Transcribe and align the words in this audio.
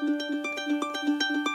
Música 0.00 1.47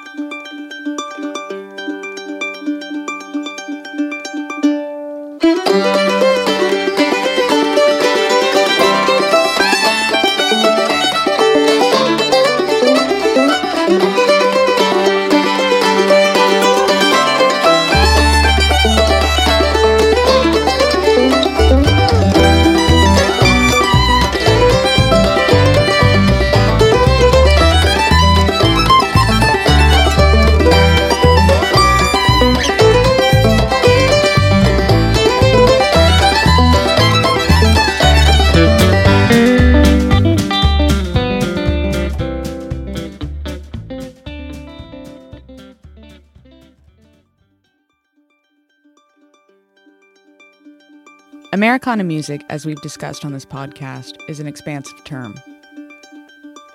Americana 51.73 52.03
music, 52.03 52.45
as 52.49 52.67
we've 52.67 52.79
discussed 52.83 53.25
on 53.25 53.33
this 53.33 53.47
podcast, 53.47 54.17
is 54.29 54.39
an 54.39 54.45
expansive 54.45 55.03
term. 55.05 55.39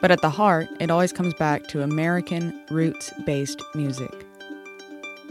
But 0.00 0.10
at 0.10 0.22
the 0.22 0.28
heart, 0.28 0.66
it 0.80 0.90
always 0.90 1.12
comes 1.12 1.34
back 1.34 1.68
to 1.68 1.82
American 1.82 2.60
roots 2.68 3.12
based 3.24 3.62
music. 3.76 4.26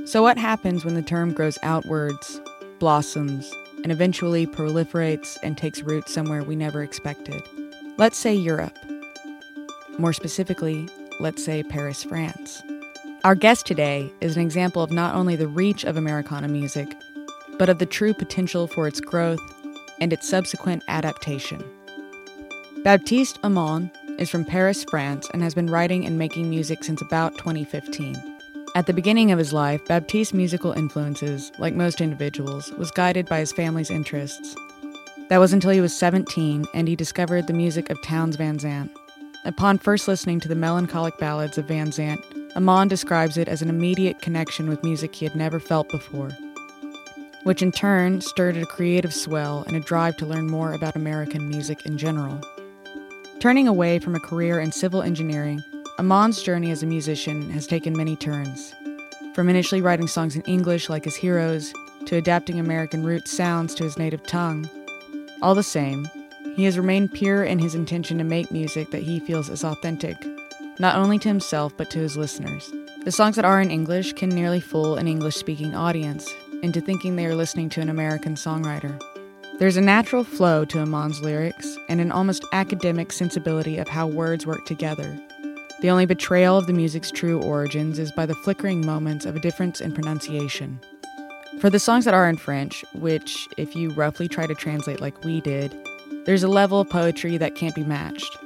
So, 0.06 0.22
what 0.22 0.38
happens 0.38 0.86
when 0.86 0.94
the 0.94 1.02
term 1.02 1.34
grows 1.34 1.60
outwards, 1.64 2.40
blossoms, 2.80 3.54
and 3.84 3.92
eventually 3.92 4.48
proliferates 4.48 5.38
and 5.44 5.58
takes 5.58 5.82
root 5.82 6.08
somewhere 6.08 6.44
we 6.44 6.56
never 6.56 6.82
expected? 6.82 7.42
Let's 7.98 8.18
say 8.18 8.34
Europe. 8.34 8.78
More 10.00 10.14
specifically, 10.14 10.88
let's 11.20 11.44
say 11.44 11.62
Paris, 11.64 12.06
France. 12.06 12.64
Our 13.26 13.36
guest 13.36 13.66
today 13.66 14.14
is 14.22 14.38
an 14.38 14.44
example 14.44 14.82
of 14.82 14.92
not 14.92 15.14
only 15.14 15.36
the 15.36 15.50
reach 15.50 15.84
of 15.84 15.98
Americana 15.98 16.48
music, 16.48 16.88
but 17.60 17.68
of 17.68 17.80
the 17.80 17.86
true 17.86 18.14
potential 18.14 18.68
for 18.68 18.88
its 18.88 19.02
growth 19.02 19.42
and 20.00 20.14
its 20.14 20.28
subsequent 20.28 20.84
adaptation. 20.88 21.64
Baptiste 22.84 23.40
Hamon 23.44 23.92
is 24.18 24.30
from 24.30 24.46
Paris, 24.46 24.84
France, 24.86 25.28
and 25.34 25.42
has 25.42 25.54
been 25.54 25.70
writing 25.70 26.06
and 26.06 26.18
making 26.18 26.50
music 26.50 26.84
since 26.84 27.02
about 27.02 27.38
2015. 27.38 28.16
At 28.76 28.86
the 28.86 28.94
beginning 28.94 29.32
of 29.32 29.40
his 29.40 29.54
life, 29.54 29.86
Baptiste's 29.88 30.34
musical 30.34 30.72
influences, 30.72 31.52
like 31.58 31.74
most 31.74 32.00
individuals, 32.00 32.72
was 32.74 32.92
guided 32.92 33.26
by 33.28 33.40
his 33.40 33.52
family's 33.52 33.90
interests. 33.90 34.56
That 35.30 35.40
was 35.40 35.52
until 35.54 35.72
he 35.72 35.82
was 35.82 35.98
17 35.98 36.66
and 36.74 36.88
he 36.88 36.96
discovered 36.96 37.48
the 37.48 37.54
music 37.54 37.90
of 37.90 38.02
Townes 38.02 38.38
Van 38.38 38.60
Zandt. 38.60 38.92
Upon 39.46 39.78
first 39.78 40.08
listening 40.08 40.40
to 40.42 40.48
the 40.48 40.56
melancholic 40.56 41.18
ballads 41.18 41.58
of 41.58 41.66
Van 41.66 41.92
Zandt, 41.92 42.24
Hamon 42.54 42.88
describes 42.88 43.38
it 43.38 43.48
as 43.48 43.62
an 43.62 43.70
immediate 43.70 44.22
connection 44.22 44.70
with 44.70 44.84
music 44.84 45.16
he 45.16 45.26
had 45.26 45.36
never 45.36 45.60
felt 45.60 45.90
before 45.90 46.30
which 47.48 47.62
in 47.62 47.72
turn 47.72 48.20
stirred 48.20 48.58
a 48.58 48.66
creative 48.66 49.14
swell 49.14 49.64
and 49.68 49.78
a 49.78 49.80
drive 49.80 50.18
to 50.18 50.26
learn 50.26 50.46
more 50.48 50.74
about 50.74 50.98
American 50.98 51.48
music 51.48 51.86
in 51.86 51.98
general. 51.98 52.42
Turning 53.40 53.70
away 53.70 54.00
from 54.00 54.16
a 54.16 54.20
career 54.20 54.60
in 54.60 54.70
civil 54.70 55.02
engineering, 55.02 55.64
Hamon's 55.96 56.44
journey 56.44 56.72
as 56.72 56.84
a 56.84 56.86
musician 56.86 57.50
has 57.52 57.66
taken 57.66 57.96
many 57.96 58.18
turns. 58.18 58.76
From 59.34 59.48
initially 59.48 59.80
writing 59.80 60.08
songs 60.08 60.36
in 60.36 60.42
English 60.42 60.90
like 60.90 61.06
his 61.06 61.16
heroes, 61.16 61.72
to 62.08 62.18
adapting 62.18 62.60
American 62.60 63.06
roots 63.06 63.32
sounds 63.32 63.74
to 63.76 63.86
his 63.86 63.98
native 63.98 64.24
tongue. 64.24 64.70
All 65.42 65.56
the 65.56 65.64
same, 65.64 66.06
he 66.58 66.66
has 66.66 66.78
remained 66.78 67.14
pure 67.14 67.46
in 67.46 67.60
his 67.60 67.76
intention 67.76 68.18
to 68.18 68.26
make 68.26 68.52
music 68.52 68.92
that 68.92 69.04
he 69.04 69.22
feels 69.22 69.48
is 69.48 69.64
authentic, 69.64 70.18
not 70.80 70.98
only 70.98 71.18
to 71.20 71.30
himself 71.30 71.72
but 71.78 71.90
to 71.92 72.00
his 72.00 72.18
listeners. 72.18 72.70
The 73.06 73.12
songs 73.14 73.38
that 73.38 73.46
are 73.46 73.62
in 73.62 73.72
English 73.72 74.14
can 74.14 74.28
nearly 74.28 74.60
fool 74.60 74.96
an 74.96 75.08
English 75.08 75.38
speaking 75.38 75.74
audience, 75.74 76.30
into 76.64 76.82
thinking 76.82 77.16
they 77.16 77.26
are 77.26 77.36
listening 77.36 77.70
to 77.70 77.82
an 77.82 77.90
American 77.90 78.36
songwriter. 78.36 79.02
There's 79.60 79.78
a 79.78 79.82
natural 79.82 80.24
flow 80.24 80.66
to 80.66 80.78
Hamon's 80.78 81.22
lyrics 81.22 81.78
and 81.90 82.00
an 82.00 82.12
almost 82.12 82.46
academic 82.54 83.12
sensibility 83.12 83.78
of 83.78 83.88
how 83.88 84.08
words 84.08 84.46
work 84.46 84.66
together. 84.66 85.18
The 85.82 85.90
only 85.90 86.06
betrayal 86.06 86.58
of 86.58 86.68
the 86.68 86.74
music's 86.74 87.12
true 87.12 87.42
origins 87.42 88.00
is 88.00 88.12
by 88.12 88.26
the 88.26 88.36
flickering 88.36 88.86
moments 88.86 89.26
of 89.26 89.36
a 89.36 89.40
difference 89.40 89.82
in 89.82 89.94
pronunciation. 89.94 90.80
For 91.60 91.70
the 91.70 91.80
songs 91.80 92.06
that 92.06 92.14
are 92.14 92.30
in 92.30 92.38
French, 92.38 92.86
which, 92.94 93.48
if 93.58 93.76
you 93.76 93.90
roughly 93.92 94.28
try 94.28 94.46
to 94.46 94.54
translate 94.54 95.02
like 95.02 95.24
we 95.24 95.42
did, 95.42 95.76
there's 96.26 96.44
a 96.44 96.48
level 96.48 96.80
of 96.80 96.90
poetry 96.90 97.38
that 97.38 97.56
can't 97.56 97.74
be 97.76 97.84
matched. 97.84 98.38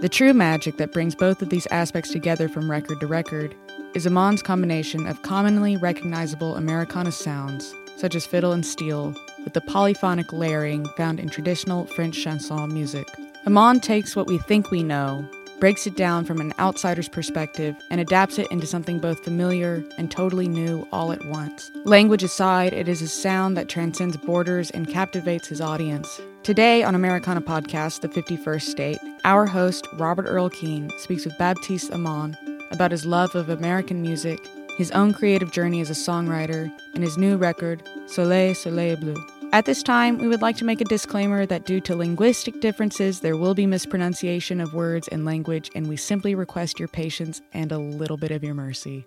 The 0.00 0.08
true 0.08 0.34
magic 0.34 0.76
that 0.76 0.92
brings 0.92 1.14
both 1.14 1.40
of 1.40 1.48
these 1.48 1.66
aspects 1.68 2.10
together 2.10 2.48
from 2.48 2.70
record 2.70 3.00
to 3.00 3.06
record 3.06 3.54
is 3.94 4.04
Hamon's 4.04 4.42
combination 4.42 5.06
of 5.06 5.22
commonly 5.22 5.76
recognizable 5.76 6.56
Americana 6.56 7.12
sounds, 7.12 7.72
such 7.96 8.16
as 8.16 8.26
fiddle 8.26 8.50
and 8.52 8.66
steel, 8.66 9.14
with 9.44 9.52
the 9.52 9.60
polyphonic 9.60 10.32
layering 10.32 10.84
found 10.96 11.20
in 11.20 11.28
traditional 11.28 11.86
French 11.86 12.20
chanson 12.20 12.74
music. 12.74 13.08
Hamon 13.44 13.78
takes 13.78 14.16
what 14.16 14.26
we 14.26 14.38
think 14.38 14.72
we 14.72 14.82
know, 14.82 15.24
breaks 15.60 15.86
it 15.86 15.96
down 15.96 16.24
from 16.24 16.40
an 16.40 16.52
outsider's 16.58 17.08
perspective, 17.08 17.76
and 17.88 18.00
adapts 18.00 18.36
it 18.36 18.50
into 18.50 18.66
something 18.66 18.98
both 18.98 19.22
familiar 19.22 19.84
and 19.96 20.10
totally 20.10 20.48
new 20.48 20.88
all 20.90 21.12
at 21.12 21.24
once. 21.26 21.70
Language 21.84 22.24
aside, 22.24 22.72
it 22.72 22.88
is 22.88 23.00
a 23.00 23.06
sound 23.06 23.56
that 23.56 23.68
transcends 23.68 24.16
borders 24.16 24.72
and 24.72 24.88
captivates 24.88 25.46
his 25.46 25.60
audience. 25.60 26.20
Today 26.42 26.82
on 26.82 26.96
Americana 26.96 27.40
Podcast, 27.40 28.00
The 28.00 28.08
51st 28.08 28.62
State, 28.62 28.98
our 29.24 29.46
host, 29.46 29.86
Robert 29.94 30.26
Earl 30.26 30.50
Keen, 30.50 30.90
speaks 30.98 31.24
with 31.24 31.38
Baptiste 31.38 31.92
Hamon 31.92 32.36
about 32.70 32.90
his 32.90 33.04
love 33.04 33.34
of 33.34 33.48
American 33.48 34.02
music, 34.02 34.46
his 34.76 34.90
own 34.90 35.12
creative 35.12 35.52
journey 35.52 35.80
as 35.80 35.90
a 35.90 35.94
songwriter, 35.94 36.72
and 36.94 37.02
his 37.02 37.16
new 37.16 37.36
record, 37.36 37.82
Soleil, 38.06 38.54
Soleil 38.54 38.96
Bleu. 38.96 39.16
At 39.52 39.66
this 39.66 39.84
time, 39.84 40.18
we 40.18 40.26
would 40.26 40.42
like 40.42 40.56
to 40.56 40.64
make 40.64 40.80
a 40.80 40.84
disclaimer 40.84 41.46
that 41.46 41.64
due 41.64 41.80
to 41.82 41.94
linguistic 41.94 42.60
differences, 42.60 43.20
there 43.20 43.36
will 43.36 43.54
be 43.54 43.66
mispronunciation 43.66 44.60
of 44.60 44.74
words 44.74 45.06
and 45.08 45.24
language, 45.24 45.70
and 45.76 45.88
we 45.88 45.96
simply 45.96 46.34
request 46.34 46.80
your 46.80 46.88
patience 46.88 47.40
and 47.52 47.70
a 47.70 47.78
little 47.78 48.16
bit 48.16 48.32
of 48.32 48.42
your 48.42 48.54
mercy. 48.54 49.06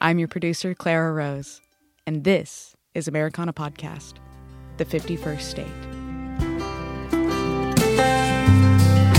I'm 0.00 0.18
your 0.18 0.28
producer, 0.28 0.74
Clara 0.74 1.12
Rose, 1.12 1.60
and 2.04 2.24
this 2.24 2.74
is 2.94 3.06
Americana 3.06 3.52
Podcast, 3.52 4.14
the 4.76 4.84
51st 4.84 5.40
State. 5.40 5.93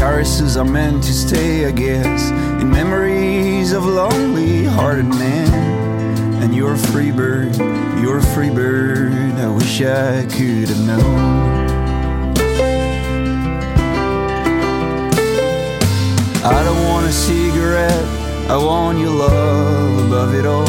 Caresses 0.06 0.56
are 0.56 0.64
meant 0.64 1.04
to 1.04 1.12
stay, 1.12 1.66
I 1.66 1.72
guess, 1.72 2.30
in 2.62 2.70
memories 2.70 3.72
of 3.72 3.88
lonely 3.88 4.64
hearted 4.64 5.08
men. 5.08 5.52
And 6.44 6.54
you're 6.54 6.74
a 6.74 6.78
free 6.78 7.10
bird, 7.10 7.56
you're 8.00 8.20
a 8.20 8.22
free 8.36 8.52
bird, 8.52 9.14
I 9.40 9.48
wish 9.48 9.82
I 9.82 10.24
could 10.28 10.70
have 10.70 10.86
known. 10.86 11.20
I 16.46 16.64
don't 16.64 16.84
want 16.86 17.08
a 17.08 17.12
cigarette, 17.12 18.06
I 18.48 18.58
want 18.58 19.00
your 19.00 19.10
love 19.10 20.06
above 20.06 20.36
it 20.36 20.46
all. 20.46 20.68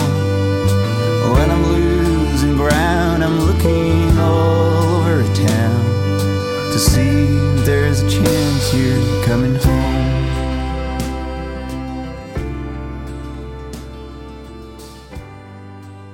When 1.35 1.51
I'm 1.51 1.63
losing 1.63 2.57
ground, 2.57 3.23
I'm 3.23 3.39
looking 3.41 4.19
all 4.19 5.03
over 5.03 5.23
town 5.35 6.73
to 6.73 6.79
see 6.79 7.56
there's 7.67 8.01
a 8.01 8.09
chance 8.09 8.75
you're 8.75 9.25
coming 9.25 9.57
home. 9.57 10.13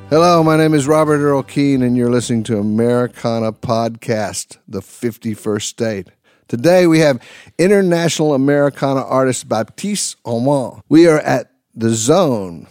Hello, 0.08 0.42
my 0.42 0.56
name 0.56 0.72
is 0.72 0.88
Robert 0.88 1.18
Earl 1.18 1.42
Keen, 1.42 1.82
and 1.82 1.94
you're 1.94 2.08
listening 2.08 2.42
to 2.44 2.56
Americana 2.56 3.52
Podcast, 3.52 4.56
the 4.66 4.80
51st 4.80 5.62
State. 5.62 6.08
Today 6.48 6.86
we 6.86 7.00
have 7.00 7.22
international 7.58 8.32
Americana 8.32 9.02
artist 9.02 9.46
Baptiste 9.46 10.16
Hamon. 10.24 10.80
We 10.88 11.06
are 11.06 11.20
at 11.20 11.52
the 11.74 11.90
Zone 11.90 12.66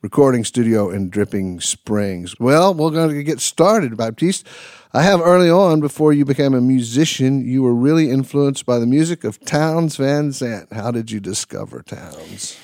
recording 0.00 0.44
studio 0.44 0.90
in 0.90 1.10
Dripping 1.10 1.60
Springs. 1.60 2.38
Well, 2.40 2.72
we're 2.72 2.90
going 2.90 3.14
to 3.14 3.22
get 3.22 3.40
started, 3.40 3.98
Baptiste. 3.98 4.46
I 4.96 5.02
have 5.02 5.20
early 5.20 5.50
on, 5.50 5.80
before 5.80 6.12
you 6.12 6.24
became 6.24 6.54
a 6.54 6.60
musician, 6.60 7.44
you 7.44 7.64
were 7.64 7.74
really 7.74 8.10
influenced 8.10 8.64
by 8.64 8.78
the 8.78 8.86
music 8.86 9.24
of 9.24 9.40
Townes 9.40 9.96
Van 9.96 10.30
Zandt. 10.30 10.72
How 10.72 10.92
did 10.92 11.10
you 11.10 11.18
discover 11.18 11.82
Townes? 11.82 12.56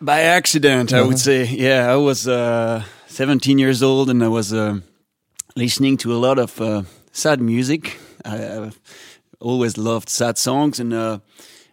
By 0.00 0.20
accident, 0.20 0.92
uh-huh. 0.92 1.02
I 1.02 1.04
would 1.04 1.14
uh-huh. 1.14 1.46
say. 1.46 1.46
Yeah, 1.46 1.92
I 1.92 1.96
was 1.96 2.28
uh, 2.28 2.84
17 3.08 3.58
years 3.58 3.82
old 3.82 4.08
and 4.08 4.22
I 4.22 4.28
was 4.28 4.52
uh, 4.52 4.78
listening 5.56 5.96
to 5.96 6.14
a 6.14 6.18
lot 6.18 6.38
of 6.38 6.60
uh, 6.60 6.84
sad 7.10 7.40
music. 7.40 7.98
I, 8.24 8.36
I, 8.36 8.70
always 9.40 9.76
loved 9.76 10.08
sad 10.08 10.38
songs 10.38 10.78
and 10.78 10.94
uh, 10.94 11.18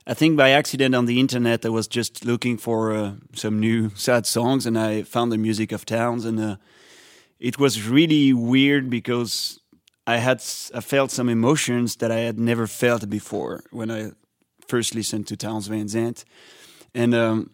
I 0.08 0.16
think 0.16 0.36
by 0.36 0.50
accident 0.50 0.96
on 0.96 1.06
the 1.06 1.20
internet, 1.20 1.64
I 1.64 1.70
was 1.70 1.88
just 1.88 2.26
looking 2.26 2.58
for 2.58 2.92
uh, 2.92 3.12
some 3.34 3.60
new 3.60 3.92
sad 3.96 4.26
songs, 4.26 4.66
and 4.66 4.78
I 4.78 5.04
found 5.04 5.32
the 5.32 5.38
music 5.38 5.72
of 5.72 5.86
Townes, 5.86 6.26
and 6.26 6.40
uh, 6.40 6.56
it 7.42 7.58
was 7.58 7.90
really 7.90 8.34
weird 8.34 8.90
because 8.90 9.60
I 10.06 10.18
had 10.18 10.44
I 10.76 10.82
felt 10.82 11.10
some 11.12 11.28
emotions 11.28 11.96
that 11.98 12.12
I 12.12 12.20
had 12.20 12.40
never 12.40 12.68
felt 12.68 13.10
before 13.10 13.64
when 13.72 13.90
I 13.90 14.12
first 14.68 14.94
listened 14.94 15.28
to 15.28 15.36
Townes 15.36 15.68
Van 15.68 15.88
Zandt, 15.88 16.24
and 16.94 17.16
um, 17.16 17.50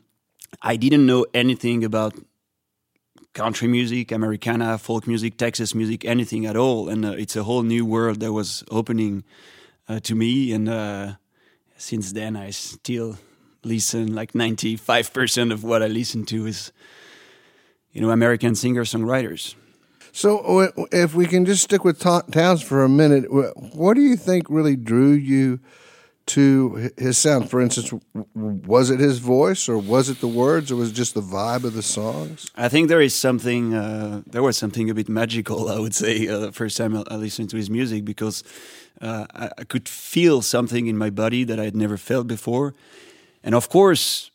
I 0.61 0.75
didn't 0.75 1.05
know 1.05 1.25
anything 1.33 1.85
about 1.85 2.13
country 3.33 3.67
music, 3.67 4.11
Americana, 4.11 4.77
folk 4.77 5.07
music, 5.07 5.37
Texas 5.37 5.73
music, 5.73 6.03
anything 6.03 6.45
at 6.45 6.57
all, 6.57 6.89
and 6.89 7.05
uh, 7.05 7.11
it's 7.11 7.37
a 7.37 7.43
whole 7.43 7.63
new 7.63 7.85
world 7.85 8.19
that 8.19 8.33
was 8.33 8.63
opening 8.69 9.23
uh, 9.87 10.01
to 10.01 10.15
me, 10.15 10.51
and 10.51 10.67
uh, 10.67 11.13
since 11.77 12.11
then 12.11 12.35
I 12.35 12.49
still 12.49 13.17
listen 13.63 14.13
like 14.13 14.33
95% 14.33 15.51
of 15.51 15.63
what 15.63 15.81
I 15.81 15.87
listen 15.87 16.25
to 16.25 16.45
is 16.45 16.73
you 17.93 18.01
know 18.01 18.09
American 18.09 18.53
singer 18.53 18.83
songwriters. 18.83 19.55
So, 20.17 20.71
if 20.91 21.13
we 21.13 21.27
can 21.27 21.45
just 21.45 21.61
stick 21.61 21.83
with 21.83 21.99
Townes 21.99 22.63
for 22.63 22.83
a 22.83 22.89
minute, 22.89 23.25
what 23.29 23.93
do 23.93 24.01
you 24.01 24.15
think 24.15 24.49
really 24.49 24.75
drew 24.75 25.11
you 25.11 25.59
to 26.25 26.89
his 26.97 27.19
sound? 27.19 27.51
For 27.51 27.61
instance, 27.61 27.93
was 28.33 28.89
it 28.89 28.99
his 28.99 29.19
voice, 29.19 29.69
or 29.69 29.77
was 29.77 30.09
it 30.09 30.19
the 30.19 30.27
words, 30.27 30.71
or 30.71 30.75
was 30.75 30.89
it 30.89 30.93
just 30.93 31.13
the 31.13 31.21
vibe 31.21 31.65
of 31.65 31.75
the 31.75 31.83
songs? 31.83 32.49
I 32.55 32.67
think 32.67 32.87
there 32.89 32.99
is 32.99 33.13
something 33.13 33.75
uh, 33.75 34.23
there 34.25 34.41
was 34.41 34.57
something 34.57 34.89
a 34.89 34.95
bit 34.95 35.07
magical 35.07 35.69
I 35.69 35.77
would 35.77 35.93
say 35.93 36.27
uh, 36.27 36.39
the 36.39 36.51
first 36.51 36.77
time 36.77 36.97
I 36.97 37.15
listened 37.15 37.51
to 37.51 37.57
his 37.57 37.69
music 37.69 38.03
because 38.03 38.43
uh, 38.99 39.27
I 39.35 39.65
could 39.65 39.87
feel 39.87 40.41
something 40.41 40.87
in 40.87 40.97
my 40.97 41.11
body 41.11 41.43
that 41.43 41.59
I 41.59 41.65
had 41.65 41.75
never 41.75 41.95
felt 41.95 42.25
before 42.25 42.73
and 43.43 43.53
of 43.53 43.69
course 43.69 44.31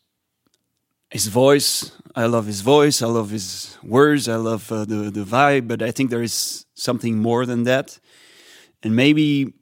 his 1.13 1.27
voice. 1.27 1.91
I 2.15 2.25
love 2.25 2.47
his 2.47 2.61
voice. 2.61 3.01
I 3.03 3.05
love 3.05 3.29
his 3.29 3.77
words. 3.83 4.27
I 4.27 4.35
love 4.35 4.71
uh, 4.71 4.83
the 4.83 5.11
the 5.11 5.23
vibe 5.23 5.67
but 5.67 5.81
I 5.81 5.91
think 5.91 6.09
there 6.09 6.23
is 6.23 6.65
something 6.73 7.19
more 7.19 7.45
than 7.45 7.63
that. 7.63 7.99
And 8.81 8.95
maybe 8.95 9.53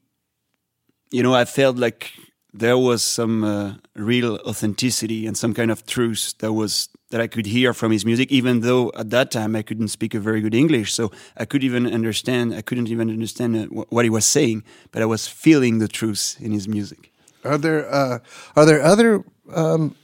you 1.12 1.24
know 1.24 1.36
I 1.36 1.46
felt 1.46 1.76
like 1.78 2.14
there 2.54 2.78
was 2.78 3.04
some 3.04 3.44
uh, 3.44 3.74
real 3.96 4.36
authenticity 4.46 5.28
and 5.28 5.38
some 5.38 5.54
kind 5.54 5.72
of 5.72 5.86
truth 5.86 6.34
that 6.40 6.54
was 6.54 6.90
that 7.10 7.22
I 7.22 7.28
could 7.28 7.46
hear 7.46 7.74
from 7.74 7.92
his 7.92 8.06
music 8.06 8.32
even 8.32 8.62
though 8.62 8.92
at 8.96 9.10
that 9.10 9.30
time 9.30 9.56
I 9.56 9.62
couldn't 9.62 9.90
speak 9.90 10.14
a 10.14 10.20
very 10.20 10.42
good 10.42 10.56
English. 10.56 10.94
So 10.94 11.12
I 11.36 11.46
could 11.46 11.64
even 11.64 11.86
understand 11.86 12.56
I 12.56 12.62
couldn't 12.62 12.88
even 12.88 13.10
understand 13.10 13.52
uh, 13.58 13.84
what 13.90 14.06
he 14.06 14.10
was 14.10 14.26
saying 14.26 14.64
but 14.92 15.02
I 15.02 15.06
was 15.06 15.28
feeling 15.28 15.80
the 15.80 15.90
truth 15.90 16.38
in 16.40 16.52
his 16.54 16.68
music. 16.68 17.12
Are 17.44 17.58
there 17.58 17.84
uh, 17.94 18.20
are 18.56 18.66
there 18.66 18.82
other 18.82 19.26
um, 19.54 19.96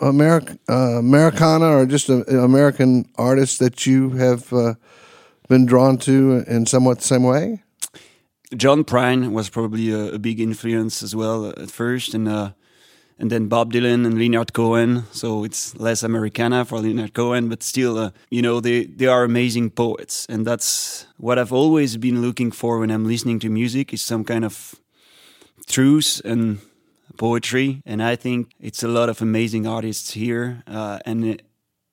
Americ- 0.00 0.58
uh, 0.68 0.98
Americana 0.98 1.66
or 1.66 1.86
just 1.86 2.10
uh, 2.10 2.24
American 2.26 3.08
artists 3.16 3.58
that 3.58 3.86
you 3.86 4.10
have 4.10 4.52
uh, 4.52 4.74
been 5.48 5.66
drawn 5.66 5.98
to 5.98 6.44
in 6.46 6.66
somewhat 6.66 6.98
the 6.98 7.04
same 7.04 7.22
way? 7.22 7.62
John 8.56 8.84
Prine 8.84 9.32
was 9.32 9.48
probably 9.48 9.90
a, 9.90 10.14
a 10.14 10.18
big 10.18 10.40
influence 10.40 11.02
as 11.02 11.14
well 11.14 11.48
at 11.48 11.70
first, 11.70 12.14
and 12.14 12.28
uh, 12.28 12.52
and 13.18 13.30
then 13.30 13.48
Bob 13.48 13.72
Dylan 13.72 14.04
and 14.06 14.18
Leonard 14.18 14.52
Cohen. 14.52 15.04
So 15.12 15.44
it's 15.44 15.74
less 15.76 16.02
Americana 16.02 16.64
for 16.64 16.80
Leonard 16.80 17.14
Cohen, 17.14 17.48
but 17.48 17.62
still, 17.62 17.98
uh, 17.98 18.10
you 18.30 18.42
know, 18.42 18.60
they 18.60 18.84
they 18.84 19.06
are 19.06 19.24
amazing 19.24 19.70
poets, 19.70 20.26
and 20.28 20.46
that's 20.46 21.06
what 21.16 21.38
I've 21.38 21.52
always 21.52 21.96
been 21.96 22.20
looking 22.20 22.52
for 22.52 22.78
when 22.78 22.90
I'm 22.90 23.06
listening 23.06 23.40
to 23.40 23.48
music 23.48 23.92
is 23.92 24.02
some 24.02 24.24
kind 24.24 24.44
of 24.44 24.74
truth 25.66 26.20
and 26.24 26.58
poetry, 27.16 27.82
and 27.86 28.02
I 28.02 28.16
think 28.16 28.52
it's 28.60 28.82
a 28.82 28.88
lot 28.88 29.08
of 29.08 29.22
amazing 29.22 29.66
artists 29.66 30.12
here, 30.12 30.62
uh, 30.66 30.98
and 31.04 31.42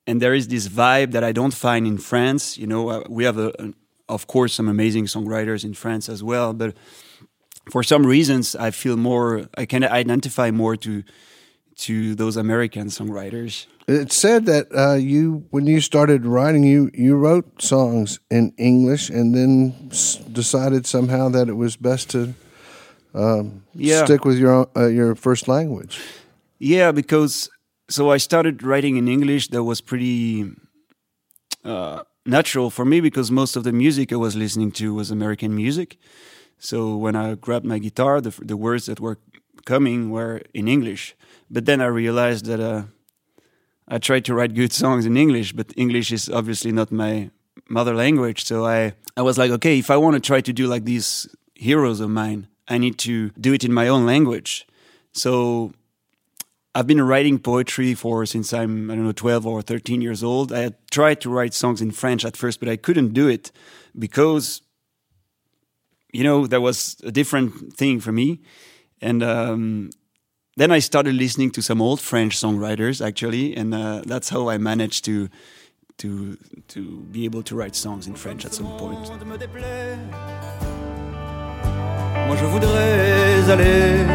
and 0.06 0.20
there 0.20 0.34
is 0.34 0.48
this 0.48 0.68
vibe 0.68 1.12
that 1.12 1.22
I 1.22 1.32
don't 1.32 1.54
find 1.54 1.86
in 1.86 1.98
France. 1.98 2.58
You 2.58 2.66
know, 2.66 2.88
uh, 2.88 3.02
we 3.08 3.24
have 3.24 3.38
a, 3.38 3.52
a, 3.58 3.72
of 4.08 4.26
course 4.26 4.52
some 4.54 4.68
amazing 4.68 5.06
songwriters 5.06 5.64
in 5.64 5.74
France 5.74 6.08
as 6.08 6.22
well, 6.22 6.52
but 6.52 6.74
for 7.70 7.82
some 7.82 8.06
reasons 8.06 8.56
I 8.56 8.70
feel 8.70 8.96
more 8.96 9.48
I 9.56 9.66
can 9.66 9.84
identify 9.84 10.50
more 10.50 10.76
to 10.76 11.02
to 11.74 12.14
those 12.14 12.36
American 12.36 12.88
songwriters. 12.88 13.66
It 13.88 14.12
said 14.12 14.46
that 14.46 14.66
uh, 14.74 14.94
you, 14.94 15.46
when 15.50 15.66
you 15.66 15.80
started 15.80 16.24
writing, 16.24 16.62
you 16.64 16.90
you 16.94 17.16
wrote 17.16 17.62
songs 17.62 18.20
in 18.30 18.52
English, 18.56 19.10
and 19.10 19.34
then 19.34 19.88
s- 19.90 20.16
decided 20.16 20.86
somehow 20.86 21.28
that 21.30 21.48
it 21.48 21.56
was 21.56 21.76
best 21.76 22.10
to 22.10 22.34
um, 23.14 23.62
Yeah. 23.74 24.04
stick 24.04 24.24
with 24.24 24.38
your 24.38 24.68
uh, 24.76 24.86
your 24.88 25.14
first 25.14 25.48
language. 25.48 26.00
Yeah, 26.58 26.92
because 26.92 27.50
so 27.88 28.10
I 28.14 28.18
started 28.18 28.62
writing 28.62 28.96
in 28.96 29.08
English. 29.08 29.48
That 29.48 29.64
was 29.64 29.80
pretty 29.80 30.44
uh, 31.64 32.02
natural 32.24 32.70
for 32.70 32.84
me 32.84 33.00
because 33.00 33.30
most 33.30 33.56
of 33.56 33.64
the 33.64 33.72
music 33.72 34.12
I 34.12 34.16
was 34.16 34.34
listening 34.34 34.72
to 34.72 34.94
was 34.94 35.10
American 35.10 35.54
music. 35.54 35.96
So 36.58 36.96
when 36.96 37.16
I 37.16 37.34
grabbed 37.34 37.66
my 37.66 37.78
guitar, 37.78 38.20
the, 38.20 38.30
the 38.40 38.56
words 38.56 38.86
that 38.86 39.00
were 39.00 39.18
coming 39.64 40.10
were 40.10 40.40
in 40.54 40.68
English. 40.68 41.16
But 41.50 41.66
then 41.66 41.80
I 41.80 41.86
realized 41.86 42.46
that 42.46 42.60
uh, 42.60 42.82
I 43.88 43.98
tried 43.98 44.24
to 44.26 44.34
write 44.34 44.54
good 44.54 44.72
songs 44.72 45.04
in 45.04 45.16
English, 45.16 45.52
but 45.52 45.72
English 45.76 46.12
is 46.12 46.28
obviously 46.28 46.72
not 46.72 46.92
my 46.92 47.30
mother 47.68 47.94
language. 47.94 48.44
So 48.44 48.64
I, 48.64 48.94
I 49.16 49.22
was 49.22 49.36
like, 49.38 49.50
okay, 49.52 49.78
if 49.78 49.90
I 49.90 49.96
want 49.96 50.14
to 50.14 50.20
try 50.20 50.40
to 50.40 50.52
do 50.52 50.66
like 50.68 50.84
these 50.84 51.28
heroes 51.54 52.00
of 52.00 52.10
mine, 52.10 52.46
I 52.72 52.78
need 52.78 52.98
to 52.98 53.30
do 53.30 53.52
it 53.52 53.64
in 53.64 53.72
my 53.72 53.88
own 53.88 54.06
language. 54.06 54.66
So 55.12 55.72
I've 56.74 56.86
been 56.86 57.02
writing 57.02 57.38
poetry 57.38 57.94
for 57.94 58.24
since 58.24 58.52
I'm 58.52 58.90
I 58.90 58.94
don't 58.94 59.04
know 59.04 59.12
12 59.12 59.46
or 59.46 59.62
13 59.62 60.00
years 60.00 60.24
old. 60.24 60.52
I 60.52 60.60
had 60.60 60.74
tried 60.90 61.20
to 61.20 61.30
write 61.30 61.54
songs 61.54 61.82
in 61.82 61.90
French 61.90 62.24
at 62.24 62.36
first, 62.36 62.60
but 62.60 62.68
I 62.68 62.76
couldn't 62.76 63.12
do 63.12 63.28
it 63.28 63.52
because 63.98 64.62
you 66.12 66.24
know 66.24 66.46
that 66.46 66.60
was 66.60 66.96
a 67.04 67.12
different 67.12 67.74
thing 67.74 68.00
for 68.00 68.12
me. 68.12 68.40
And 69.02 69.22
um, 69.22 69.90
then 70.56 70.70
I 70.70 70.78
started 70.78 71.14
listening 71.14 71.50
to 71.52 71.62
some 71.62 71.82
old 71.82 72.00
French 72.00 72.38
songwriters 72.38 73.06
actually, 73.06 73.54
and 73.54 73.74
uh, 73.74 74.02
that's 74.06 74.30
how 74.30 74.48
I 74.48 74.56
managed 74.56 75.04
to 75.04 75.28
to 75.98 76.38
to 76.68 77.00
be 77.12 77.26
able 77.26 77.42
to 77.42 77.54
write 77.54 77.76
songs 77.76 78.06
in 78.06 78.14
French 78.14 78.46
at 78.46 78.54
some 78.54 78.78
point. 78.78 79.10
Moi 82.32 82.40
je 82.40 82.46
voudrais 82.46 83.50
aller 83.50 84.06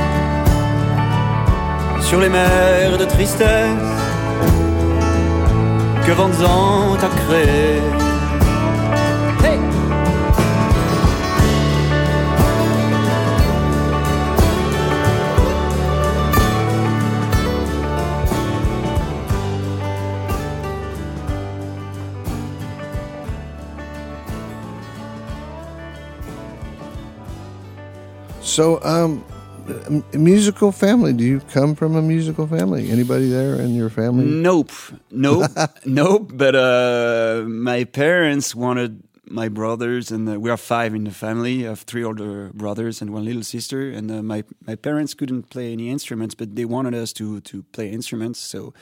sur 2.01 2.19
les 2.19 2.29
mers 2.29 2.97
de 2.97 3.05
tristesse 3.05 3.99
que 6.03 6.11
Vanzant 6.13 6.95
a 6.95 7.09
créées. 7.21 7.83
Hey 9.45 9.59
So, 28.57 28.83
um, 28.83 29.23
musical 30.13 30.71
family. 30.71 31.13
Do 31.13 31.23
you 31.23 31.41
come 31.41 31.75
from 31.75 31.95
a 31.95 32.01
musical 32.01 32.47
family? 32.47 32.89
Anybody 32.89 33.29
there 33.29 33.53
in 33.61 33.75
your 33.75 33.91
family? 33.91 34.25
Nope, 34.25 34.71
nope, 35.11 35.51
nope. 35.85 36.31
But 36.33 36.55
uh, 36.55 37.43
my 37.47 37.83
parents 37.83 38.55
wanted 38.55 39.03
my 39.29 39.47
brothers, 39.47 40.09
and 40.09 40.27
uh, 40.27 40.39
we 40.39 40.49
are 40.49 40.57
five 40.57 40.95
in 40.95 41.03
the 41.03 41.11
family. 41.11 41.67
I 41.67 41.69
have 41.69 41.81
three 41.81 42.03
older 42.03 42.49
brothers 42.55 42.99
and 42.99 43.13
one 43.13 43.25
little 43.25 43.43
sister. 43.43 43.91
And 43.91 44.09
uh, 44.09 44.23
my 44.23 44.43
my 44.65 44.73
parents 44.73 45.13
couldn't 45.13 45.51
play 45.51 45.71
any 45.71 45.91
instruments, 45.91 46.33
but 46.33 46.55
they 46.55 46.65
wanted 46.65 46.95
us 46.95 47.13
to 47.13 47.41
to 47.41 47.61
play 47.73 47.91
instruments. 47.91 48.39
So 48.39 48.73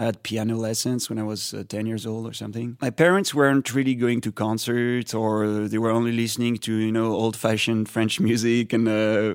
I 0.00 0.04
had 0.04 0.22
piano 0.22 0.56
lessons 0.56 1.10
when 1.10 1.18
I 1.18 1.22
was 1.22 1.52
uh, 1.52 1.62
ten 1.68 1.84
years 1.84 2.06
old 2.06 2.26
or 2.26 2.32
something. 2.32 2.78
My 2.80 2.88
parents 2.88 3.34
weren't 3.34 3.74
really 3.74 3.94
going 3.94 4.22
to 4.22 4.32
concerts, 4.32 5.12
or 5.12 5.68
they 5.68 5.76
were 5.76 5.90
only 5.90 6.12
listening 6.12 6.56
to 6.58 6.72
you 6.72 6.90
know 6.90 7.12
old 7.12 7.36
fashioned 7.36 7.88
French 7.88 8.18
music 8.18 8.72
and. 8.72 8.88
Uh, 8.88 9.34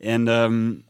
and 0.00 0.28
um, 0.28 0.82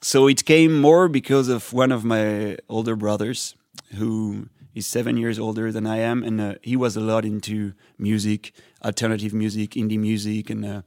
so 0.00 0.28
it 0.28 0.44
came 0.44 0.80
more 0.80 1.08
because 1.08 1.48
of 1.48 1.72
one 1.72 1.92
of 1.92 2.04
my 2.04 2.56
older 2.68 2.96
brothers 2.96 3.54
who 3.96 4.48
is 4.74 4.86
seven 4.86 5.16
years 5.16 5.38
older 5.38 5.70
than 5.72 5.86
I 5.86 5.98
am, 5.98 6.22
and 6.22 6.40
uh, 6.40 6.54
he 6.62 6.76
was 6.76 6.96
a 6.96 7.00
lot 7.00 7.24
into 7.24 7.74
music, 7.98 8.52
alternative 8.84 9.34
music, 9.34 9.72
indie 9.72 9.98
music, 9.98 10.48
and 10.48 10.64
uh, 10.64 10.82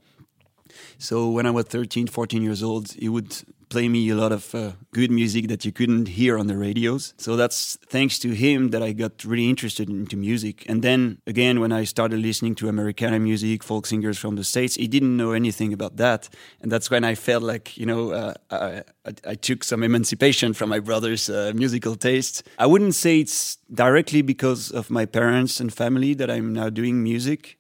so 0.98 1.30
when 1.30 1.46
I 1.46 1.52
was 1.52 1.66
13, 1.66 2.08
14 2.08 2.42
years 2.42 2.64
old, 2.64 2.92
he 2.94 3.10
would 3.10 3.36
play 3.70 3.88
me 3.88 4.10
a 4.10 4.16
lot 4.16 4.32
of 4.32 4.54
uh, 4.56 4.72
good 4.92 5.12
music 5.12 5.48
that 5.48 5.64
you 5.64 5.72
couldn't 5.72 6.08
hear 6.08 6.38
on 6.38 6.48
the 6.48 6.58
radios. 6.58 7.14
So 7.18 7.36
that's 7.36 7.78
thanks 7.88 8.20
to 8.20 8.30
him 8.30 8.70
that 8.70 8.82
I 8.82 8.94
got 8.94 9.24
really 9.24 9.50
interested 9.50 9.90
into 9.90 10.18
music. 10.18 10.66
And 10.68 10.82
then 10.82 11.22
again, 11.28 11.60
when 11.60 11.72
I 11.72 11.84
started 11.84 12.20
listening 12.20 12.56
to 12.56 12.70
Americana 12.70 13.20
music, 13.20 13.64
folk 13.64 13.86
singers 13.86 14.18
from 14.18 14.36
the 14.36 14.44
States, 14.44 14.76
he 14.76 14.88
didn't 14.88 15.16
know 15.16 15.32
anything 15.32 15.72
about 15.74 15.98
that. 15.98 16.30
And 16.62 16.72
that's 16.72 16.90
when 16.90 17.04
I 17.04 17.16
felt 17.16 17.44
like, 17.44 17.78
you 17.78 17.86
know, 17.86 18.12
uh, 18.12 18.34
I, 18.50 18.84
I, 19.26 19.36
took 19.36 19.64
some 19.64 19.84
emancipation 19.84 20.54
from 20.54 20.70
my 20.70 20.80
brother's 20.80 21.30
uh, 21.30 21.52
musical 21.56 21.96
taste. 21.96 22.44
I 22.58 22.66
wouldn't 22.66 22.96
say 22.96 23.20
it's 23.20 23.58
directly 23.74 24.22
because 24.22 24.72
of 24.72 24.90
my 24.90 25.06
parents 25.06 25.60
and 25.60 25.72
family 25.72 26.14
that 26.16 26.30
I'm 26.30 26.54
now 26.54 26.70
doing 26.70 27.02
music, 27.02 27.58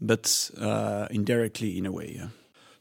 but 0.00 0.50
uh, 0.58 1.08
indirectly 1.10 1.76
in 1.76 1.86
a 1.86 1.92
way. 1.92 2.14
Yeah. 2.16 2.28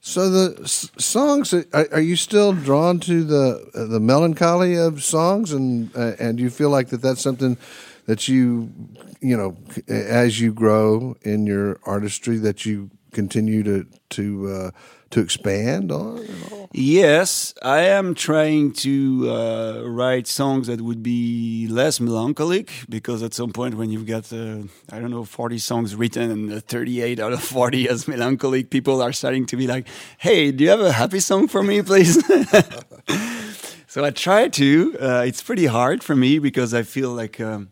So 0.08 0.30
the 0.30 0.62
s- 0.64 0.90
songs 0.98 1.54
are, 1.54 1.66
are, 1.74 2.00
you 2.00 2.16
still 2.16 2.54
drawn 2.54 3.02
to 3.02 3.26
the 3.26 3.70
uh, 3.76 3.86
the 3.88 4.00
melancholy 4.00 4.76
of 4.76 5.04
songs? 5.04 5.52
And 5.52 5.94
uh, 5.98 6.14
and 6.18 6.38
do 6.38 6.44
you 6.44 6.50
feel 6.50 6.70
like 6.70 6.88
that 6.92 7.02
that's 7.02 7.20
something 7.22 7.58
that 8.06 8.30
you 8.30 8.72
you 9.20 9.36
know 9.36 9.58
as 9.90 10.40
you 10.40 10.54
grow 10.54 11.18
in 11.24 11.46
your 11.46 11.82
artistry 11.86 12.38
that 12.38 12.66
you 12.66 12.90
continue 13.12 13.64
to 13.64 13.86
to 14.12 14.48
uh, 14.50 14.72
to 15.12 15.20
expand 15.20 15.92
on? 15.92 16.26
Yes, 16.74 17.54
I 17.64 17.84
am 17.84 18.14
trying 18.14 18.74
to 18.74 19.30
uh, 19.30 19.84
write 19.86 20.28
songs 20.28 20.68
that 20.68 20.82
would 20.82 21.02
be 21.02 21.68
less 21.70 22.00
melancholic 22.00 22.72
because 22.90 23.24
at 23.24 23.34
some 23.34 23.52
point 23.52 23.76
when 23.76 23.90
you've 23.90 24.06
got 24.06 24.32
uh, 24.34 24.64
I 24.92 25.00
don't 25.00 25.12
know 25.12 25.24
40 25.24 25.58
songs 25.60 25.96
written 25.96 26.30
and 26.30 26.64
38 26.64 27.20
out 27.20 27.34
of 27.34 27.42
40 27.44 27.90
as 27.90 28.08
melancholic, 28.08 28.70
people 28.70 29.02
are 29.02 29.14
starting 29.14 29.46
to 29.48 29.58
be 29.58 29.66
like, 29.66 29.88
"Hey, 30.18 30.52
do 30.52 30.64
you 30.64 30.70
have 30.70 30.82
a 30.82 30.92
happy 30.92 31.20
song 31.20 31.48
for 31.48 31.64
me, 31.64 31.82
please?" 31.82 32.16
so 33.88 34.04
I 34.04 34.12
try 34.12 34.50
to. 34.50 34.98
Uh, 35.00 35.24
it's 35.26 35.42
pretty 35.42 35.66
hard 35.68 36.04
for 36.04 36.16
me 36.16 36.40
because 36.40 36.74
I 36.74 36.84
feel 36.84 37.12
like 37.12 37.40
um, 37.40 37.72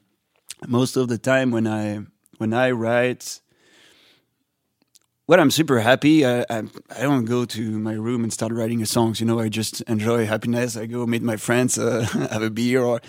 most 0.67 0.95
of 0.95 1.09
the 1.09 1.17
time 1.17 1.51
when 1.51 1.67
I 1.67 2.05
when 2.37 2.53
I 2.53 2.71
write 2.71 3.41
well, 5.27 5.39
I'm 5.39 5.49
super 5.49 5.79
happy. 5.79 6.25
I, 6.25 6.41
I, 6.49 6.63
I 6.95 7.01
don't 7.01 7.25
go 7.25 7.45
to 7.45 7.79
my 7.79 7.93
room 7.93 8.23
and 8.23 8.31
start 8.31 8.51
writing 8.51 8.81
a 8.81 8.85
songs. 8.85 9.19
You 9.19 9.25
know, 9.25 9.39
I 9.39 9.49
just 9.49 9.81
enjoy 9.81 10.25
happiness. 10.25 10.77
I 10.77 10.85
go 10.85 11.05
meet 11.07 11.23
my 11.23 11.37
friends, 11.37 11.77
uh, 11.79 12.03
have 12.31 12.43
a 12.43 12.51
beer, 12.51 12.83
or 12.83 13.01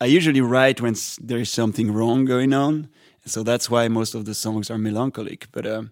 I 0.00 0.06
usually 0.06 0.40
write 0.40 0.80
when 0.80 0.94
there 1.20 1.38
is 1.38 1.50
something 1.50 1.92
wrong 1.92 2.24
going 2.24 2.54
on. 2.54 2.88
So 3.26 3.42
that's 3.42 3.70
why 3.70 3.88
most 3.88 4.14
of 4.14 4.24
the 4.24 4.34
songs 4.34 4.70
are 4.70 4.78
melancholic. 4.78 5.48
But 5.52 5.66
uh, 5.66 5.82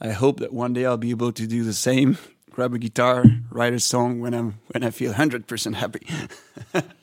I 0.00 0.10
hope 0.10 0.40
that 0.40 0.52
one 0.52 0.74
day 0.74 0.84
I'll 0.84 0.98
be 0.98 1.10
able 1.10 1.32
to 1.32 1.46
do 1.46 1.64
the 1.64 1.72
same. 1.72 2.18
Grab 2.50 2.74
a 2.74 2.78
guitar, 2.78 3.24
write 3.50 3.72
a 3.72 3.80
song 3.80 4.20
when 4.20 4.34
I'm 4.34 4.58
when 4.72 4.84
I 4.84 4.90
feel 4.90 5.12
hundred 5.14 5.46
percent 5.46 5.76
happy. 5.76 6.06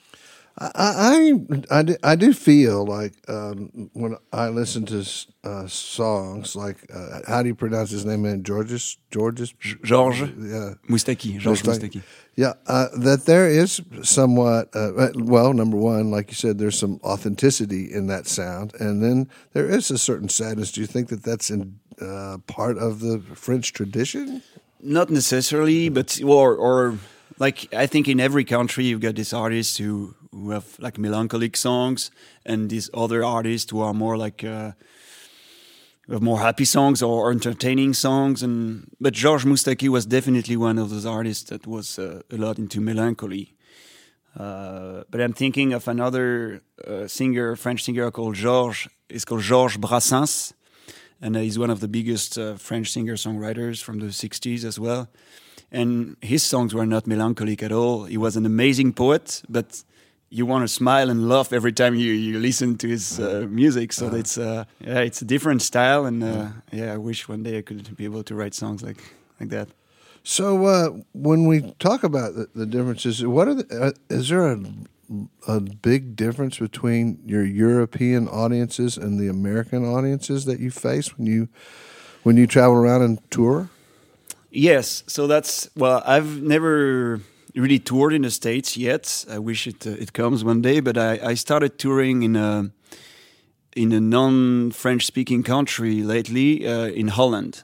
I, 0.60 0.72
I, 0.76 1.80
I, 1.80 1.84
do, 1.84 1.96
I 2.04 2.16
do 2.16 2.34
feel 2.34 2.84
like 2.84 3.14
um, 3.30 3.92
when 3.94 4.18
I 4.34 4.50
listen 4.50 4.88
to 4.88 5.06
uh, 5.44 5.68
songs, 5.68 6.56
like 6.56 6.78
uh, 6.92 7.20
how 7.28 7.44
do 7.44 7.50
you 7.50 7.56
pronounce 7.56 7.92
his 7.92 8.06
name? 8.06 8.24
Man, 8.24 8.42
Georges, 8.42 8.98
Georges, 9.12 9.54
Georges, 9.84 10.30
yeah, 10.30 10.74
Moustaki, 10.90 11.38
Georges 11.38 11.62
Moustaki. 11.62 12.02
Yeah, 12.36 12.54
uh, 12.66 12.88
that 12.98 13.26
there 13.26 13.48
is 13.48 13.82
somewhat. 14.02 14.70
Uh, 14.76 15.10
well, 15.16 15.54
number 15.54 15.78
one, 15.78 16.10
like 16.10 16.30
you 16.30 16.36
said, 16.36 16.58
there's 16.58 16.78
some 16.78 17.00
authenticity 17.04 17.94
in 17.94 18.08
that 18.08 18.26
sound, 18.26 18.74
and 18.80 19.04
then 19.04 19.30
there 19.54 19.70
is 19.70 19.92
a 19.92 19.98
certain 19.98 20.30
sadness. 20.30 20.72
Do 20.72 20.82
you 20.82 20.88
think 20.88 21.10
that 21.10 21.22
that's 21.22 21.52
in 21.52 21.80
uh, 22.02 22.40
part 22.48 22.80
of 22.80 23.00
the 23.00 23.20
French 23.36 23.74
tradition? 23.74 24.42
Not 24.82 25.12
necessarily, 25.12 25.90
but 25.90 26.20
or 26.24 26.56
or 26.56 26.98
like 27.40 27.74
I 27.74 27.86
think 27.88 28.08
in 28.08 28.20
every 28.20 28.44
country 28.44 28.86
you've 28.86 29.02
got 29.02 29.16
these 29.16 29.34
artists 29.34 29.78
who 29.78 30.16
who 30.32 30.52
have 30.52 30.78
like 30.80 30.98
melancholic 30.98 31.56
songs, 31.58 32.12
and 32.46 32.70
these 32.70 32.90
other 32.94 33.24
artists 33.24 33.72
who 33.72 33.82
are 33.82 33.94
more 33.94 34.18
like 34.18 34.44
uh, 34.44 34.72
more 36.08 36.40
happy 36.40 36.66
songs 36.66 37.02
or 37.02 37.32
entertaining 37.32 37.94
songs. 37.94 38.44
And 38.44 38.90
but 39.00 39.14
Georges 39.14 39.46
Moustaki 39.46 39.90
was 39.90 40.06
definitely 40.06 40.58
one 40.58 40.78
of 40.78 40.90
those 40.90 41.06
artists 41.06 41.50
that 41.50 41.68
was 41.68 42.00
uh, 42.00 42.22
a 42.32 42.38
lot 42.38 42.58
into 42.58 42.82
melancholy. 42.82 43.54
Uh, 44.36 45.04
but 45.10 45.20
I'm 45.20 45.34
thinking 45.34 45.74
of 45.74 45.88
another 45.88 46.62
uh, 46.88 47.08
singer, 47.08 47.56
French 47.56 47.84
singer 47.84 48.12
called 48.12 48.36
Georges. 48.36 48.88
It's 49.10 49.26
called 49.26 49.42
Georges 49.42 49.78
Brassens, 49.78 50.54
and 51.22 51.36
uh, 51.36 51.40
he's 51.40 51.58
one 51.58 51.72
of 51.72 51.80
the 51.80 51.88
biggest 51.88 52.38
uh, 52.38 52.56
French 52.56 52.92
singer-songwriters 52.92 53.82
from 53.82 54.00
the 54.00 54.08
'60s 54.08 54.64
as 54.64 54.80
well 54.80 55.08
and 55.72 56.16
his 56.22 56.44
songs 56.44 56.74
were 56.74 56.86
not 56.86 57.08
melancholic 57.08 57.62
at 57.64 57.72
all. 57.72 58.06
He 58.06 58.18
was 58.18 58.36
an 58.36 58.46
amazing 58.46 58.94
poet, 58.94 59.42
but 59.50 59.84
you 60.30 60.46
want 60.46 60.64
to 60.64 60.68
smile 60.68 61.10
and 61.10 61.30
laugh 61.30 61.54
every 61.54 61.72
time 61.72 61.96
you, 61.96 62.12
you 62.12 62.40
listen 62.40 62.78
to 62.78 62.88
his 62.88 63.20
uh, 63.20 63.48
music. 63.50 63.94
So 63.94 64.08
uh-huh. 64.08 64.18
it's 64.18 64.38
uh, 64.38 64.66
yeah, 64.80 65.00
it's 65.00 65.22
a 65.22 65.26
different 65.26 65.62
style, 65.62 66.06
and 66.06 66.24
uh, 66.24 66.48
yeah, 66.72 66.94
I 66.94 66.98
wish 66.98 67.28
one 67.28 67.44
day 67.44 67.58
I 67.58 67.62
could 67.62 67.96
be 67.96 68.06
able 68.06 68.24
to 68.24 68.36
write 68.36 68.54
songs 68.54 68.84
like 68.84 68.98
like 69.40 69.50
that. 69.50 69.70
So 70.24 70.66
uh, 70.66 70.90
when 71.14 71.48
we 71.48 71.74
talk 71.80 72.04
about 72.04 72.36
the, 72.36 72.50
the 72.54 72.66
differences, 72.66 73.26
what 73.26 73.48
are 73.48 73.56
the, 73.56 73.82
uh, 73.82 73.92
is 74.10 74.30
there 74.30 74.52
a 74.52 74.60
a 75.48 75.62
big 75.62 76.18
difference 76.18 76.60
between 76.60 77.20
your 77.26 77.46
European 77.46 78.28
audiences 78.28 78.98
and 78.98 79.20
the 79.20 79.30
American 79.30 79.86
audiences 79.86 80.44
that 80.46 80.60
you 80.60 80.70
face 80.70 81.18
when 81.18 81.28
you 81.28 81.48
when 82.24 82.36
you 82.36 82.48
travel 82.48 82.76
around 82.76 83.04
and 83.04 83.32
tour? 83.32 83.70
Yes, 84.50 85.04
so 85.08 85.28
that's 85.28 85.70
well, 85.76 86.02
I've 86.06 86.42
never 86.42 87.20
really 87.54 87.80
toured 87.80 88.14
in 88.14 88.22
the 88.22 88.32
states 88.32 88.78
yet. 88.78 89.26
I 89.30 89.40
wish 89.40 89.68
it 89.68 89.86
uh, 89.86 89.92
it 89.92 90.14
comes 90.14 90.44
one 90.44 90.62
day, 90.62 90.80
but 90.80 90.98
I, 90.98 91.20
I 91.32 91.34
started 91.36 91.78
touring 91.78 92.24
in 92.24 92.36
a 92.36 92.72
in 93.76 93.92
a 93.92 94.00
non 94.00 94.72
French 94.72 95.06
speaking 95.06 95.44
country 95.44 96.02
lately 96.02 96.66
uh, 96.66 96.86
in 96.86 97.10
Holland, 97.10 97.64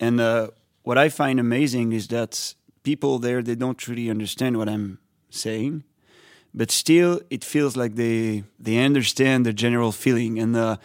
and 0.00 0.20
uh, 0.20 0.48
what 0.82 0.98
I 0.98 1.08
find 1.08 1.38
amazing 1.38 1.92
is 1.92 2.08
that 2.08 2.54
people 2.82 3.18
there 3.20 3.42
they 3.42 3.54
don't 3.54 3.86
really 3.86 4.10
understand 4.10 4.56
what 4.56 4.68
I'm 4.68 4.98
saying, 5.30 5.84
but 6.52 6.70
still 6.72 7.20
it 7.30 7.44
feels 7.44 7.76
like 7.76 7.94
they 7.94 8.42
they 8.58 8.84
understand 8.84 9.46
the 9.46 9.52
general 9.52 9.92
feeling 9.92 10.40
and 10.40 10.56
uh, 10.56 10.76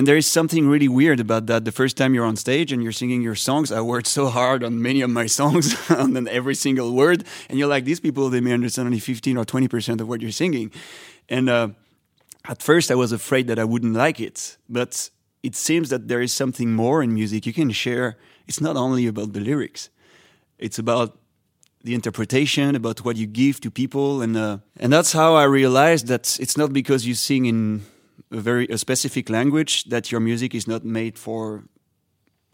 and 0.00 0.08
there 0.08 0.16
is 0.16 0.26
something 0.26 0.66
really 0.66 0.88
weird 0.88 1.20
about 1.20 1.44
that. 1.48 1.66
The 1.66 1.72
first 1.72 1.94
time 1.98 2.14
you're 2.14 2.24
on 2.24 2.36
stage 2.36 2.72
and 2.72 2.82
you're 2.82 2.90
singing 2.90 3.20
your 3.20 3.34
songs, 3.34 3.70
I 3.70 3.82
worked 3.82 4.06
so 4.06 4.28
hard 4.28 4.64
on 4.64 4.80
many 4.80 5.02
of 5.02 5.10
my 5.10 5.26
songs, 5.26 5.76
on 5.90 6.26
every 6.26 6.54
single 6.54 6.94
word, 6.94 7.24
and 7.50 7.58
you're 7.58 7.68
like, 7.68 7.84
these 7.84 8.00
people, 8.00 8.30
they 8.30 8.40
may 8.40 8.54
understand 8.54 8.86
only 8.86 8.98
15 8.98 9.36
or 9.36 9.44
20% 9.44 10.00
of 10.00 10.08
what 10.08 10.22
you're 10.22 10.30
singing. 10.30 10.72
And 11.28 11.50
uh, 11.50 11.68
at 12.48 12.62
first, 12.62 12.90
I 12.90 12.94
was 12.94 13.12
afraid 13.12 13.46
that 13.48 13.58
I 13.58 13.64
wouldn't 13.64 13.92
like 13.92 14.20
it, 14.20 14.56
but 14.70 15.10
it 15.42 15.54
seems 15.54 15.90
that 15.90 16.08
there 16.08 16.22
is 16.22 16.32
something 16.32 16.72
more 16.72 17.02
in 17.02 17.12
music 17.12 17.44
you 17.44 17.52
can 17.52 17.70
share. 17.70 18.16
It's 18.48 18.58
not 18.58 18.78
only 18.78 19.06
about 19.06 19.34
the 19.34 19.40
lyrics, 19.40 19.90
it's 20.58 20.78
about 20.78 21.18
the 21.84 21.92
interpretation, 21.92 22.74
about 22.74 23.04
what 23.04 23.18
you 23.18 23.26
give 23.26 23.60
to 23.60 23.70
people, 23.70 24.22
and 24.22 24.34
uh, 24.34 24.60
and 24.78 24.90
that's 24.90 25.12
how 25.12 25.34
I 25.34 25.44
realized 25.44 26.06
that 26.06 26.40
it's 26.40 26.56
not 26.56 26.72
because 26.72 27.06
you 27.06 27.14
sing 27.14 27.44
in 27.44 27.82
a 28.30 28.40
very 28.40 28.66
a 28.68 28.78
specific 28.78 29.28
language 29.28 29.84
that 29.84 30.10
your 30.10 30.20
music 30.20 30.54
is 30.54 30.66
not 30.66 30.84
made 30.84 31.18
for 31.18 31.64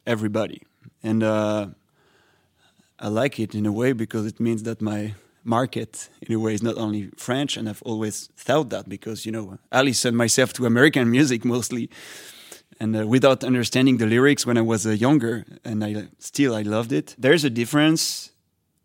everybody. 0.06 0.62
And 1.02 1.22
uh, 1.22 1.68
i 2.98 3.08
like 3.08 3.38
it 3.38 3.54
in 3.54 3.66
a 3.66 3.72
way 3.72 3.92
because 3.92 4.26
it 4.26 4.40
means 4.40 4.62
that 4.62 4.80
my 4.80 5.14
market 5.44 6.08
in 6.22 6.34
a 6.34 6.38
way 6.38 6.54
is 6.54 6.62
not 6.62 6.76
only 6.76 7.10
french 7.16 7.56
and 7.56 7.68
i've 7.68 7.82
always 7.82 8.28
thought 8.36 8.70
that 8.70 8.88
because 8.88 9.24
you 9.26 9.32
know 9.32 9.58
i 9.70 9.82
listen 9.82 10.16
myself 10.16 10.52
to 10.52 10.66
american 10.66 11.10
music 11.18 11.44
mostly. 11.44 11.88
And 12.78 12.94
uh, 12.94 13.06
without 13.06 13.42
understanding 13.42 13.96
the 13.96 14.06
lyrics 14.06 14.44
when 14.44 14.58
i 14.58 14.60
was 14.60 14.86
uh, 14.86 14.90
younger 14.90 15.44
and 15.64 15.82
i 15.82 16.08
still 16.18 16.54
i 16.54 16.62
loved 16.62 16.92
it. 16.92 17.14
There's 17.18 17.44
a 17.44 17.50
difference 17.50 18.32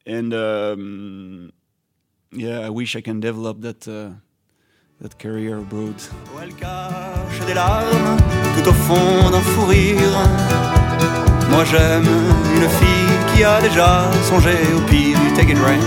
and 0.06 0.34
um, 0.34 1.52
yeah 2.32 2.60
i 2.60 2.70
wish 2.70 2.96
i 2.96 3.02
can 3.02 3.20
develop 3.20 3.62
that 3.62 3.88
uh, 3.88 4.12
abroad. 5.04 6.00
elle 6.44 6.54
cache 6.54 7.46
des 7.48 7.54
larmes 7.56 8.18
tout 8.56 8.70
au 8.70 8.74
fond 8.74 9.30
d'un 9.32 9.40
fou 9.40 9.66
rire. 9.66 9.98
Moi 11.50 11.64
j'aime 11.66 12.08
une 12.56 12.70
fille 12.70 13.18
qui 13.34 13.44
a 13.44 13.60
déjà 13.62 14.10
songé 14.30 14.54
au 14.76 14.82
pire 14.82 15.18
du 15.20 15.34
take 15.34 15.52
it 15.52 15.58
rain. 15.58 15.80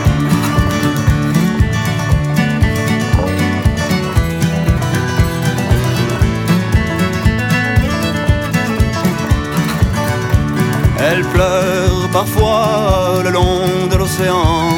Elle 10.98 11.24
pleure 11.26 12.08
parfois 12.12 13.22
le 13.22 13.30
long 13.30 13.86
de 13.90 13.96
l'océan, 13.96 14.70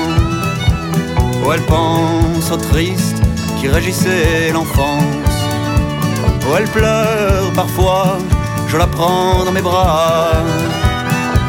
où 1.43 1.53
elle 1.53 1.63
pense 1.63 2.51
au 2.51 2.57
triste 2.57 3.16
qui 3.59 3.69
régissait 3.69 4.53
l'enfance. 4.53 5.35
Oh, 6.49 6.55
elle 6.59 6.69
pleure 6.69 7.53
parfois, 7.55 8.19
je 8.69 8.77
la 8.77 8.87
prends 8.87 9.45
dans 9.45 9.53
mes 9.53 9.63
bras. 9.63 10.33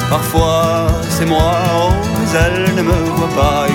Parfois 0.10 0.88
c'est 1.10 1.26
moi, 1.26 1.54
oh, 1.76 1.92
mes 2.20 2.40
elle 2.40 2.76
ne 2.76 2.82
me 2.82 2.98
voit 3.18 3.36
pas. 3.36 3.68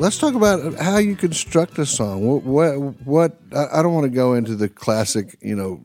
Let's 0.00 0.16
talk 0.16 0.34
about 0.34 0.80
how 0.80 0.96
you 0.96 1.14
construct 1.14 1.78
a 1.78 1.84
song. 1.84 2.24
What, 2.26 2.42
what, 2.44 2.72
what 3.04 3.36
I 3.54 3.82
don't 3.82 3.92
want 3.92 4.04
to 4.04 4.10
go 4.10 4.32
into 4.32 4.54
the 4.56 4.66
classic, 4.66 5.36
you 5.42 5.54
know, 5.54 5.78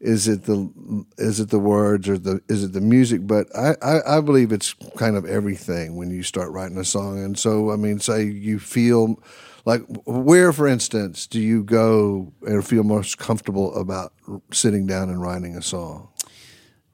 is 0.00 0.28
it 0.28 0.44
the 0.44 1.04
is 1.16 1.40
it 1.40 1.50
the 1.50 1.58
words 1.58 2.08
or 2.08 2.18
the 2.18 2.40
is 2.48 2.62
it 2.62 2.72
the 2.72 2.80
music? 2.80 3.26
But 3.26 3.48
I, 3.56 3.74
I, 3.82 4.18
I 4.18 4.20
believe 4.20 4.52
it's 4.52 4.74
kind 4.96 5.16
of 5.16 5.24
everything 5.24 5.96
when 5.96 6.10
you 6.10 6.22
start 6.22 6.52
writing 6.52 6.78
a 6.78 6.84
song. 6.84 7.22
And 7.22 7.38
so, 7.38 7.72
I 7.72 7.76
mean, 7.76 7.98
say 7.98 8.24
you 8.24 8.58
feel 8.58 9.20
like 9.64 9.82
where, 10.06 10.52
for 10.52 10.66
instance, 10.68 11.26
do 11.26 11.40
you 11.40 11.64
go 11.64 12.32
and 12.42 12.66
feel 12.66 12.84
most 12.84 13.18
comfortable 13.18 13.74
about 13.74 14.12
sitting 14.52 14.86
down 14.86 15.10
and 15.10 15.20
writing 15.20 15.56
a 15.56 15.62
song? 15.62 16.08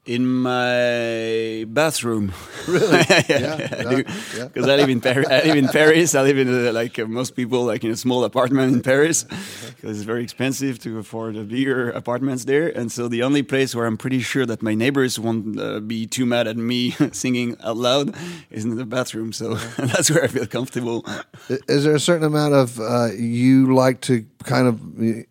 In 0.05 0.27
my 0.27 1.65
bathroom. 1.67 2.31
Really? 2.67 2.97
yeah, 3.29 3.67
I 3.71 3.83
do. 3.83 4.03
yeah. 4.37 4.47
Because 4.47 4.67
I 4.67 4.75
live 4.75 4.89
in 4.89 5.01
Paris. 5.01 5.27
I 5.29 5.41
live 5.43 5.55
in 5.55 5.67
Paris. 5.67 6.15
I 6.15 6.21
live 6.21 6.37
in 6.37 6.67
uh, 6.67 6.71
like 6.71 6.99
uh, 6.99 7.05
most 7.05 7.35
people, 7.35 7.63
like 7.65 7.83
in 7.83 7.91
a 7.91 7.95
small 7.95 8.23
apartment 8.23 8.73
in 8.73 8.81
Paris, 8.81 9.23
because 9.23 9.97
it's 9.97 10.05
very 10.05 10.23
expensive 10.23 10.77
to 10.79 10.99
afford 10.99 11.35
a 11.35 11.43
bigger 11.43 11.89
apartments 11.89 12.45
there. 12.45 12.67
And 12.67 12.91
so 12.91 13.07
the 13.07 13.23
only 13.23 13.41
place 13.41 13.73
where 13.73 13.85
I'm 13.87 13.97
pretty 13.97 14.19
sure 14.19 14.45
that 14.45 14.61
my 14.61 14.75
neighbors 14.75 15.19
won't 15.19 15.59
uh, 15.59 15.79
be 15.79 16.05
too 16.05 16.25
mad 16.25 16.47
at 16.47 16.57
me 16.57 16.91
singing 17.11 17.57
out 17.63 17.77
loud 17.77 18.15
is 18.51 18.63
in 18.63 18.75
the 18.75 18.85
bathroom. 18.85 19.33
So 19.33 19.55
that's 19.77 20.11
where 20.11 20.23
I 20.23 20.27
feel 20.27 20.45
comfortable. 20.45 21.03
Is 21.67 21.83
there 21.83 21.95
a 21.95 21.99
certain 21.99 22.25
amount 22.25 22.53
of 22.53 22.79
uh, 22.79 23.09
you 23.17 23.73
like 23.73 24.01
to 24.01 24.25
kind 24.43 24.67
of 24.67 24.79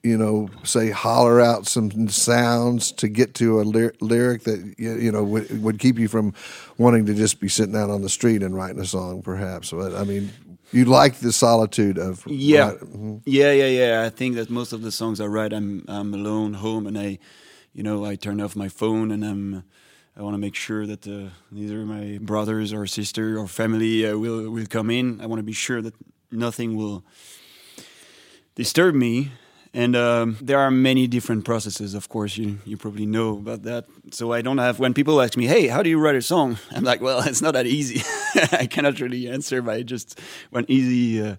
you 0.03 0.19
know 0.19 0.49
say 0.65 0.91
holler 0.91 1.41
out 1.41 1.67
some 1.67 2.09
sounds 2.09 2.91
to 2.91 3.09
get 3.09 3.35
to 3.35 3.61
a 3.61 3.63
ly- 3.63 3.91
lyric 4.01 4.43
that 4.43 4.64
you 4.79 4.95
you 4.95 5.13
know 5.13 5.25
would, 5.25 5.63
would 5.63 5.79
keep 5.79 5.99
you 5.99 6.09
from 6.09 6.35
wanting 6.79 7.07
to 7.07 7.15
just 7.15 7.41
be 7.41 7.49
sitting 7.49 7.77
out 7.77 7.91
on 7.91 8.03
the 8.03 8.09
street 8.09 8.43
and 8.43 8.55
writing 8.55 8.81
a 8.81 8.87
song, 8.87 9.23
perhaps? 9.23 9.71
But 9.71 9.95
I 9.95 10.05
mean, 10.05 10.31
you 10.73 10.85
like 10.85 11.17
the 11.17 11.33
solitude 11.33 11.99
of 11.99 12.23
Yeah, 12.27 12.73
mhm. 12.83 13.21
yeah, 13.25 13.53
yeah, 13.53 13.69
yeah. 13.69 14.07
I 14.07 14.11
think 14.11 14.37
that 14.37 14.51
most 14.51 14.73
of 14.73 14.83
the 14.83 14.91
songs 14.91 15.21
I 15.21 15.27
write, 15.27 15.53
I'm 15.53 15.85
I'm 15.89 16.15
alone 16.15 16.55
home, 16.55 16.87
and 16.87 16.99
I, 16.99 17.19
you 17.73 17.83
know, 17.83 18.05
I 18.05 18.17
turn 18.17 18.41
off 18.41 18.57
my 18.57 18.69
phone, 18.69 19.11
and 19.11 19.25
I'm. 19.25 19.65
I 20.17 20.23
want 20.23 20.35
to 20.35 20.39
make 20.39 20.55
sure 20.55 20.87
that 20.87 21.07
uh, 21.09 21.31
neither 21.51 21.85
my 21.85 22.19
brothers 22.21 22.73
or 22.73 22.87
sister 22.87 23.37
or 23.37 23.49
family 23.49 24.07
uh, 24.07 24.17
will 24.17 24.49
will 24.49 24.67
come 24.67 24.89
in. 24.89 25.21
I 25.21 25.27
want 25.27 25.41
to 25.41 25.45
be 25.45 25.53
sure 25.53 25.83
that 25.83 25.95
nothing 26.31 26.77
will 26.77 27.03
disturb 28.55 28.95
me. 28.95 29.33
And 29.77 29.97
um, 29.97 30.39
there 30.41 30.61
are 30.61 30.71
many 30.71 31.09
different 31.09 31.45
processes, 31.45 31.95
of 31.95 32.09
course, 32.09 32.37
you, 32.37 32.61
you 32.65 32.77
probably 32.77 33.07
know 33.07 33.31
about 33.31 33.65
that. 33.65 33.87
So 34.13 34.33
I 34.33 34.41
don't 34.41 34.59
have, 34.59 34.79
when 34.79 34.95
people 34.95 35.21
ask 35.21 35.37
me, 35.37 35.47
hey, 35.47 35.67
how 35.67 35.83
do 35.83 35.91
you 35.91 35.99
write 35.99 36.15
a 36.15 36.23
song? 36.23 36.59
I'm 36.71 36.85
like, 36.85 37.01
well, 37.01 37.27
it's 37.27 37.43
not 37.43 37.55
that 37.55 37.67
easy. 37.67 38.01
I 38.53 38.67
cannot 38.67 39.01
really 39.01 39.29
answer 39.29 39.63
by 39.63 39.83
just 39.83 40.21
one 40.51 40.65
easy 40.69 41.21
uh, 41.21 41.37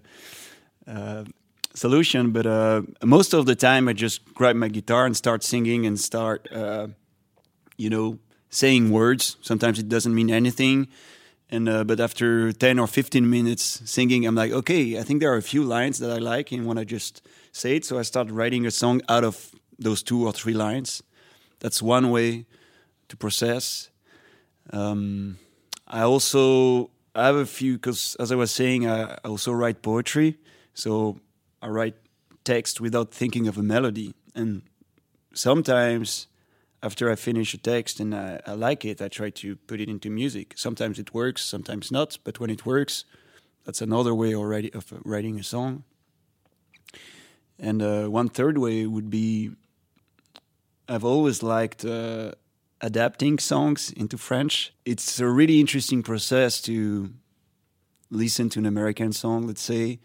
uh, 0.86 1.24
solution. 1.72 2.32
But 2.32 2.46
uh, 2.46 2.82
most 3.02 3.32
of 3.32 3.46
the 3.46 3.54
time, 3.54 3.88
I 3.88 3.94
just 3.94 4.22
grab 4.34 4.54
my 4.54 4.68
guitar 4.68 5.06
and 5.06 5.16
start 5.16 5.42
singing 5.42 5.86
and 5.86 5.98
start, 5.98 6.46
uh, 6.52 6.88
you 7.78 7.88
know, 7.88 8.18
saying 8.50 8.90
words. 8.90 9.38
Sometimes 9.40 9.78
it 9.78 9.88
doesn't 9.88 10.14
mean 10.14 10.30
anything. 10.30 10.88
And 11.48 11.68
uh, 11.68 11.84
but 11.84 12.00
after 12.00 12.52
ten 12.52 12.78
or 12.80 12.88
fifteen 12.88 13.30
minutes 13.30 13.80
singing, 13.84 14.26
I'm 14.26 14.34
like, 14.34 14.50
okay, 14.50 14.98
I 14.98 15.04
think 15.04 15.20
there 15.20 15.32
are 15.32 15.36
a 15.36 15.42
few 15.42 15.62
lines 15.62 16.00
that 16.00 16.10
I 16.10 16.18
like, 16.18 16.50
and 16.50 16.66
when 16.66 16.76
I 16.76 16.82
just 16.82 17.22
say 17.56 17.76
it, 17.76 17.84
so 17.84 17.98
I 17.98 18.02
start 18.02 18.30
writing 18.30 18.66
a 18.66 18.70
song 18.70 19.00
out 19.08 19.24
of 19.24 19.50
those 19.78 20.02
two 20.02 20.26
or 20.26 20.32
three 20.32 20.52
lines. 20.52 21.02
That's 21.60 21.82
one 21.82 22.10
way 22.10 22.46
to 23.08 23.16
process. 23.16 23.90
Um, 24.72 25.38
I 25.86 26.02
also 26.02 26.90
have 27.14 27.36
a 27.36 27.46
few 27.46 27.74
because, 27.74 28.16
as 28.20 28.30
I 28.30 28.34
was 28.34 28.50
saying, 28.50 28.86
I 28.86 29.14
I 29.24 29.28
also 29.28 29.52
write 29.52 29.80
poetry. 29.80 30.36
So 30.74 31.20
I 31.62 31.68
write 31.68 31.94
text 32.44 32.80
without 32.80 33.14
thinking 33.14 33.48
of 33.48 33.56
a 33.58 33.62
melody, 33.62 34.14
and 34.34 34.62
sometimes 35.32 36.28
after 36.82 37.10
I 37.10 37.16
finish 37.16 37.54
a 37.54 37.58
text 37.58 38.00
and 38.00 38.14
I, 38.14 38.40
I 38.46 38.52
like 38.52 38.84
it, 38.84 39.00
I 39.00 39.08
try 39.08 39.30
to 39.30 39.56
put 39.56 39.80
it 39.80 39.88
into 39.88 40.10
music. 40.10 40.52
Sometimes 40.56 40.98
it 40.98 41.14
works, 41.14 41.42
sometimes 41.44 41.90
not. 41.90 42.18
But 42.22 42.38
when 42.38 42.50
it 42.50 42.66
works, 42.66 43.04
that's 43.64 43.80
another 43.80 44.14
way 44.14 44.34
already 44.34 44.70
of 44.74 44.92
writing 45.04 45.40
a 45.40 45.42
song. 45.42 45.84
And 47.58 47.82
uh, 47.82 48.06
one 48.06 48.28
third 48.28 48.58
way 48.58 48.86
would 48.86 49.10
be 49.10 49.50
I've 50.88 51.04
always 51.04 51.42
liked 51.42 51.84
uh, 51.84 52.32
adapting 52.80 53.38
songs 53.38 53.90
into 53.90 54.16
French. 54.16 54.72
It's 54.84 55.18
a 55.18 55.26
really 55.26 55.58
interesting 55.58 56.02
process 56.02 56.60
to 56.62 57.12
listen 58.10 58.48
to 58.50 58.60
an 58.60 58.66
American 58.66 59.12
song, 59.12 59.46
let's 59.46 59.62
say, 59.62 59.98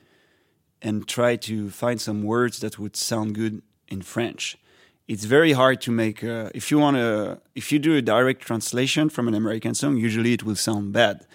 and 0.82 1.08
try 1.08 1.36
to 1.36 1.70
find 1.70 2.02
some 2.02 2.24
words 2.24 2.60
that 2.60 2.80
would 2.80 2.96
sound 2.96 3.36
good 3.36 3.62
in 3.90 4.02
French. 4.02 4.58
It's 5.08 5.26
very 5.26 5.52
hard 5.52 5.82
to 5.82 5.92
make. 5.92 6.24
Uh, 6.24 6.50
if 6.56 6.72
you 6.72 6.80
want 6.80 6.98
to, 6.98 7.42
if 7.54 7.72
you 7.72 7.80
do 7.80 7.96
a 7.96 8.02
direct 8.02 8.42
translation 8.42 9.10
from 9.10 9.28
an 9.28 9.34
American 9.34 9.76
song, 9.76 9.98
usually 9.98 10.34
it 10.34 10.44
will 10.44 10.56
sound 10.56 10.94
bad 10.94 11.28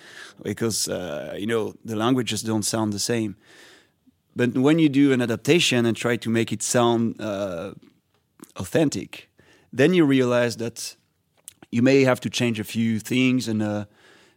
because 0.42 0.88
uh, 0.88 1.34
you 1.38 1.46
know 1.46 1.74
the 1.84 1.94
languages 1.94 2.42
don't 2.42 2.64
sound 2.64 2.92
the 2.92 2.98
same. 2.98 3.36
But 4.36 4.56
when 4.58 4.78
you 4.78 4.90
do 4.90 5.12
an 5.12 5.22
adaptation 5.22 5.86
and 5.86 5.96
try 5.96 6.16
to 6.16 6.30
make 6.30 6.52
it 6.52 6.62
sound 6.62 7.18
uh, 7.18 7.72
authentic, 8.56 9.30
then 9.72 9.94
you 9.94 10.04
realize 10.04 10.58
that 10.58 10.96
you 11.70 11.82
may 11.82 12.04
have 12.04 12.20
to 12.20 12.30
change 12.30 12.60
a 12.60 12.64
few 12.64 13.00
things, 13.00 13.48
and 13.48 13.62
uh, 13.62 13.86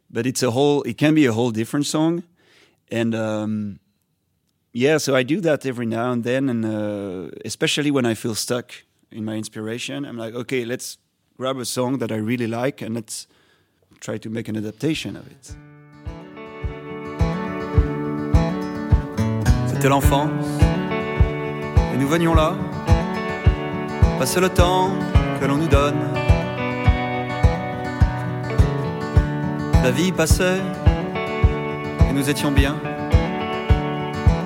but 0.10 0.26
it's 0.26 0.42
a 0.42 0.52
whole. 0.52 0.84
It 0.84 0.98
can 0.98 1.14
be 1.14 1.26
a 1.26 1.34
whole 1.34 1.52
different 1.52 1.86
song, 1.86 2.24
and 2.90 3.14
um, 3.14 3.80
yeah. 4.72 5.00
So 5.00 5.16
I 5.16 5.24
do 5.24 5.42
that 5.42 5.66
every 5.66 5.86
now 5.86 6.12
and 6.12 6.24
then, 6.24 6.50
and 6.50 6.66
uh, 6.66 7.30
especially 7.44 7.92
when 7.92 8.06
I 8.06 8.16
feel 8.16 8.36
stuck 8.36 8.72
in 9.12 9.26
my 9.26 9.36
inspiration, 9.36 10.06
I'm 10.06 10.18
like, 10.18 10.34
okay, 10.34 10.64
let's 10.66 10.98
grab 11.38 11.58
a 11.58 11.66
song 11.66 12.00
that 12.00 12.12
I 12.12 12.18
really 12.18 12.48
like, 12.48 12.82
and 12.82 12.96
let's 12.96 13.28
try 14.00 14.18
to 14.18 14.30
make 14.30 14.48
an 14.48 14.56
adaptation 14.56 15.18
of 15.18 15.28
it. 15.28 15.56
C'était 19.80 19.88
l'enfance, 19.88 20.60
et 21.94 21.98
nous 21.98 22.10
venions 22.10 22.36
là, 22.36 22.54
passer 24.20 24.42
le 24.42 24.50
temps 24.50 24.90
que 25.40 25.46
l'on 25.46 25.56
nous 25.56 25.70
donne. 25.70 25.96
La 29.82 29.92
vie 29.92 30.12
passait, 30.12 30.60
et 32.10 32.12
nous 32.12 32.30
étions 32.30 32.52
bien, 32.52 32.76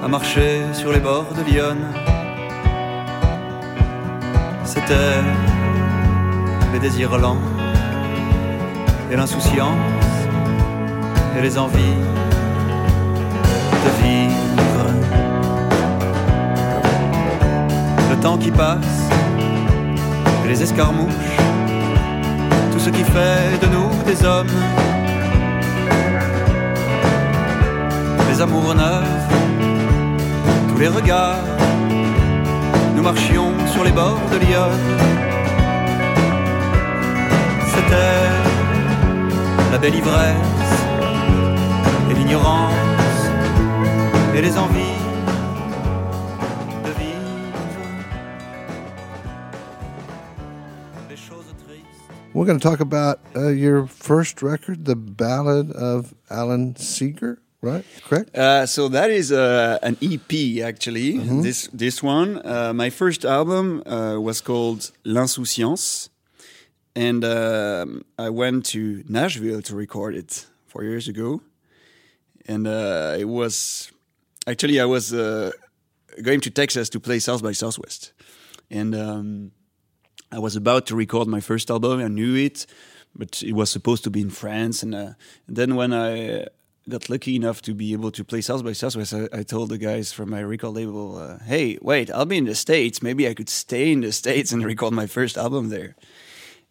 à 0.04 0.08
marcher 0.08 0.72
sur 0.72 0.92
les 0.92 1.00
bords 1.00 1.34
de 1.36 1.42
Lyon. 1.42 1.78
C'était 4.66 5.20
les 6.74 6.80
désirs 6.80 7.18
lents, 7.18 7.42
et 9.12 9.16
l'insouciance, 9.16 10.06
et 11.36 11.42
les 11.42 11.58
envies 11.58 11.98
temps 18.24 18.38
qui 18.38 18.52
passe, 18.52 19.10
les 20.48 20.64
escarmouches, 20.64 21.38
tout 22.72 22.80
ce 22.80 22.90
qui 22.90 23.04
fait 23.04 23.60
de 23.62 23.68
nous 23.68 23.90
des 24.06 24.24
hommes. 24.24 24.48
Les 28.30 28.42
amours 28.42 28.74
neufs, 28.76 29.28
tous 30.70 30.80
les 30.80 30.88
regards, 30.88 31.44
nous 32.96 33.04
marchions 33.04 33.52
sur 33.74 33.84
les 33.84 33.92
bords 33.92 34.30
de 34.32 34.38
Lyon. 34.38 34.72
C'était 37.74 38.30
la 39.70 39.78
belle 39.78 39.96
ivresse 39.96 40.72
et 42.10 42.14
l'ignorance 42.14 43.20
et 44.34 44.42
les 44.42 44.58
envies 44.58 45.03
We're 52.44 52.48
going 52.48 52.60
to 52.60 52.68
talk 52.68 52.82
about 52.82 53.22
uh, 53.38 53.48
your 53.52 53.88
first 53.88 54.42
record, 54.42 54.84
the 54.84 54.98
Ballad 54.98 55.72
of 55.72 56.14
Alan 56.30 56.76
Seeger, 56.76 57.42
right? 57.62 57.86
Correct. 58.04 58.36
Uh, 58.36 58.66
so 58.66 58.90
that 58.90 59.10
is 59.10 59.32
uh, 59.32 59.80
an 59.82 59.96
EP 60.02 60.62
actually. 60.62 61.20
This 61.20 61.70
this 61.72 62.04
one, 62.04 62.46
uh, 62.46 62.74
my 62.74 62.90
first 62.90 63.24
album 63.24 63.82
uh, 63.86 64.20
was 64.20 64.42
called 64.42 64.92
L'Insouciance, 65.06 66.10
and 66.94 67.24
um 67.24 68.04
I 68.20 68.30
went 68.30 68.66
to 68.74 69.06
Nashville 69.08 69.62
to 69.62 69.74
record 69.74 70.14
it 70.14 70.46
four 70.68 70.84
years 70.84 71.08
ago, 71.08 71.42
and 72.46 72.68
uh, 72.68 73.16
it 73.18 73.30
was 73.30 73.90
actually 74.46 74.82
I 74.82 74.86
was 74.86 75.14
uh, 75.14 75.52
going 76.22 76.42
to 76.42 76.50
Texas 76.50 76.90
to 76.90 77.00
play 77.00 77.20
South 77.20 77.42
by 77.42 77.54
Southwest, 77.54 78.12
and 78.70 78.94
um, 78.94 79.52
I 80.34 80.40
was 80.40 80.56
about 80.56 80.88
to 80.88 80.96
record 80.96 81.28
my 81.28 81.40
first 81.40 81.70
album. 81.70 82.00
I 82.00 82.08
knew 82.08 82.36
it, 82.36 82.66
but 83.16 83.44
it 83.44 83.54
was 83.54 83.70
supposed 83.70 84.04
to 84.06 84.10
be 84.10 84.22
in 84.22 84.32
France. 84.32 84.82
And, 84.82 84.96
uh, 84.96 85.14
and 85.48 85.56
then 85.56 85.76
when 85.76 85.94
I 85.94 86.48
got 86.90 87.08
lucky 87.08 87.36
enough 87.36 87.62
to 87.62 87.76
be 87.76 87.94
able 87.94 88.10
to 88.12 88.24
play 88.24 88.42
South 88.42 88.64
by 88.64 88.74
Southwest, 88.74 89.14
I, 89.14 89.30
I 89.32 89.44
told 89.44 89.70
the 89.70 89.78
guys 89.78 90.12
from 90.12 90.32
my 90.32 90.42
record 90.42 90.72
label, 90.72 91.18
uh, 91.18 91.38
"Hey, 91.46 91.78
wait, 91.82 92.10
I'll 92.10 92.26
be 92.26 92.38
in 92.38 92.46
the 92.46 92.56
States. 92.56 93.04
Maybe 93.04 93.28
I 93.28 93.36
could 93.36 93.50
stay 93.50 93.92
in 93.92 94.02
the 94.02 94.12
States 94.12 94.52
and 94.52 94.66
record 94.66 94.94
my 94.94 95.06
first 95.06 95.38
album 95.38 95.70
there." 95.70 95.96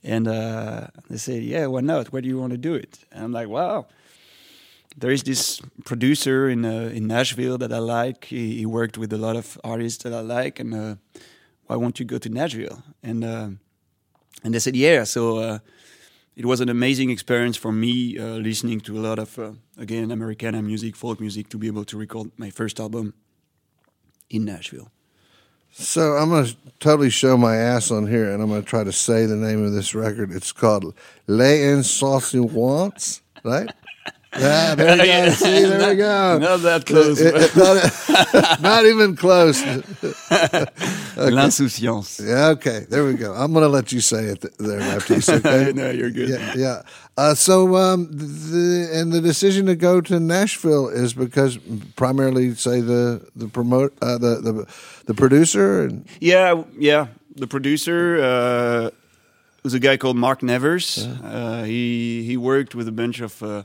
And 0.02 0.26
uh, 0.26 0.88
they 1.08 1.18
said, 1.18 1.44
"Yeah, 1.44 1.66
why 1.66 1.82
not? 1.82 2.12
Where 2.12 2.22
do 2.22 2.28
you 2.28 2.40
want 2.40 2.50
to 2.52 2.58
do 2.58 2.74
it?" 2.74 2.98
And 3.12 3.24
I'm 3.24 3.32
like, 3.32 3.48
"Wow." 3.48 3.86
There 4.94 5.10
is 5.10 5.22
this 5.22 5.58
producer 5.86 6.50
in 6.50 6.64
uh, 6.64 6.90
in 6.92 7.06
Nashville 7.06 7.58
that 7.58 7.72
I 7.72 7.78
like. 7.78 8.26
He, 8.26 8.58
he, 8.58 8.66
worked 8.66 8.98
with 8.98 9.10
a 9.10 9.16
lot 9.16 9.36
of 9.36 9.58
artists 9.64 10.02
that 10.02 10.12
I 10.12 10.20
like, 10.20 10.60
and 10.60 10.74
uh, 10.74 10.96
why 11.72 11.76
won't 11.76 11.98
you 11.98 12.04
go 12.04 12.18
to 12.18 12.28
Nashville? 12.28 12.82
And 13.02 13.24
uh, 13.24 13.48
and 14.44 14.54
they 14.54 14.58
said, 14.58 14.76
yeah. 14.76 15.04
So 15.04 15.38
uh, 15.38 15.58
it 16.36 16.44
was 16.44 16.60
an 16.60 16.68
amazing 16.68 17.10
experience 17.10 17.56
for 17.56 17.72
me 17.72 18.18
uh, 18.18 18.36
listening 18.48 18.80
to 18.80 18.98
a 18.98 19.02
lot 19.08 19.18
of 19.18 19.38
uh, 19.38 19.52
again 19.78 20.10
Americana 20.10 20.60
music, 20.62 20.96
folk 20.96 21.18
music, 21.20 21.48
to 21.48 21.58
be 21.58 21.66
able 21.66 21.84
to 21.86 21.96
record 21.96 22.30
my 22.36 22.50
first 22.50 22.78
album 22.78 23.14
in 24.28 24.44
Nashville. 24.44 24.90
So 25.70 26.02
I'm 26.18 26.28
going 26.28 26.44
to 26.44 26.56
totally 26.78 27.08
show 27.08 27.38
my 27.38 27.56
ass 27.56 27.90
on 27.90 28.06
here, 28.06 28.30
and 28.30 28.42
I'm 28.42 28.50
going 28.50 28.62
to 28.62 28.68
try 28.68 28.84
to 28.84 28.92
say 28.92 29.24
the 29.24 29.36
name 29.36 29.64
of 29.64 29.72
this 29.72 29.94
record. 29.94 30.30
It's 30.30 30.52
called 30.52 30.94
Les 31.26 31.60
Insouciants, 31.60 33.22
right? 33.42 33.72
Yeah, 34.38 34.74
there 34.74 34.96
you 34.96 35.04
go. 35.04 35.30
See, 35.34 35.64
there 35.64 35.90
we 35.90 35.96
go. 35.96 36.38
Not 36.38 36.62
that 36.62 36.86
close. 36.86 37.20
It, 37.20 37.34
it, 37.34 37.56
not, 37.56 38.60
not, 38.62 38.86
even 38.86 39.14
close. 39.14 39.62
okay. 39.62 40.66
L'insouciance. 41.16 42.20
Yeah, 42.20 42.48
okay. 42.48 42.86
There 42.88 43.04
we 43.04 43.14
go. 43.14 43.34
I'm 43.34 43.52
going 43.52 43.64
to 43.64 43.68
let 43.68 43.92
you 43.92 44.00
say 44.00 44.24
it 44.24 44.44
there, 44.58 44.78
Baptiste. 44.78 45.28
Okay? 45.28 45.72
no, 45.74 45.90
you're 45.90 46.10
good. 46.10 46.30
Yeah. 46.30 46.54
yeah. 46.56 46.82
Uh, 47.18 47.34
so, 47.34 47.76
um, 47.76 48.08
the, 48.10 48.88
and 48.92 49.12
the 49.12 49.20
decision 49.20 49.66
to 49.66 49.76
go 49.76 50.00
to 50.00 50.18
Nashville 50.18 50.88
is 50.88 51.12
because 51.12 51.58
primarily, 51.96 52.54
say 52.54 52.80
the 52.80 53.28
the 53.36 53.48
promote 53.48 53.92
uh, 54.00 54.16
the 54.16 54.40
the 54.40 54.66
the 55.06 55.14
producer. 55.14 55.82
And- 55.82 56.06
yeah, 56.20 56.64
yeah. 56.78 57.08
The 57.36 57.46
producer 57.46 58.22
uh, 58.22 58.90
was 59.62 59.74
a 59.74 59.78
guy 59.78 59.98
called 59.98 60.16
Mark 60.16 60.42
Nevers. 60.42 61.06
Yeah. 61.06 61.28
Uh, 61.28 61.64
he 61.64 62.24
he 62.24 62.36
worked 62.38 62.74
with 62.74 62.88
a 62.88 62.92
bunch 62.92 63.20
of 63.20 63.42
uh, 63.42 63.64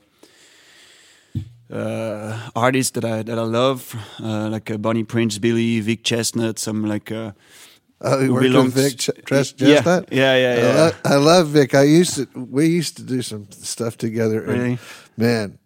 uh, 1.72 2.50
artists 2.56 2.92
that 2.92 3.06
I 3.06 3.24
that 3.24 3.38
I 3.38 3.44
love, 3.44 3.96
uh, 4.22 4.50
like 4.50 4.72
uh, 4.72 4.78
Bonnie 4.78 5.04
Prince 5.04 5.38
Billy, 5.38 5.80
Vic 5.80 6.04
Chesnutt, 6.04 6.60
some 6.60 6.86
like. 6.86 7.12
Uh, 7.12 7.32
oh, 8.02 8.22
you 8.22 8.34
worked 8.34 8.54
with 8.54 8.74
Vic 8.74 8.98
Ch- 8.98 9.10
Chesnutt. 9.26 10.08
Yeah, 10.12 10.36
yeah, 10.36 10.36
yeah. 10.36 10.56
yeah. 10.56 10.70
I, 10.70 10.74
love, 10.74 11.02
I, 11.06 11.16
love 11.16 11.48
Vic. 11.48 11.76
I 11.76 11.84
used 11.84 12.16
to. 12.16 12.28
We 12.36 12.68
used 12.68 12.98
to 12.98 13.04
do 13.04 13.22
some 13.22 13.50
stuff 13.52 13.98
together. 13.98 14.42
Really? 14.42 14.80
man, 15.18 15.60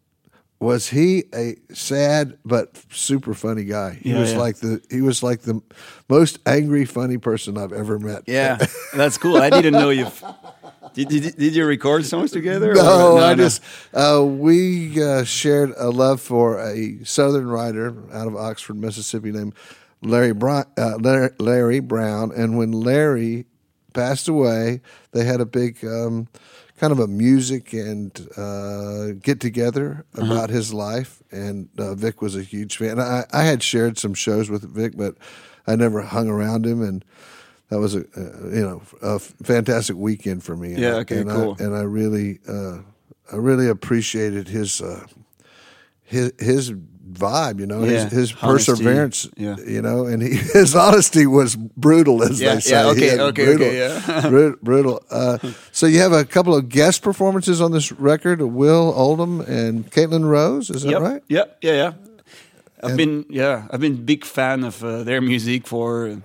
was 0.61 0.89
he 0.89 1.25
a 1.33 1.55
sad 1.73 2.37
but 2.45 2.79
super 2.91 3.33
funny 3.33 3.65
guy? 3.65 3.99
He 4.01 4.11
yeah, 4.11 4.19
was 4.19 4.33
yeah. 4.33 4.37
like 4.39 4.57
the 4.57 4.81
he 4.89 5.01
was 5.01 5.23
like 5.23 5.41
the 5.41 5.61
most 6.07 6.39
angry 6.45 6.85
funny 6.85 7.17
person 7.17 7.57
I've 7.57 7.73
ever 7.73 7.99
met. 7.99 8.23
Yeah, 8.27 8.59
that's 8.95 9.17
cool. 9.17 9.37
I 9.37 9.49
didn't 9.49 9.73
know 9.73 9.89
you. 9.89 10.07
Did, 10.93 11.07
did, 11.07 11.35
did 11.37 11.55
you 11.55 11.65
record 11.65 12.05
songs 12.05 12.31
together? 12.31 12.73
No, 12.73 13.15
no 13.15 13.17
I 13.17 13.33
no. 13.33 13.43
just 13.43 13.63
uh, 13.93 14.23
we 14.25 15.01
uh, 15.01 15.23
shared 15.23 15.73
a 15.77 15.89
love 15.89 16.19
for 16.19 16.59
a 16.59 17.03
Southern 17.03 17.47
writer 17.47 17.95
out 18.13 18.27
of 18.27 18.35
Oxford, 18.35 18.75
Mississippi, 18.75 19.31
named 19.31 19.53
Larry, 20.01 20.33
uh, 20.41 20.97
Larry, 20.99 21.29
Larry 21.39 21.79
Brown. 21.79 22.31
And 22.35 22.57
when 22.57 22.71
Larry 22.71 23.45
passed 23.93 24.27
away, 24.27 24.81
they 25.11 25.23
had 25.23 25.39
a 25.41 25.45
big 25.45 25.83
um, 25.85 26.27
kind 26.77 26.91
of 26.91 26.99
a 26.99 27.07
music 27.07 27.73
and 27.73 28.27
uh, 28.35 29.11
get 29.21 29.39
together 29.39 30.05
uh-huh. 30.15 30.25
about 30.25 30.43
uh-huh. 30.45 30.53
his 30.53 30.73
life. 30.73 31.21
And 31.31 31.69
uh, 31.77 31.95
Vic 31.95 32.21
was 32.21 32.35
a 32.35 32.43
huge 32.43 32.77
fan. 32.77 32.99
I, 32.99 33.25
I 33.31 33.43
had 33.43 33.63
shared 33.63 33.97
some 33.97 34.13
shows 34.13 34.49
with 34.49 34.63
Vic, 34.63 34.93
but 34.97 35.15
I 35.67 35.75
never 35.75 36.01
hung 36.01 36.27
around 36.27 36.65
him 36.65 36.81
and 36.81 37.05
that 37.71 37.79
was 37.79 37.95
a 37.95 37.99
uh, 37.99 38.49
you 38.49 38.61
know 38.61 38.81
a 39.01 39.17
fantastic 39.17 39.95
weekend 39.95 40.43
for 40.43 40.57
me. 40.57 40.73
And 40.73 40.79
yeah, 40.79 40.95
okay, 40.95 41.21
and 41.21 41.29
cool. 41.29 41.55
I, 41.57 41.63
and 41.63 41.75
I 41.75 41.81
really 41.81 42.39
uh, 42.47 42.79
I 43.31 43.37
really 43.37 43.69
appreciated 43.69 44.49
his 44.49 44.81
uh, 44.81 45.07
his 46.03 46.33
his 46.37 46.73
vibe, 47.13 47.59
you 47.59 47.65
know, 47.65 47.83
yeah. 47.83 48.03
his, 48.03 48.11
his 48.11 48.31
perseverance, 48.33 49.29
yeah. 49.35 49.55
you 49.65 49.81
know, 49.81 50.05
and 50.05 50.21
he, 50.21 50.35
his 50.53 50.75
honesty 50.75 51.25
was 51.25 51.55
brutal, 51.55 52.23
as 52.23 52.41
yeah, 52.41 52.55
they 52.55 52.61
say. 52.61 52.71
Yeah, 52.71 52.87
okay, 52.87 53.19
okay, 53.19 53.45
brutal, 53.45 53.67
okay, 53.67 53.77
yeah. 53.77 54.51
brutal. 54.61 55.03
Uh, 55.09 55.37
so 55.71 55.85
you 55.87 55.99
have 55.99 56.13
a 56.13 56.25
couple 56.25 56.55
of 56.55 56.67
guest 56.67 57.01
performances 57.01 57.61
on 57.61 57.71
this 57.71 57.91
record: 57.93 58.41
Will 58.41 58.93
Oldham 58.93 59.39
and 59.41 59.89
Caitlin 59.91 60.25
Rose. 60.25 60.69
Is 60.69 60.83
that 60.83 60.91
yep, 60.91 61.01
right? 61.01 61.23
Yep, 61.29 61.57
yeah, 61.61 61.71
yeah. 61.71 61.93
I've 62.83 62.89
and, 62.89 62.97
been 62.97 63.25
yeah, 63.29 63.67
I've 63.71 63.79
been 63.79 64.03
big 64.03 64.25
fan 64.25 64.65
of 64.65 64.83
uh, 64.83 65.03
their 65.03 65.21
music 65.21 65.67
for 65.67 66.21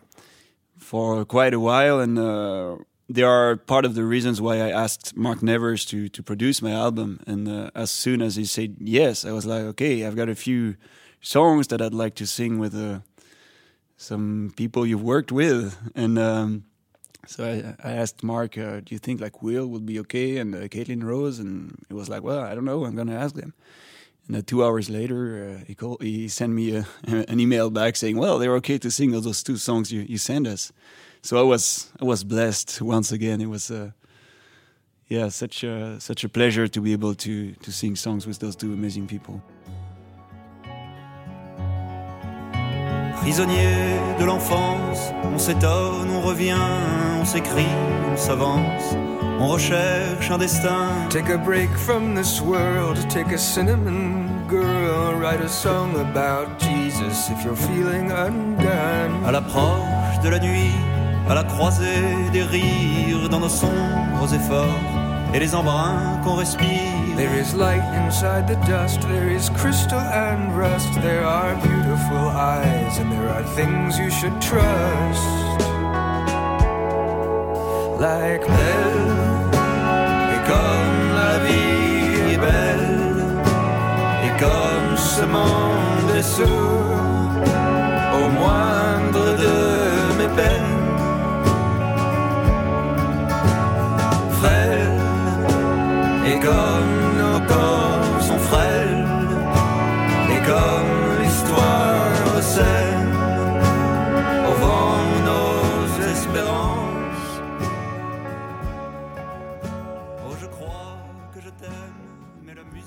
for 0.86 1.24
quite 1.24 1.52
a 1.52 1.58
while, 1.58 1.98
and 1.98 2.16
uh, 2.16 2.76
they 3.08 3.22
are 3.22 3.56
part 3.56 3.84
of 3.84 3.96
the 3.96 4.04
reasons 4.04 4.40
why 4.40 4.54
I 4.58 4.70
asked 4.70 5.16
Mark 5.16 5.42
Nevers 5.42 5.84
to 5.86 6.08
to 6.08 6.22
produce 6.22 6.62
my 6.62 6.70
album. 6.70 7.18
And 7.26 7.48
uh, 7.48 7.70
as 7.74 7.90
soon 7.90 8.22
as 8.22 8.36
he 8.36 8.44
said 8.44 8.76
yes, 8.78 9.24
I 9.24 9.32
was 9.32 9.44
like, 9.44 9.64
okay, 9.72 10.06
I've 10.06 10.14
got 10.14 10.28
a 10.28 10.34
few 10.34 10.76
songs 11.20 11.66
that 11.68 11.82
I'd 11.82 11.92
like 12.04 12.14
to 12.16 12.26
sing 12.26 12.60
with 12.60 12.74
uh, 12.74 13.00
some 13.96 14.52
people 14.56 14.86
you've 14.86 15.02
worked 15.14 15.32
with, 15.32 15.76
and. 15.94 16.18
Um, 16.18 16.64
so 17.28 17.42
I, 17.42 17.88
I, 17.88 17.92
asked 17.94 18.22
Mark, 18.22 18.56
uh, 18.56 18.78
"Do 18.84 18.94
you 18.94 19.00
think 19.00 19.20
like 19.20 19.42
Will 19.42 19.66
would 19.66 19.84
be 19.84 19.98
okay?" 19.98 20.38
And 20.38 20.54
uh, 20.54 20.68
Caitlin 20.68 21.02
Rose, 21.02 21.40
and 21.40 21.74
he 21.88 21.94
was 21.94 22.08
like, 22.08 22.22
"Well, 22.22 22.38
I 22.38 22.54
don't 22.54 22.64
know. 22.64 22.84
I'm 22.84 22.94
gonna 22.94 23.18
ask 23.18 23.34
them." 23.34 23.52
And 24.28 24.36
uh, 24.36 24.42
two 24.44 24.64
hours 24.64 24.90
later, 24.90 25.58
uh, 25.60 25.64
he 25.66 25.74
called, 25.74 26.02
he 26.02 26.28
sent 26.28 26.52
me 26.52 26.76
a, 26.76 26.86
an 27.28 27.38
email 27.38 27.70
back 27.70 27.96
saying, 27.96 28.16
"Well, 28.16 28.38
they're 28.38 28.56
okay 28.56 28.78
to 28.78 28.90
sing 28.90 29.12
those 29.12 29.42
two 29.42 29.56
songs 29.56 29.92
you, 29.92 30.00
you 30.00 30.18
sent 30.18 30.46
us." 30.46 30.72
So 31.22 31.38
I 31.38 31.42
was 31.42 31.92
I 32.00 32.04
was 32.04 32.24
blessed 32.24 32.82
once 32.82 33.12
again. 33.12 33.40
It 33.40 33.48
was 33.48 33.70
uh, 33.70 33.90
yeah 35.08 35.28
such 35.28 35.64
a 35.64 36.00
such 36.00 36.24
a 36.24 36.28
pleasure 36.28 36.68
to 36.68 36.80
be 36.80 36.92
able 36.92 37.14
to 37.14 37.52
to 37.52 37.72
sing 37.72 37.96
songs 37.96 38.26
with 38.26 38.38
those 38.38 38.56
two 38.56 38.72
amazing 38.72 39.06
people. 39.06 39.40
Prisonnier 43.20 44.16
de 44.18 44.24
l'enfance, 44.24 45.10
on 45.24 45.36
s'étonne, 45.36 46.10
on 46.10 46.22
revient, 46.22 46.54
on 47.20 47.24
s'écrit, 47.24 47.66
on 48.12 48.16
s'avance. 48.16 49.15
On 49.38 49.48
recherche 49.48 50.30
un 50.30 50.38
destin. 50.38 51.08
Take 51.10 51.28
a 51.28 51.36
break 51.36 51.70
from 51.76 52.14
this 52.14 52.40
world, 52.40 52.96
take 53.10 53.32
a 53.32 53.38
cinnamon 53.38 54.46
girl, 54.48 55.14
write 55.14 55.42
a 55.42 55.48
song 55.48 55.94
about 55.96 56.58
Jesus 56.58 57.28
if 57.30 57.44
you're 57.44 57.54
feeling 57.54 58.10
undone. 58.10 59.24
À 59.26 59.32
l'approche 59.32 60.20
de 60.22 60.30
la 60.30 60.38
nuit, 60.38 60.72
à 61.28 61.34
la 61.34 61.44
croisée 61.44 62.30
des 62.32 62.42
rires, 62.42 63.28
dans 63.28 63.40
nos 63.40 63.50
sombres 63.50 64.32
efforts 64.34 64.80
et 65.34 65.38
les 65.38 65.54
embruns 65.54 66.18
qu'on 66.24 66.36
respire. 66.36 66.96
There 67.16 67.34
is 67.38 67.54
light 67.54 67.82
inside 68.04 68.46
the 68.46 68.56
dust, 68.66 69.00
there 69.02 69.30
is 69.30 69.50
crystal 69.50 69.98
and 69.98 70.56
rust, 70.56 70.92
there 71.02 71.24
are 71.24 71.54
beautiful 71.56 72.28
eyes, 72.28 72.98
and 72.98 73.10
there 73.12 73.28
are 73.28 73.44
things 73.54 73.98
you 73.98 74.10
should 74.10 74.38
trust. 74.40 75.45
Like 77.98 78.46
Belle 78.46 79.16
comme 80.46 81.00
la 81.20 81.38
vie 81.46 82.34
est 82.34 82.38
belle 82.38 83.00
et 84.24 84.32
comme 84.40 84.96
ce 84.96 85.22
monde 85.22 86.10
est 86.16 86.22
sourd 86.22 87.30
au 88.20 88.28
moindre 88.40 89.26
de 89.44 90.18
mes 90.18 90.30
peines. 90.36 90.65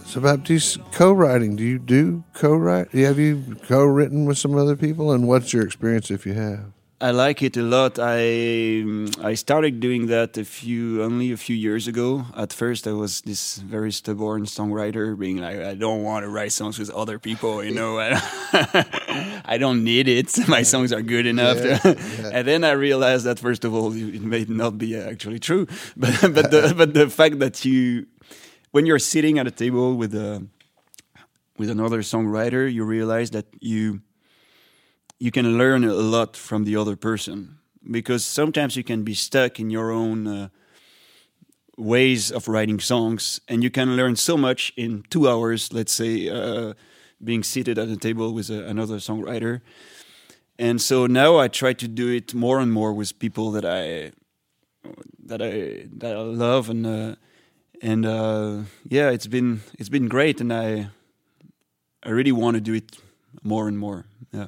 So 0.10 0.20
Baptiste, 0.20 0.80
co-writing. 0.92 1.56
Do 1.56 1.64
you 1.64 1.78
do 1.78 2.24
co-write? 2.34 2.92
Have 2.94 3.20
you 3.20 3.56
co-written 3.68 4.26
with 4.26 4.40
some 4.40 4.56
other 4.56 4.76
people? 4.76 5.12
And 5.12 5.28
what's 5.28 5.54
your 5.54 5.64
experience 5.64 6.10
if 6.10 6.26
you 6.26 6.34
have? 6.34 6.72
I 7.00 7.12
like 7.12 7.44
it 7.44 7.56
a 7.56 7.62
lot. 7.62 8.00
I 8.00 8.84
I 9.24 9.36
started 9.36 9.80
doing 9.80 10.08
that 10.08 10.36
a 10.38 10.44
few 10.44 11.04
only 11.04 11.32
a 11.32 11.38
few 11.38 11.56
years 11.56 11.88
ago. 11.88 12.26
At 12.36 12.52
first, 12.52 12.88
I 12.88 12.92
was 12.92 13.22
this 13.22 13.58
very 13.60 13.92
stubborn 13.92 14.46
songwriter, 14.46 15.18
being 15.18 15.38
like, 15.38 15.60
I 15.60 15.76
don't 15.76 16.02
want 16.04 16.24
to 16.24 16.30
write 16.30 16.52
songs 16.54 16.80
with 16.80 16.90
other 16.90 17.20
people. 17.20 17.64
You 17.64 17.76
know, 17.76 18.00
I 19.46 19.58
don't 19.60 19.84
need 19.84 20.08
it. 20.08 20.36
My 20.48 20.64
songs 20.64 20.92
are 20.92 21.04
good 21.04 21.28
enough. 21.28 21.58
Yeah, 21.64 21.80
yeah. 21.86 22.32
and 22.34 22.48
then 22.48 22.64
I 22.64 22.72
realized 22.72 23.26
that 23.26 23.40
first 23.40 23.64
of 23.64 23.74
all, 23.74 23.94
it 23.94 24.22
may 24.22 24.46
not 24.50 24.78
be 24.80 24.98
actually 24.98 25.40
true. 25.40 25.68
But 25.96 26.20
but 26.34 26.52
the 26.52 26.74
but 26.76 26.94
the 26.94 27.10
fact 27.10 27.40
that 27.40 27.64
you, 27.64 28.08
when 28.72 28.86
you're 28.86 29.00
sitting 29.00 29.40
at 29.40 29.48
a 29.48 29.52
table 29.52 29.96
with 29.96 30.14
a 30.14 30.46
with 31.58 31.70
another 31.70 32.00
songwriter, 32.02 32.72
you 32.72 32.84
realize 32.84 33.32
that 33.32 33.46
you 33.60 34.02
you 35.20 35.32
can 35.32 35.58
learn 35.58 35.84
a 35.84 35.94
lot 35.94 36.38
from 36.38 36.64
the 36.64 36.76
other 36.76 36.96
person 36.96 37.58
because 37.92 38.26
sometimes 38.26 38.76
you 38.76 38.84
can 38.84 39.04
be 39.04 39.14
stuck 39.14 39.60
in 39.60 39.70
your 39.70 39.92
own 39.92 40.28
uh, 40.28 40.50
ways 41.78 42.32
of 42.32 42.48
writing 42.48 42.80
songs 42.80 43.42
and 43.48 43.64
you 43.64 43.70
can 43.70 43.96
learn 43.96 44.16
so 44.16 44.38
much 44.38 44.72
in 44.78 45.04
two 45.10 45.28
hours 45.28 45.74
let's 45.74 45.92
say 45.94 46.30
uh, 46.30 46.74
being 47.22 47.44
seated 47.44 47.78
at 47.78 47.90
a 47.90 47.98
table 47.98 48.34
with 48.34 48.50
a, 48.50 48.66
another 48.66 48.98
songwriter. 48.98 49.62
And 50.58 50.82
so 50.82 51.08
now 51.08 51.38
i 51.38 51.48
try 51.48 51.74
to 51.74 51.88
do 51.88 52.10
it 52.10 52.34
more 52.34 52.60
and 52.60 52.72
more 52.72 52.94
with 52.94 53.18
people 53.20 53.52
that 53.52 53.66
i 53.66 54.12
that 55.26 55.42
i 55.42 55.88
that 55.98 56.16
i 56.16 56.22
love 56.22 56.70
and 56.70 56.86
uh, 56.86 57.16
and 57.82 58.06
uh, 58.06 58.64
yeah 58.84 59.10
it's 59.10 59.28
been 59.28 59.62
it's 59.78 59.90
been 59.90 60.08
great 60.08 60.42
and 60.42 60.52
i 60.54 60.90
i 62.04 62.10
really 62.10 62.32
want 62.32 62.56
to 62.56 62.62
do 62.62 62.74
it 62.74 62.98
more 63.44 63.68
and 63.68 63.78
more 63.78 64.06
yeah 64.32 64.48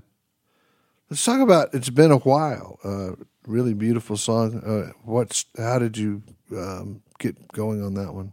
Let's 1.12 1.26
talk 1.26 1.42
about 1.42 1.74
"It's 1.74 1.90
Been 1.90 2.12
a 2.12 2.20
While." 2.20 2.80
Uh, 2.86 3.22
really 3.46 3.74
beautiful 3.74 4.16
song. 4.16 4.64
Uh, 4.64 4.94
what's 5.04 5.44
how 5.58 5.78
did 5.78 5.98
you 5.98 6.24
um, 6.56 7.02
get 7.20 7.36
going 7.52 7.84
on 7.84 7.96
that 7.96 8.14
one? 8.14 8.32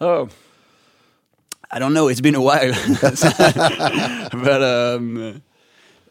Oh, 0.00 0.28
I 1.68 1.80
don't 1.80 1.92
know. 1.92 2.06
It's 2.06 2.20
been 2.20 2.36
a 2.36 2.40
while, 2.40 2.72
but 4.32 4.62
um, 4.62 5.42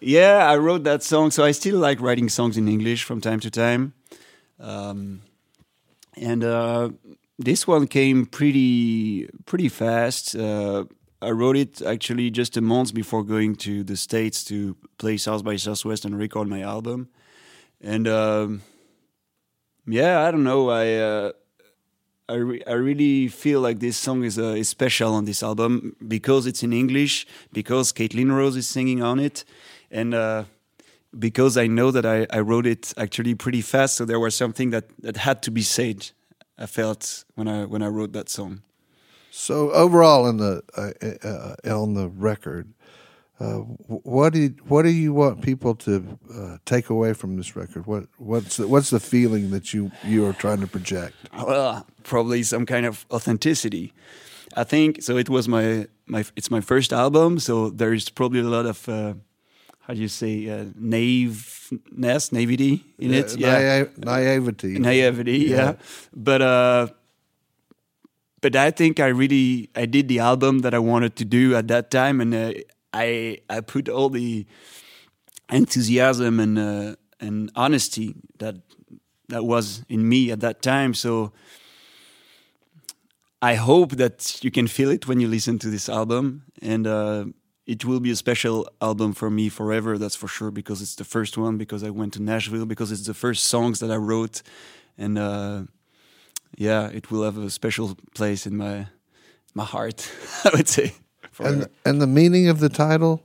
yeah, 0.02 0.52
I 0.52 0.58
wrote 0.58 0.84
that 0.84 1.02
song. 1.02 1.32
So 1.32 1.46
I 1.46 1.52
still 1.54 1.80
like 1.80 2.02
writing 2.02 2.28
songs 2.28 2.58
in 2.58 2.68
English 2.68 3.06
from 3.06 3.22
time 3.22 3.40
to 3.40 3.50
time, 3.50 3.94
um, 4.60 5.22
and 6.18 6.44
uh, 6.44 6.90
this 7.40 7.66
one 7.66 7.88
came 7.88 8.26
pretty 8.26 9.28
pretty 9.46 9.70
fast. 9.70 10.36
Uh, 10.36 10.84
I 11.22 11.32
wrote 11.32 11.58
it 11.58 11.82
actually 11.82 12.30
just 12.30 12.58
a 12.58 12.62
month 12.62 12.94
before 12.94 13.24
going 13.24 13.56
to 13.58 13.84
the 13.84 13.98
States 13.98 14.44
to 14.46 14.76
play 14.98 15.18
South 15.18 15.44
by 15.44 15.56
Southwest 15.56 16.06
and 16.06 16.18
record 16.18 16.48
my 16.48 16.62
album. 16.62 17.10
And 17.82 18.08
um, 18.08 18.62
yeah, 19.88 20.28
I 20.28 20.32
don't 20.32 20.44
know. 20.44 20.70
I 20.70 20.96
uh, 20.96 21.32
I, 22.30 22.36
re- 22.36 22.64
I 22.68 22.74
really 22.74 23.28
feel 23.28 23.60
like 23.60 23.80
this 23.80 23.98
song 23.98 24.24
is, 24.24 24.38
uh, 24.38 24.54
is 24.54 24.70
special 24.70 25.16
on 25.16 25.26
this 25.26 25.42
album 25.42 25.96
because 26.08 26.46
it's 26.46 26.62
in 26.62 26.74
English, 26.74 27.26
because 27.52 27.92
Caitlin 27.92 28.32
Rose 28.32 28.56
is 28.56 28.68
singing 28.68 29.02
on 29.02 29.20
it, 29.20 29.44
and 29.90 30.14
uh, 30.14 30.44
because 31.18 31.58
I 31.58 31.66
know 31.66 31.90
that 31.90 32.06
I, 32.06 32.28
I 32.30 32.42
wrote 32.42 32.68
it 32.68 32.94
actually 32.98 33.34
pretty 33.34 33.62
fast. 33.62 33.96
So 33.96 34.06
there 34.06 34.20
was 34.20 34.36
something 34.36 34.70
that, 34.70 34.90
that 35.00 35.18
had 35.18 35.42
to 35.44 35.52
be 35.52 35.64
said. 35.64 36.12
I 36.60 36.66
felt 36.66 37.24
when 37.36 37.48
I 37.48 37.66
when 37.66 37.82
I 37.82 37.88
wrote 37.88 38.12
that 38.14 38.30
song. 38.30 38.62
So 39.32 39.72
overall, 39.72 40.28
in 40.28 40.38
the 40.38 40.62
uh, 40.76 41.68
uh, 41.68 41.82
on 41.82 41.94
the 41.94 42.10
record, 42.10 42.74
uh, 43.40 43.60
what 43.88 44.34
do 44.34 44.40
you, 44.40 44.56
what 44.68 44.84
do 44.84 44.90
you 44.90 45.14
want 45.14 45.42
people 45.42 45.76
to 45.76 46.20
uh, 46.34 46.58
take 46.66 46.90
away 46.90 47.14
from 47.14 47.38
this 47.38 47.56
record? 47.56 47.86
What 47.88 48.08
what's 48.18 48.58
the, 48.58 48.68
what's 48.68 48.90
the 48.90 49.00
feeling 49.00 49.52
that 49.52 49.74
you 49.74 49.92
you 50.04 50.26
are 50.26 50.34
trying 50.34 50.60
to 50.60 50.68
project? 50.68 51.16
Well, 51.34 51.88
probably 52.04 52.44
some 52.44 52.66
kind 52.66 52.86
of 52.86 53.06
authenticity. 53.10 53.94
I 54.58 54.66
think 54.66 55.02
so. 55.02 55.16
It 55.18 55.30
was 55.30 55.48
my 55.48 55.88
my 56.06 56.26
it's 56.36 56.52
my 56.52 56.62
first 56.62 56.92
album, 56.92 57.40
so 57.40 57.70
there's 57.70 58.10
probably 58.10 58.42
a 58.42 58.50
lot 58.50 58.66
of 58.66 58.90
uh, 58.90 59.14
how 59.90 59.96
do 59.96 60.02
you 60.02 60.08
say 60.08 60.48
uh, 60.48 60.66
naiveness, 60.80 62.32
naivety 62.32 62.86
in 63.00 63.12
it. 63.12 63.36
yeah, 63.40 63.86
naivety, 63.98 64.78
naivety. 64.78 65.38
Yeah, 65.40 65.56
yeah. 65.56 65.74
but 66.14 66.42
but 68.40 68.56
I 68.56 68.70
think 68.70 69.00
I 69.00 69.08
really 69.08 69.70
I 69.76 69.88
did 69.88 70.08
the 70.08 70.20
album 70.20 70.60
that 70.60 70.76
I 70.76 70.80
wanted 70.80 71.16
to 71.16 71.26
do 71.26 71.56
at 71.56 71.68
that 71.70 71.90
time, 71.90 72.22
and 72.22 72.36
uh, 72.36 72.54
I 72.94 73.40
I 73.50 73.62
put 73.62 73.90
all 73.90 74.10
the 74.10 74.46
enthusiasm 75.50 76.40
and 76.40 76.60
uh, 76.60 76.96
and 77.20 77.52
honesty 77.56 78.16
that 78.38 78.58
that 79.30 79.44
was 79.44 79.84
in 79.90 80.08
me 80.08 80.32
at 80.32 80.40
that 80.42 80.62
time. 80.62 80.94
So 80.94 81.32
I 83.42 83.56
hope 83.56 83.94
that 83.94 84.44
you 84.44 84.52
can 84.52 84.68
feel 84.68 84.92
it 84.92 85.08
when 85.08 85.20
you 85.20 85.28
listen 85.28 85.58
to 85.60 85.70
this 85.70 85.90
album, 85.90 86.44
and 86.62 86.86
uh, 86.86 87.26
it 87.70 87.86
will 87.86 88.00
be 88.00 88.10
a 88.10 88.16
special 88.16 88.68
album 88.82 89.14
for 89.14 89.30
me 89.30 89.48
forever. 89.48 90.00
That's 90.00 90.16
for 90.16 90.28
sure 90.28 90.50
because 90.50 90.82
it's 90.82 90.96
the 90.96 91.04
first 91.04 91.38
one. 91.38 91.58
Because 91.58 91.84
I 91.84 91.92
went 91.92 92.14
to 92.14 92.22
Nashville. 92.22 92.66
Because 92.66 92.92
it's 92.92 93.06
the 93.06 93.14
first 93.14 93.44
songs 93.44 93.80
that 93.80 93.92
I 93.92 93.96
wrote, 93.96 94.42
and 94.98 95.20
uh, 95.20 95.62
yeah, 96.58 96.88
it 96.88 97.12
will 97.12 97.24
have 97.24 97.38
a 97.38 97.50
special 97.52 97.96
place 98.16 98.48
in 98.48 98.58
my 98.58 98.88
my 99.54 99.66
heart. 99.66 100.12
I 100.46 100.50
would 100.56 100.68
say. 100.68 100.96
And 101.38 101.70
and 101.86 102.02
the 102.02 102.08
meaning 102.08 102.50
of 102.50 102.60
the 102.60 102.70
title, 102.70 103.24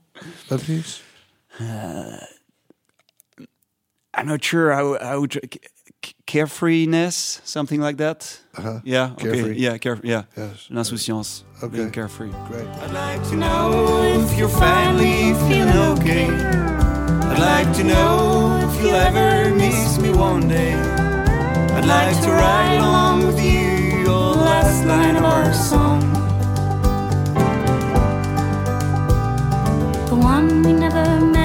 Baptiste? 0.50 1.02
Uh, 1.58 2.18
I'm 4.14 4.26
not 4.26 4.44
sure. 4.44 4.72
how 4.72 4.96
I 4.96 5.16
would 5.16 5.58
carefreeness, 6.26 7.40
something 7.44 7.80
like 7.80 7.96
that. 7.98 8.40
Uh-huh. 8.56 8.80
Yeah. 8.84 9.10
Carefree. 9.18 9.50
Okay. 9.52 9.60
Yeah. 9.60 9.78
Care. 9.78 9.98
Yeah. 10.02 10.24
Yes. 10.36 10.68
L'insouciance. 10.70 11.44
Okay. 11.62 11.76
Being 11.76 11.90
carefree. 11.90 12.30
Great. 12.48 12.66
I'd 12.82 12.92
like 12.92 13.22
to 13.30 13.36
know 13.36 14.02
if 14.20 14.38
you're 14.38 14.48
finally 14.48 15.34
feeling 15.48 15.78
okay. 15.98 16.26
I'd 17.30 17.38
like 17.38 17.76
to 17.76 17.84
know 17.84 18.68
if 18.68 18.80
you'll 18.82 18.94
ever 18.94 19.54
miss 19.54 19.98
me 19.98 20.10
one 20.10 20.48
day. 20.48 20.74
I'd 20.74 21.86
like 21.86 22.20
to 22.24 22.30
ride 22.30 22.78
along 22.78 23.26
with 23.26 23.40
you, 23.40 24.02
your 24.06 24.34
last 24.34 24.84
line 24.86 25.16
of 25.16 25.24
our 25.24 25.52
song. 25.52 26.00
The 30.08 30.14
one 30.14 30.62
we 30.62 30.72
never 30.72 31.04
managed 31.20 31.43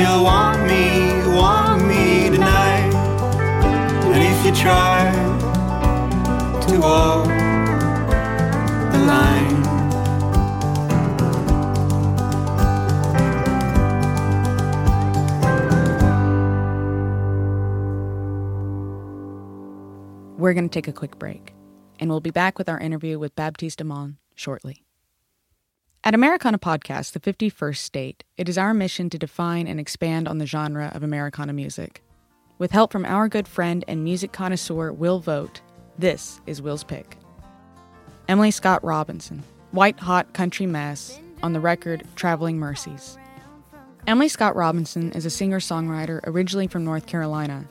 want 0.00 0.66
me, 0.66 1.36
want 1.36 1.86
me 1.86 2.30
tonight. 2.30 2.92
And 4.04 4.22
if 4.22 4.46
you 4.46 4.52
try 4.54 5.12
to 6.66 6.80
walk 6.80 7.26
the 8.92 8.98
line. 9.06 9.62
We're 20.38 20.54
going 20.54 20.68
to 20.68 20.72
take 20.72 20.88
a 20.88 20.92
quick 20.92 21.18
break, 21.18 21.54
and 22.00 22.10
we'll 22.10 22.20
be 22.20 22.30
back 22.30 22.58
with 22.58 22.68
our 22.68 22.80
interview 22.80 23.18
with 23.18 23.36
Baptiste 23.36 23.78
Hamon 23.78 24.18
shortly. 24.34 24.81
At 26.04 26.16
Americana 26.16 26.58
Podcast, 26.58 27.12
the 27.12 27.20
51st 27.20 27.76
State, 27.76 28.24
it 28.36 28.48
is 28.48 28.58
our 28.58 28.74
mission 28.74 29.08
to 29.10 29.18
define 29.18 29.68
and 29.68 29.78
expand 29.78 30.26
on 30.26 30.38
the 30.38 30.46
genre 30.46 30.90
of 30.92 31.04
Americana 31.04 31.52
music. 31.52 32.02
With 32.58 32.72
help 32.72 32.90
from 32.90 33.04
our 33.04 33.28
good 33.28 33.46
friend 33.46 33.84
and 33.86 34.02
music 34.02 34.32
connoisseur 34.32 34.90
Will 34.90 35.20
Vogt, 35.20 35.62
this 35.96 36.40
is 36.44 36.60
Will's 36.60 36.82
Pick. 36.82 37.16
Emily 38.26 38.50
Scott 38.50 38.82
Robinson, 38.82 39.44
White 39.70 40.00
Hot 40.00 40.32
Country 40.32 40.66
Mess, 40.66 41.20
on 41.40 41.52
the 41.52 41.60
record 41.60 42.02
Traveling 42.16 42.58
Mercies. 42.58 43.16
Emily 44.08 44.26
Scott 44.26 44.56
Robinson 44.56 45.12
is 45.12 45.24
a 45.24 45.30
singer 45.30 45.60
songwriter 45.60 46.18
originally 46.24 46.66
from 46.66 46.84
North 46.84 47.06
Carolina. 47.06 47.68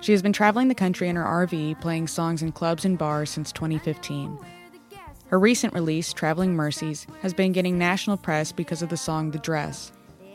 She 0.00 0.12
has 0.12 0.22
been 0.22 0.32
traveling 0.32 0.68
the 0.68 0.76
country 0.76 1.08
in 1.08 1.16
her 1.16 1.24
RV, 1.24 1.80
playing 1.80 2.06
songs 2.06 2.42
in 2.42 2.52
clubs 2.52 2.84
and 2.84 2.96
bars 2.96 3.30
since 3.30 3.50
2015. 3.50 4.38
Her 5.32 5.38
recent 5.38 5.72
release, 5.72 6.12
Traveling 6.12 6.54
Mercies, 6.54 7.06
has 7.22 7.32
been 7.32 7.52
getting 7.52 7.78
national 7.78 8.18
press 8.18 8.52
because 8.52 8.82
of 8.82 8.90
the 8.90 8.98
song 8.98 9.30
The 9.30 9.38
Dress, 9.38 9.90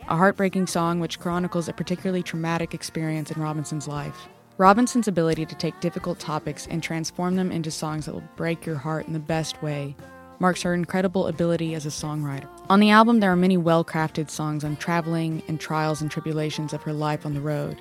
a 0.07 0.17
heartbreaking 0.17 0.65
song 0.65 0.99
which 0.99 1.19
chronicles 1.19 1.69
a 1.69 1.73
particularly 1.73 2.23
traumatic 2.23 2.73
experience 2.73 3.29
in 3.29 3.39
Robinson's 3.39 3.87
life. 3.87 4.27
Robinson's 4.57 5.07
ability 5.07 5.45
to 5.45 5.53
take 5.53 5.79
difficult 5.81 6.17
topics 6.17 6.65
and 6.65 6.81
transform 6.81 7.35
them 7.35 7.51
into 7.51 7.69
songs 7.69 8.07
that 8.07 8.15
will 8.15 8.23
break 8.35 8.65
your 8.65 8.77
heart 8.77 9.05
in 9.05 9.13
the 9.13 9.19
best 9.19 9.61
way 9.61 9.95
marks 10.39 10.63
her 10.63 10.73
incredible 10.73 11.27
ability 11.27 11.75
as 11.75 11.85
a 11.85 11.89
songwriter. 11.89 12.49
On 12.67 12.79
the 12.79 12.89
album, 12.89 13.19
there 13.19 13.31
are 13.31 13.35
many 13.35 13.55
well 13.55 13.85
crafted 13.85 14.31
songs 14.31 14.63
on 14.63 14.77
traveling 14.77 15.43
and 15.47 15.59
trials 15.59 16.01
and 16.01 16.09
tribulations 16.09 16.73
of 16.73 16.81
her 16.81 16.93
life 16.93 17.23
on 17.23 17.35
the 17.35 17.39
road. 17.39 17.79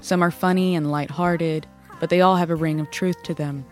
Some 0.00 0.22
are 0.22 0.30
funny 0.30 0.74
and 0.74 0.90
light-hearted, 0.90 1.66
but 2.00 2.08
they 2.08 2.22
all 2.22 2.36
have 2.36 2.48
a 2.48 2.56
ring 2.56 2.80
of 2.80 2.90
truth 2.90 3.22
to 3.24 3.34
them. 3.34 3.66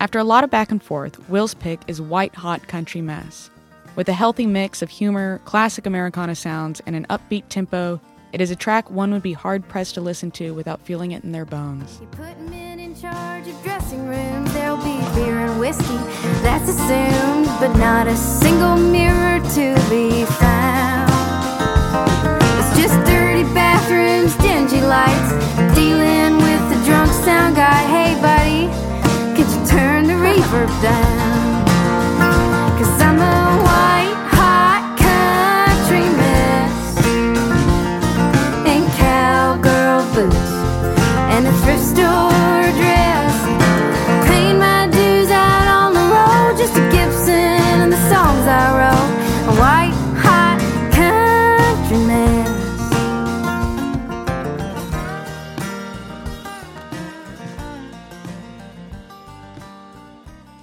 After 0.00 0.18
a 0.18 0.24
lot 0.24 0.44
of 0.44 0.50
back 0.50 0.70
and 0.70 0.82
forth, 0.82 1.28
Will's 1.28 1.54
pick 1.54 1.80
is 1.86 2.00
White 2.00 2.34
Hot 2.34 2.66
Country 2.66 3.00
Mess. 3.00 3.50
With 3.94 4.08
a 4.08 4.12
healthy 4.12 4.46
mix 4.46 4.82
of 4.82 4.90
humor, 4.90 5.40
classic 5.44 5.86
Americana 5.86 6.34
sounds, 6.34 6.80
and 6.86 6.96
an 6.96 7.06
upbeat 7.10 7.44
tempo, 7.48 8.00
it 8.32 8.40
is 8.40 8.50
a 8.50 8.56
track 8.56 8.90
one 8.90 9.12
would 9.12 9.22
be 9.22 9.34
hard 9.34 9.68
pressed 9.68 9.94
to 9.94 10.00
listen 10.00 10.30
to 10.32 10.54
without 10.54 10.80
feeling 10.80 11.12
it 11.12 11.22
in 11.22 11.32
their 11.32 11.44
bones. 11.44 11.98
You 12.00 12.06
put 12.08 12.40
men 12.40 12.80
in 12.80 12.94
charge 12.96 13.46
of 13.46 13.62
dressing 13.62 14.06
rooms, 14.08 14.52
there'll 14.54 14.78
be 14.78 14.98
beer 15.14 15.38
and 15.38 15.60
whiskey. 15.60 15.98
That's 16.42 16.68
assumed, 16.68 17.46
but 17.60 17.76
not 17.76 18.06
a 18.06 18.16
single 18.16 18.76
mirror 18.76 19.38
to 19.40 19.74
be 19.90 20.24
found. 20.24 21.12
It's 22.58 22.80
just 22.80 22.94
dirty 23.06 23.44
bathrooms, 23.54 24.34
dingy 24.36 24.80
lights, 24.80 25.30
dealing 25.76 26.38
with 26.38 26.62
the 26.72 26.82
drunk 26.86 27.12
sound 27.12 27.56
guy. 27.56 27.82
Hey, 27.92 28.14
buddy, 28.22 28.72
reverb 30.32 30.82
down? 30.82 31.31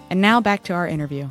And 0.09 0.21
now 0.21 0.41
back 0.41 0.63
to 0.65 0.73
our 0.73 0.87
interview. 0.87 1.29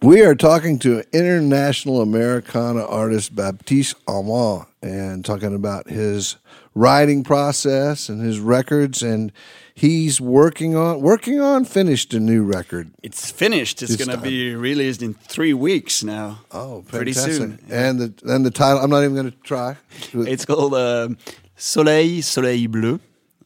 We 0.00 0.22
are 0.22 0.34
talking 0.34 0.80
to 0.80 1.04
international 1.12 2.00
Americana 2.00 2.84
artist 2.84 3.36
Baptiste 3.36 3.94
Hamon 4.08 4.66
and 4.82 5.24
talking 5.24 5.54
about 5.54 5.88
his 5.88 6.36
writing 6.74 7.22
process 7.22 8.08
and 8.08 8.20
his 8.20 8.40
records 8.40 9.02
and 9.02 9.30
he's 9.74 10.20
working 10.20 10.74
on 10.74 11.00
working 11.00 11.40
on 11.40 11.64
finished 11.64 12.12
a 12.14 12.18
new 12.18 12.42
record. 12.42 12.90
It's 13.04 13.30
finished. 13.30 13.82
It's, 13.82 13.92
It's 13.92 14.04
gonna 14.04 14.20
be 14.20 14.56
released 14.56 15.02
in 15.02 15.14
three 15.14 15.54
weeks 15.54 16.02
now. 16.02 16.40
Oh, 16.50 16.84
pretty 16.88 17.12
fantastic. 17.12 17.36
soon. 17.36 17.58
And 17.70 18.00
the 18.00 18.34
and 18.34 18.44
the 18.44 18.50
title 18.50 18.82
I'm 18.82 18.90
not 18.90 19.04
even 19.04 19.14
going 19.14 19.30
to 19.30 19.38
try. 19.38 19.76
It's 20.12 20.44
called 20.44 20.74
uh, 20.74 21.10
Soleil 21.56 22.22
Soleil 22.22 22.68
Bleu, 22.68 22.98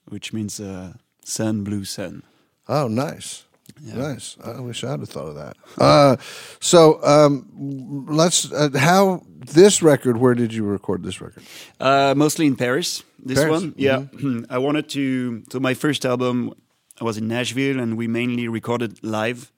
which 0.09 0.33
means 0.33 0.59
uh, 0.59 0.95
sun 1.23 1.65
blue 1.65 1.85
sun. 1.85 2.23
Oh, 2.69 2.89
nice. 2.89 3.45
Nice. 3.81 4.37
I 4.43 4.61
wish 4.61 4.85
I'd 4.85 5.01
have 5.01 5.09
thought 5.09 5.29
of 5.29 5.35
that. 5.35 5.57
Uh, 5.79 6.17
so 6.61 7.03
um, 7.05 8.07
let's. 8.09 8.51
Uh, 8.51 8.71
how 8.75 9.23
this 9.39 9.83
record? 9.83 10.17
Where 10.17 10.35
did 10.35 10.53
you 10.55 10.65
record 10.65 11.03
this 11.03 11.21
record? 11.21 11.43
Uh, 11.79 12.15
mostly 12.17 12.47
in 12.47 12.57
Paris. 12.57 13.05
This 13.19 13.39
Paris, 13.39 13.63
one, 13.63 13.75
yeah. 13.77 14.05
I 14.51 14.59
wanted 14.59 14.89
to. 14.91 15.43
So 15.51 15.61
my 15.61 15.75
first 15.75 16.07
album, 16.07 16.55
I 17.01 17.05
was 17.05 17.19
in 17.19 17.29
Nashville, 17.29 17.79
and 17.79 17.97
we 17.97 18.09
mainly 18.09 18.49
recorded 18.49 19.03
live 19.05 19.53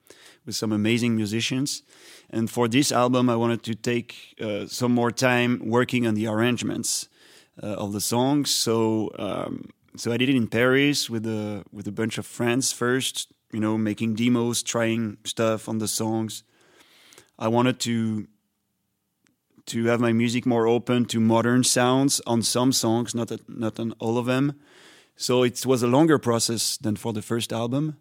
with 0.44 0.57
some 0.57 0.72
amazing 0.72 1.14
musicians. 1.14 1.83
And 2.31 2.50
for 2.50 2.68
this 2.68 2.92
album, 2.92 3.31
I 3.31 3.37
wanted 3.37 3.62
to 3.64 3.74
take 3.74 4.35
uh, 4.40 4.66
some 4.66 4.92
more 4.92 5.11
time 5.11 5.62
working 5.64 6.07
on 6.07 6.14
the 6.14 6.26
arrangements 6.26 7.09
uh, 7.62 7.66
of 7.66 7.92
the 7.92 8.00
songs. 8.00 8.50
So, 8.50 9.11
um, 9.18 9.70
so 9.96 10.12
I 10.12 10.16
did 10.16 10.28
it 10.28 10.37
in 10.37 10.48
Paris 10.48 11.09
with 11.09 11.24
a 11.26 11.64
with 11.72 11.87
a 11.87 11.92
bunch 11.92 12.18
of 12.18 12.26
friends 12.26 12.72
first. 12.72 13.33
You 13.52 13.61
know, 13.61 13.78
making 13.78 14.14
demos, 14.14 14.62
trying 14.62 15.16
stuff 15.24 15.68
on 15.68 15.78
the 15.78 15.88
songs. 15.88 16.44
I 17.38 17.48
wanted 17.48 17.78
to 17.80 18.26
to 19.66 19.84
have 19.84 20.00
my 20.00 20.12
music 20.12 20.46
more 20.46 20.66
open 20.66 21.04
to 21.04 21.20
modern 21.20 21.62
sounds 21.62 22.20
on 22.26 22.42
some 22.42 22.72
songs, 22.72 23.14
not 23.14 23.30
not 23.48 23.78
on 23.78 23.94
all 23.98 24.18
of 24.18 24.26
them. 24.26 24.54
So 25.16 25.42
it 25.42 25.66
was 25.66 25.82
a 25.82 25.87
longer 25.87 26.18
process 26.18 26.76
than 26.76 26.96
for 26.96 27.12
the 27.12 27.22
first 27.22 27.52
album, 27.52 27.96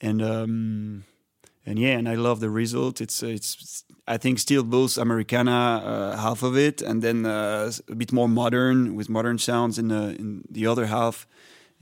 and 0.00 0.22
um, 0.22 1.04
and 1.64 1.78
yeah, 1.78 1.98
and 1.98 2.08
I 2.08 2.14
love 2.14 2.40
the 2.40 2.50
result. 2.50 3.00
It's 3.00 3.22
it's 3.22 3.84
I 4.06 4.18
think 4.18 4.38
still 4.38 4.62
both 4.62 4.98
Americana 4.98 5.82
uh, 5.84 6.16
half 6.16 6.42
of 6.42 6.56
it, 6.56 6.82
and 6.82 7.02
then 7.02 7.26
uh, 7.26 7.72
a 7.88 7.94
bit 7.94 8.12
more 8.12 8.28
modern 8.28 8.94
with 8.94 9.08
modern 9.08 9.38
sounds 9.38 9.78
in 9.78 9.88
the 9.88 10.14
in 10.18 10.44
the 10.50 10.66
other 10.66 10.86
half, 10.86 11.26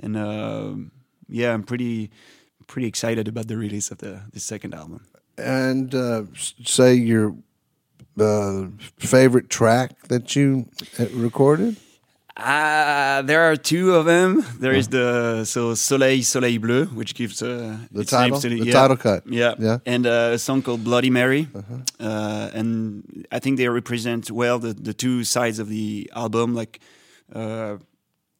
and 0.01 0.16
uh, 0.16 0.75
yeah, 1.29 1.53
I'm 1.53 1.64
pretty 1.64 2.11
pretty 2.66 2.88
excited 2.88 3.29
about 3.29 3.46
the 3.48 3.57
release 3.57 3.90
of 3.92 3.98
the 3.98 4.20
the 4.33 4.40
second 4.40 4.74
album. 4.74 5.00
And 5.37 5.94
uh, 5.94 6.22
say 6.64 6.94
your 6.94 7.35
uh, 8.20 8.66
favorite 8.98 9.48
track 9.48 9.90
that 10.09 10.35
you 10.37 10.66
uh, 10.98 11.07
recorded. 11.14 11.77
Uh, 12.37 13.22
there 13.22 13.42
are 13.42 13.57
two 13.57 13.94
of 13.94 14.07
them. 14.07 14.44
There 14.59 14.72
is 14.74 14.88
the 14.88 15.44
so 15.44 15.74
Soleil 15.74 16.22
Soleil 16.22 16.59
Bleu, 16.61 16.87
which 16.87 17.14
gives 17.14 17.40
uh, 17.42 17.77
The 17.92 18.05
title? 18.05 18.40
to 18.40 18.48
The 18.48 18.72
title 18.72 18.96
cut. 18.96 19.22
Yeah, 19.27 19.55
Yeah. 19.59 19.68
Uh-huh. 19.74 19.79
and 19.87 20.07
uh, 20.07 20.31
a 20.35 20.38
song 20.38 20.62
called 20.62 20.83
Bloody 20.83 21.11
Mary, 21.11 21.46
uh, 22.00 22.50
and 22.53 23.27
I 23.31 23.38
think 23.38 23.57
they 23.59 23.68
represent 23.68 24.31
well 24.31 24.59
the 24.59 24.74
the 24.74 24.92
two 24.94 25.22
sides 25.24 25.59
of 25.61 25.68
the 25.68 26.11
album, 26.14 26.55
like 26.55 26.81
uh, 27.33 27.77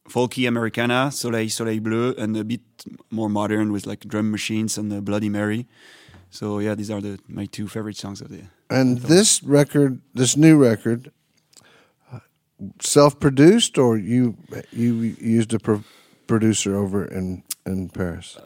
folky 0.09 0.47
Americana, 0.47 1.11
Soleil 1.11 1.49
Soleil 1.49 1.79
Bleu, 1.79 2.13
and 2.17 2.37
a 2.37 2.43
bit 2.43 2.61
more 3.09 3.29
modern 3.29 3.71
with 3.71 3.85
like 3.85 4.01
drum 4.07 4.31
machines 4.31 4.77
and 4.77 4.91
the 4.91 5.01
Bloody 5.01 5.29
Mary. 5.29 5.67
So 6.29 6.59
yeah, 6.59 6.75
these 6.75 6.91
are 6.91 7.01
the 7.01 7.19
my 7.27 7.45
two 7.45 7.67
favorite 7.67 7.97
songs 7.97 8.21
of 8.21 8.29
the. 8.29 8.35
Year. 8.35 8.51
And 8.69 8.99
this 8.99 9.43
record, 9.43 10.01
this 10.13 10.35
new 10.35 10.57
record, 10.57 11.11
uh, 12.11 12.19
self-produced, 12.81 13.77
or 13.77 13.97
you 13.97 14.37
you 14.71 15.15
used 15.21 15.53
a 15.53 15.59
pro- 15.59 15.83
producer 16.27 16.75
over 16.75 17.05
in 17.05 17.43
in 17.65 17.89
Paris. 17.89 18.37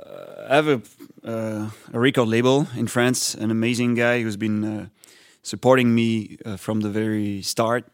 I 0.50 0.56
have 0.56 0.68
a, 0.68 0.82
uh, 1.24 1.70
a 1.94 2.00
record 2.00 2.28
label 2.28 2.68
in 2.76 2.88
France, 2.88 3.36
an 3.36 3.52
amazing 3.52 3.96
guy 3.96 4.22
who's 4.22 4.38
been 4.38 4.64
uh, 4.64 4.88
supporting 5.44 5.94
me 5.94 6.38
uh, 6.46 6.58
from 6.58 6.82
the 6.82 6.90
very 6.90 7.42
start. 7.42 7.86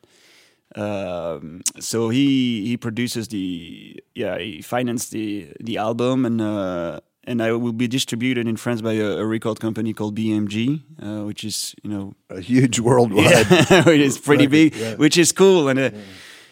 Um, 0.75 1.61
so 1.79 2.09
he 2.09 2.65
he 2.65 2.77
produces 2.77 3.27
the 3.27 4.03
yeah 4.13 4.37
he 4.37 4.61
financed 4.61 5.11
the 5.11 5.53
the 5.59 5.77
album 5.77 6.25
and 6.25 6.41
uh, 6.41 6.99
and 7.27 7.41
I 7.41 7.51
will 7.53 7.73
be 7.73 7.87
distributed 7.87 8.47
in 8.47 8.57
France 8.57 8.81
by 8.81 8.93
a, 8.93 9.17
a 9.17 9.25
record 9.25 9.59
company 9.59 9.93
called 9.93 10.15
BMG, 10.15 10.81
uh, 11.01 11.25
which 11.25 11.43
is 11.43 11.75
you 11.83 11.89
know 11.89 12.13
A 12.29 12.41
huge 12.41 12.79
worldwide. 12.79 13.25
yeah, 13.49 13.89
it 13.89 14.01
is 14.01 14.17
pretty 14.17 14.47
big, 14.47 14.75
yeah. 14.75 14.95
which 14.95 15.17
is 15.17 15.31
cool. 15.31 15.67
And 15.69 15.79
uh, 15.79 15.89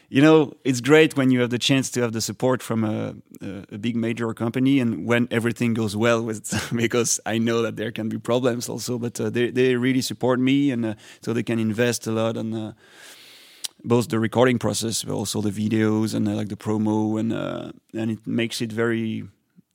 you 0.10 0.22
know, 0.22 0.54
it's 0.64 0.82
great 0.82 1.18
when 1.18 1.32
you 1.32 1.42
have 1.42 1.50
the 1.50 1.58
chance 1.58 1.90
to 1.92 2.02
have 2.02 2.12
the 2.12 2.22
support 2.22 2.62
from 2.62 2.84
a, 2.84 3.16
a, 3.42 3.64
a 3.72 3.78
big 3.78 3.96
major 3.96 4.34
company, 4.34 4.80
and 4.80 5.08
when 5.08 5.28
everything 5.32 5.74
goes 5.74 5.96
well 5.96 6.22
with, 6.22 6.72
because 6.76 7.20
I 7.26 7.40
know 7.40 7.62
that 7.64 7.78
there 7.78 7.92
can 7.92 8.10
be 8.10 8.20
problems 8.20 8.70
also, 8.70 9.00
but 9.00 9.20
uh, 9.20 9.30
they 9.30 9.50
they 9.52 9.76
really 9.76 10.02
support 10.02 10.40
me, 10.40 10.72
and 10.72 10.86
uh, 10.86 10.94
so 11.22 11.34
they 11.34 11.44
can 11.44 11.60
invest 11.60 12.08
a 12.08 12.12
lot 12.12 12.38
on. 12.38 12.76
Both 13.86 14.08
the 14.10 14.20
recording 14.20 14.60
process, 14.60 15.04
but 15.04 15.14
also 15.14 15.42
the 15.42 15.50
videos 15.52 16.14
and 16.16 16.28
uh, 16.28 16.32
like 16.32 16.48
the 16.48 16.56
promo, 16.56 17.20
and 17.20 17.34
uh, 17.34 17.72
and 17.94 18.12
it 18.12 18.26
makes 18.26 18.62
it 18.62 18.72
very 18.72 19.24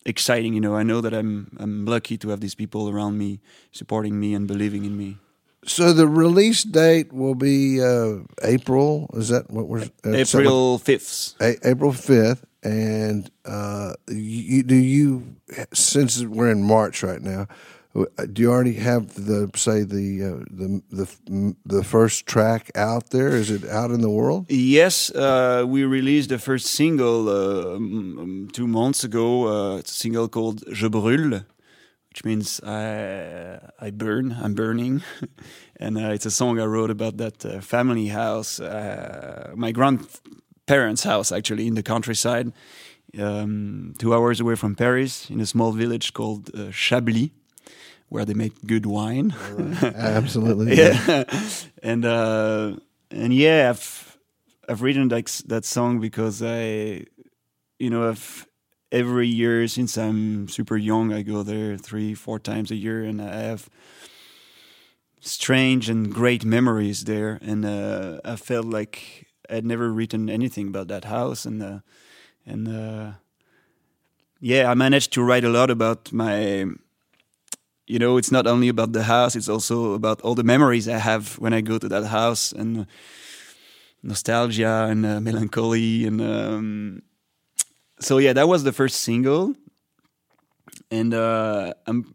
exciting. 0.06 0.54
You 0.54 0.60
know, 0.60 0.74
I 0.74 0.82
know 0.82 1.00
that 1.02 1.12
I'm 1.12 1.56
I'm 1.60 1.84
lucky 1.84 2.16
to 2.18 2.30
have 2.30 2.40
these 2.40 2.54
people 2.54 2.88
around 2.88 3.18
me 3.18 3.40
supporting 3.70 4.18
me 4.18 4.34
and 4.34 4.46
believing 4.48 4.84
in 4.86 4.96
me. 4.96 5.18
So 5.64 5.92
the 5.92 6.06
release 6.06 6.62
date 6.64 7.12
will 7.12 7.34
be 7.34 7.82
uh, 7.82 8.20
April. 8.42 9.10
Is 9.12 9.28
that 9.28 9.50
what 9.50 9.68
we're 9.68 9.90
uh, 10.06 10.12
April 10.14 10.78
fifth. 10.78 11.34
A- 11.40 11.58
April 11.68 11.92
fifth, 11.92 12.46
and 12.62 13.30
uh, 13.44 13.92
you, 14.08 14.62
do 14.62 14.74
you 14.74 15.36
since 15.74 16.22
we're 16.24 16.50
in 16.50 16.62
March 16.62 17.02
right 17.02 17.20
now? 17.20 17.46
Uh, 17.94 18.04
Do 18.32 18.42
you 18.42 18.50
already 18.50 18.74
have 18.74 19.14
the 19.14 19.50
say 19.54 19.82
the 19.82 20.22
uh, 20.22 20.44
the 20.50 20.82
the 20.90 21.54
the 21.64 21.84
first 21.84 22.26
track 22.26 22.70
out 22.74 23.10
there? 23.10 23.28
Is 23.28 23.50
it 23.50 23.64
out 23.68 23.90
in 23.90 24.00
the 24.00 24.10
world? 24.10 24.46
Yes, 24.48 25.10
uh, 25.10 25.64
we 25.66 25.84
released 25.84 26.28
the 26.28 26.38
first 26.38 26.66
single 26.66 27.28
uh, 27.28 27.78
two 28.52 28.66
months 28.66 29.04
ago. 29.04 29.46
Uh, 29.48 29.78
it's 29.78 29.92
a 29.92 29.94
single 29.94 30.28
called 30.28 30.62
"Je 30.72 30.88
brûle," 30.88 31.44
which 32.10 32.24
means 32.24 32.60
I 32.62 33.58
I 33.80 33.90
burn. 33.90 34.36
I'm 34.42 34.54
burning, 34.54 35.02
and 35.80 35.96
uh, 35.96 36.12
it's 36.12 36.26
a 36.26 36.30
song 36.30 36.60
I 36.60 36.66
wrote 36.66 36.90
about 36.90 37.16
that 37.16 37.64
family 37.64 38.08
house, 38.08 38.60
my 39.56 39.72
grandparents' 39.72 41.04
house, 41.04 41.32
actually 41.32 41.66
in 41.66 41.74
the 41.74 41.82
countryside, 41.82 42.52
um, 43.18 43.94
two 43.98 44.12
hours 44.12 44.40
away 44.40 44.56
from 44.56 44.74
Paris, 44.74 45.30
in 45.30 45.40
a 45.40 45.46
small 45.46 45.72
village 45.72 46.12
called 46.12 46.50
Chablis, 46.70 47.30
where 48.08 48.24
they 48.24 48.34
make 48.34 48.66
good 48.66 48.86
wine. 48.86 49.34
Absolutely. 49.82 50.76
yeah, 50.76 51.24
and 51.82 52.04
uh, 52.04 52.76
and 53.10 53.34
yeah, 53.34 53.70
I've 53.70 54.18
I've 54.68 54.82
written 54.82 55.08
like 55.08 55.28
that 55.46 55.64
song 55.64 56.00
because 56.00 56.42
I, 56.42 57.04
you 57.78 57.90
know, 57.90 58.08
I've 58.08 58.46
every 58.90 59.28
year 59.28 59.66
since 59.68 59.98
I'm 59.98 60.48
super 60.48 60.76
young, 60.76 61.12
I 61.12 61.22
go 61.22 61.42
there 61.42 61.76
three, 61.76 62.14
four 62.14 62.38
times 62.38 62.70
a 62.70 62.76
year, 62.76 63.04
and 63.04 63.20
I 63.20 63.34
have 63.42 63.68
strange 65.20 65.88
and 65.88 66.12
great 66.12 66.44
memories 66.44 67.04
there. 67.04 67.38
And 67.42 67.64
uh, 67.64 68.20
I 68.24 68.36
felt 68.36 68.66
like 68.66 69.26
I'd 69.50 69.64
never 69.64 69.90
written 69.90 70.30
anything 70.30 70.68
about 70.68 70.88
that 70.88 71.04
house, 71.04 71.44
and 71.44 71.62
uh, 71.62 71.78
and 72.46 72.68
uh, 72.68 73.12
yeah, 74.40 74.70
I 74.70 74.74
managed 74.74 75.12
to 75.14 75.22
write 75.22 75.44
a 75.44 75.50
lot 75.50 75.70
about 75.70 76.12
my 76.12 76.66
you 77.88 77.98
know, 77.98 78.18
it's 78.18 78.30
not 78.30 78.46
only 78.46 78.68
about 78.68 78.92
the 78.92 79.02
house; 79.02 79.34
it's 79.34 79.48
also 79.48 79.94
about 79.94 80.20
all 80.20 80.34
the 80.34 80.44
memories 80.44 80.86
I 80.88 80.98
have 80.98 81.38
when 81.38 81.54
I 81.54 81.62
go 81.62 81.78
to 81.78 81.88
that 81.88 82.04
house, 82.04 82.52
and 82.52 82.86
nostalgia 84.02 84.86
and 84.90 85.04
uh, 85.06 85.20
melancholy, 85.20 86.04
and 86.04 86.20
um, 86.20 87.02
so 87.98 88.18
yeah, 88.18 88.34
that 88.34 88.46
was 88.46 88.62
the 88.62 88.72
first 88.72 89.00
single, 89.00 89.54
and 90.90 91.14
uh, 91.14 91.72
I'm 91.86 92.14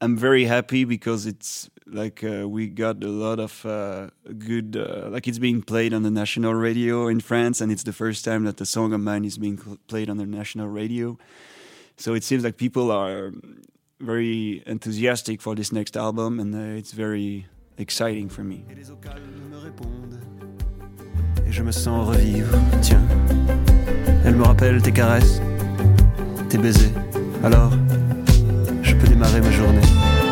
I'm 0.00 0.16
very 0.16 0.44
happy 0.44 0.84
because 0.84 1.26
it's 1.26 1.68
like 1.86 2.22
uh, 2.22 2.48
we 2.48 2.68
got 2.68 3.02
a 3.02 3.08
lot 3.08 3.40
of 3.40 3.66
uh, 3.66 4.10
good, 4.38 4.76
uh, 4.76 5.08
like 5.10 5.26
it's 5.28 5.38
being 5.38 5.62
played 5.62 5.92
on 5.92 6.04
the 6.04 6.10
national 6.10 6.54
radio 6.54 7.08
in 7.08 7.20
France, 7.20 7.60
and 7.60 7.72
it's 7.72 7.82
the 7.82 7.92
first 7.92 8.24
time 8.24 8.44
that 8.44 8.58
the 8.58 8.66
song 8.66 8.92
of 8.92 9.00
mine 9.00 9.24
is 9.24 9.38
being 9.38 9.58
played 9.88 10.08
on 10.08 10.18
the 10.18 10.26
national 10.26 10.68
radio. 10.68 11.18
So 11.96 12.14
it 12.14 12.24
seems 12.24 12.44
like 12.44 12.56
people 12.56 12.90
are 12.90 13.32
very 14.02 14.62
enthusiastic 14.66 15.40
for 15.40 15.54
this 15.54 15.72
next 15.72 15.96
album, 15.96 16.40
and 16.40 16.54
uh, 16.54 16.78
it's 16.78 16.92
very 16.92 17.46
exciting 17.78 18.28
for 18.28 18.42
me. 18.42 18.64
Et 18.70 18.74
les 18.74 18.90
me 18.90 19.56
répondent. 19.56 20.18
Et 21.46 21.52
je 21.52 21.62
me 21.62 21.70
sens 21.70 22.08
revivre. 22.08 22.54
Tiens, 22.82 23.02
elle 24.24 24.34
me 24.34 24.42
rappelle 24.42 24.82
tes 24.82 24.92
caresses, 24.92 25.40
tes 26.48 26.58
baisers. 26.58 26.92
Alors, 27.44 27.72
je 28.82 28.94
peux 28.94 29.06
démarrer 29.06 29.40
ma 29.40 29.50
journée. 29.50 29.80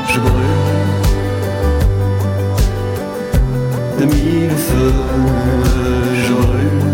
Je 0.09 0.21
brûle 0.21 0.61
de 4.01 4.05
mille 4.07 4.51
feux. 4.51 4.93
Je 6.27 6.33
brûle 6.33 6.90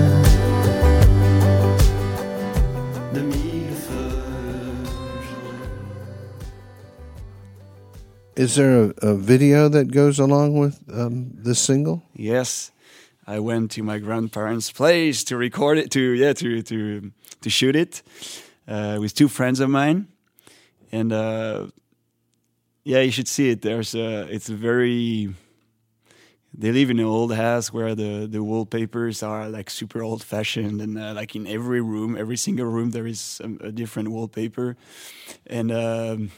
Is 8.37 8.55
there 8.57 8.85
a, 8.85 8.95
a 9.01 9.15
video 9.15 9.71
that 9.71 9.91
goes 9.91 10.19
along 10.19 10.59
with 10.59 10.83
um, 10.93 11.31
this 11.33 11.59
single? 11.59 12.03
Yes, 12.15 12.71
I 13.27 13.39
went 13.39 13.71
to 13.73 13.83
my 13.83 13.99
grandparents' 13.99 14.71
place 14.71 15.25
to 15.25 15.39
record 15.39 15.79
it, 15.79 15.91
to 15.93 16.01
yeah, 16.01 16.35
to 16.35 16.61
to 16.61 17.13
to 17.41 17.51
shoot 17.51 17.75
it 17.75 18.03
uh, 18.69 18.99
with 19.01 19.15
two 19.15 19.29
friends 19.29 19.59
of 19.61 19.71
mine, 19.71 20.09
and 20.93 21.15
uh, 21.15 21.69
yeah, 22.85 23.01
you 23.01 23.11
should 23.11 23.27
see 23.27 23.49
it. 23.49 23.63
There's 23.63 23.95
a, 23.95 24.29
it's 24.31 24.51
a 24.51 24.55
very. 24.55 25.35
They 26.59 26.73
live 26.73 26.91
in 26.91 26.99
an 26.99 27.07
old 27.07 27.35
house 27.35 27.73
where 27.73 27.95
the 27.95 28.27
the 28.31 28.43
wallpapers 28.43 29.23
are 29.23 29.49
like 29.49 29.71
super 29.71 30.03
old 30.03 30.23
fashioned, 30.23 30.83
and 30.83 30.99
uh, 30.99 31.15
like 31.15 31.35
in 31.35 31.47
every 31.47 31.81
room, 31.81 32.19
every 32.19 32.37
single 32.37 32.67
room, 32.67 32.91
there 32.91 33.07
is 33.07 33.41
a, 33.43 33.69
a 33.69 33.73
different 33.73 34.11
wallpaper, 34.11 34.77
and. 35.47 35.73
Um, 35.73 36.31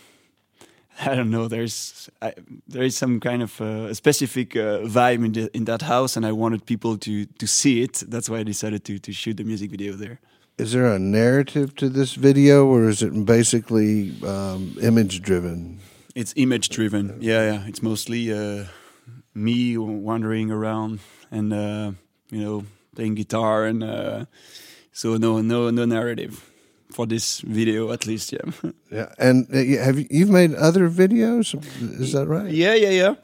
I 1.07 1.15
don't 1.15 1.31
know. 1.31 1.49
There's 1.49 2.11
I, 2.21 2.35
there 2.67 2.83
is 2.83 2.97
some 2.97 3.21
kind 3.21 3.43
of 3.43 3.61
uh, 3.61 3.95
specific 3.95 4.57
uh, 4.57 4.81
vibe 4.81 5.25
in 5.25 5.33
the, 5.33 5.57
in 5.57 5.65
that 5.65 5.83
house, 5.83 6.17
and 6.17 6.27
I 6.27 6.33
wanted 6.33 6.67
people 6.67 6.99
to 6.99 7.27
to 7.27 7.47
see 7.47 7.83
it. 7.83 8.03
That's 8.09 8.29
why 8.29 8.39
I 8.39 8.43
decided 8.43 8.85
to 8.85 8.99
to 8.99 9.13
shoot 9.13 9.37
the 9.37 9.45
music 9.45 9.71
video 9.71 9.93
there. 9.93 10.19
Is 10.59 10.73
there 10.73 10.93
a 10.93 10.99
narrative 10.99 11.77
to 11.77 11.89
this 11.89 12.15
video, 12.15 12.67
or 12.67 12.89
is 12.89 13.03
it 13.03 13.13
basically 13.25 14.13
um, 14.25 14.77
image 14.83 15.23
driven? 15.23 15.79
It's 16.17 16.35
image 16.37 16.69
driven. 16.69 17.17
Yeah, 17.21 17.53
yeah. 17.53 17.69
It's 17.69 17.83
mostly 17.83 18.33
uh, 18.33 18.65
me 19.35 19.79
wandering 19.79 20.51
around 20.51 20.99
and 21.31 21.53
uh, 21.53 21.93
you 22.31 22.43
know 22.43 22.65
playing 22.97 23.15
guitar, 23.15 23.67
and 23.67 23.85
uh, 23.85 24.25
so 24.93 25.17
no 25.17 25.41
no 25.41 25.71
no 25.71 25.85
narrative 25.85 26.51
for 26.93 27.07
this 27.07 27.41
video 27.41 27.93
at 27.93 28.07
least. 28.07 28.33
Yeah. 28.33 28.51
Yeah, 28.91 29.13
and 29.19 29.47
uh, 29.53 29.85
have 29.85 29.99
you, 29.99 30.07
you've 30.11 30.31
made 30.31 30.55
other 30.55 30.89
videos? 30.89 31.55
Is 32.01 32.13
that 32.13 32.27
right? 32.27 32.51
Yeah, 32.51 32.75
yeah, 32.75 32.89
yeah. 32.91 33.15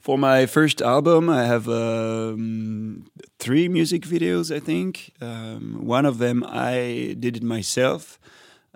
For 0.00 0.16
my 0.16 0.46
first 0.46 0.80
album, 0.80 1.28
I 1.28 1.44
have 1.44 1.68
um, 1.68 3.06
three 3.38 3.68
music 3.68 4.02
videos. 4.02 4.54
I 4.54 4.60
think 4.60 5.12
um, 5.20 5.84
one 5.84 6.06
of 6.06 6.16
them 6.16 6.44
I 6.48 7.14
did 7.18 7.36
it 7.36 7.42
myself 7.42 8.18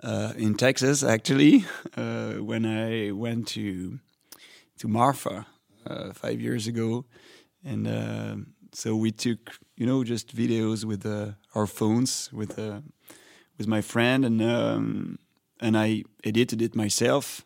uh, 0.03 0.33
in 0.37 0.55
Texas, 0.55 1.03
actually, 1.03 1.65
uh, 1.97 2.33
when 2.33 2.65
I 2.65 3.11
went 3.11 3.47
to 3.49 3.99
to 4.77 4.87
Marfa 4.87 5.45
uh, 5.87 6.13
five 6.13 6.39
years 6.39 6.67
ago, 6.67 7.05
and 7.65 7.87
uh, 7.87 8.35
so 8.73 8.95
we 8.95 9.11
took 9.11 9.57
you 9.75 9.85
know 9.85 10.03
just 10.03 10.35
videos 10.35 10.85
with 10.85 11.05
uh, 11.05 11.31
our 11.55 11.67
phones 11.67 12.29
with 12.31 12.59
uh, 12.59 12.81
with 13.59 13.67
my 13.67 13.81
friend, 13.81 14.25
and 14.25 14.41
um, 14.41 15.19
and 15.59 15.77
I 15.77 16.03
edited 16.23 16.61
it 16.61 16.75
myself, 16.75 17.45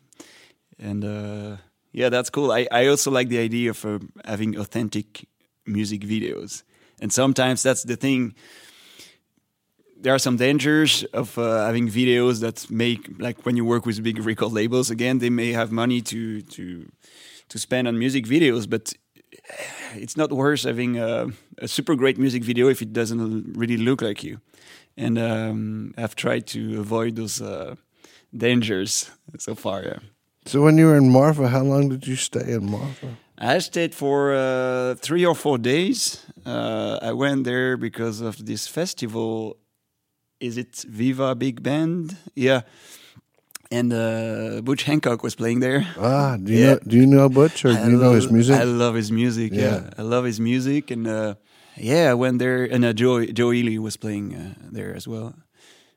and 0.78 1.04
uh, 1.04 1.56
yeah, 1.92 2.08
that's 2.08 2.30
cool. 2.30 2.50
I, 2.50 2.66
I 2.72 2.86
also 2.86 3.10
like 3.10 3.28
the 3.28 3.38
idea 3.38 3.70
of 3.70 3.84
uh, 3.84 3.98
having 4.24 4.56
authentic 4.56 5.28
music 5.66 6.00
videos, 6.00 6.62
and 7.02 7.12
sometimes 7.12 7.62
that's 7.62 7.82
the 7.82 7.96
thing. 7.96 8.34
There 10.00 10.14
are 10.14 10.18
some 10.18 10.36
dangers 10.36 11.04
of 11.12 11.38
uh, 11.38 11.66
having 11.66 11.88
videos 11.88 12.40
that 12.40 12.70
make 12.70 13.08
like 13.18 13.44
when 13.44 13.56
you 13.56 13.64
work 13.64 13.84
with 13.84 14.02
big 14.02 14.18
record 14.24 14.52
labels. 14.52 14.90
Again, 14.90 15.18
they 15.18 15.30
may 15.30 15.52
have 15.52 15.70
money 15.72 16.00
to 16.02 16.40
to 16.42 16.88
to 17.48 17.58
spend 17.58 17.88
on 17.88 17.98
music 17.98 18.24
videos, 18.26 18.68
but 18.68 18.94
it's 19.94 20.16
not 20.16 20.32
worse 20.32 20.64
having 20.64 20.98
a, 20.98 21.28
a 21.58 21.68
super 21.68 21.94
great 21.94 22.18
music 22.18 22.44
video 22.44 22.68
if 22.68 22.82
it 22.82 22.92
doesn't 22.92 23.56
really 23.56 23.76
look 23.76 24.02
like 24.02 24.22
you. 24.22 24.40
And 24.96 25.18
um, 25.18 25.94
I've 25.96 26.14
tried 26.14 26.46
to 26.48 26.80
avoid 26.80 27.16
those 27.16 27.40
uh, 27.42 27.74
dangers 28.36 29.10
so 29.38 29.54
far. 29.54 29.82
Yeah. 29.82 29.98
So 30.46 30.60
when 30.62 30.78
you 30.78 30.86
were 30.86 30.96
in 30.96 31.10
Marfa, 31.10 31.48
how 31.48 31.62
long 31.62 31.88
did 31.88 32.06
you 32.06 32.16
stay 32.16 32.52
in 32.52 32.70
Marfa? 32.70 33.16
I 33.38 33.58
stayed 33.60 33.94
for 33.94 34.32
uh, 34.34 34.94
three 35.00 35.26
or 35.26 35.34
four 35.34 35.58
days. 35.58 36.24
Uh, 36.46 36.98
I 37.02 37.12
went 37.12 37.44
there 37.44 37.76
because 37.76 38.20
of 38.20 38.44
this 38.46 38.68
festival. 38.68 39.56
Is 40.38 40.56
it 40.56 40.84
Viva 40.88 41.34
Big 41.34 41.60
Bend? 41.62 42.16
Yeah. 42.36 42.60
And 43.70 43.92
uh, 43.92 44.60
Butch 44.62 44.84
Hancock 44.84 45.22
was 45.22 45.34
playing 45.34 45.60
there. 45.60 45.86
Ah, 45.98 46.36
do 46.36 46.52
you 46.52 46.58
Yeah. 46.58 46.72
know 46.74 46.78
do 46.86 46.96
you 46.96 47.06
know 47.06 47.28
Butch 47.28 47.64
or 47.64 47.72
do 47.72 47.90
you 47.90 47.96
know 47.96 48.12
his 48.12 48.30
music? 48.30 48.56
I 48.56 48.64
love 48.64 48.94
his 48.94 49.10
music. 49.10 49.52
Yeah, 49.52 49.62
Yeah. 49.62 49.90
I 49.98 50.02
love 50.02 50.24
his 50.26 50.38
music, 50.38 50.90
and 50.92 51.06
uh, 51.08 51.34
yeah, 51.76 52.10
I 52.10 52.14
went 52.14 52.38
there, 52.38 52.64
and 52.64 52.84
uh, 52.84 52.92
Joe 52.92 53.24
Joe 53.26 53.52
Ely 53.52 53.78
was 53.78 53.96
playing 53.96 54.34
uh, 54.34 54.54
there 54.72 54.94
as 54.94 55.06
well. 55.08 55.34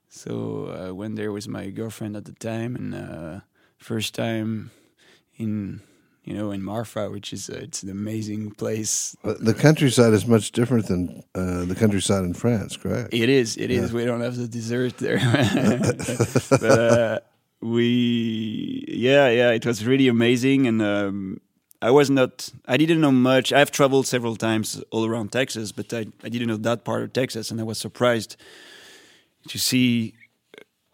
So 0.10 0.76
I 0.88 0.92
went 0.92 1.16
there 1.16 1.32
with 1.32 1.48
my 1.48 1.70
girlfriend 1.70 2.16
at 2.16 2.26
the 2.26 2.34
time, 2.34 2.76
and 2.76 2.96
uh, 2.96 3.40
first 3.78 4.16
time 4.16 4.72
in 5.38 5.82
you 6.24 6.34
know 6.34 6.52
in 6.52 6.64
Marfa, 6.64 7.10
which 7.10 7.32
is 7.34 7.50
uh, 7.50 7.60
it's 7.62 7.84
an 7.84 7.90
amazing 7.90 8.52
place. 8.52 9.16
But 9.24 9.44
the 9.44 9.54
countryside 9.54 10.14
is 10.14 10.26
much 10.26 10.52
different 10.52 10.88
than 10.88 11.24
uh, 11.36 11.66
the 11.66 11.76
countryside 11.76 12.24
in 12.24 12.34
France, 12.34 12.78
correct? 12.78 13.14
It 13.14 13.30
is. 13.30 13.58
It 13.58 13.72
is. 13.72 13.94
We 13.94 14.06
don't 14.06 14.22
have 14.22 14.36
the 14.36 14.48
dessert 14.48 14.98
there, 14.98 15.20
but 16.50 16.64
uh, 16.64 17.20
we, 17.62 18.86
yeah, 18.88 19.30
yeah, 19.30 19.52
it 19.52 19.66
was 19.66 19.86
really 19.86 20.08
amazing, 20.08 20.68
and 20.68 20.82
um, 20.82 21.42
I 21.82 21.92
was 21.92 22.10
not. 22.10 22.50
I 22.68 22.78
didn't 22.78 23.02
know 23.02 23.12
much. 23.12 23.54
I've 23.54 23.72
traveled 23.72 24.08
several 24.08 24.36
times 24.36 24.82
all 24.90 25.06
around 25.06 25.32
Texas, 25.32 25.72
but 25.72 25.94
I, 25.94 26.08
I 26.24 26.30
didn't 26.30 26.48
know 26.48 26.58
that 26.58 26.84
part 26.84 27.04
of 27.04 27.14
Texas, 27.14 27.52
and 27.52 27.60
I 27.60 27.64
was 27.64 27.78
surprised 27.78 28.36
to 29.48 29.60
see, 29.60 30.14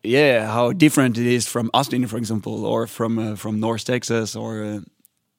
yeah, 0.03 0.47
how 0.47 0.73
different 0.73 1.17
it 1.17 1.25
is 1.25 1.47
from 1.47 1.69
Austin, 1.73 2.05
for 2.07 2.17
example, 2.17 2.65
or 2.65 2.87
from 2.87 3.17
uh, 3.19 3.35
from 3.35 3.59
North 3.59 3.85
Texas, 3.85 4.35
or. 4.35 4.63
Uh, 4.63 4.79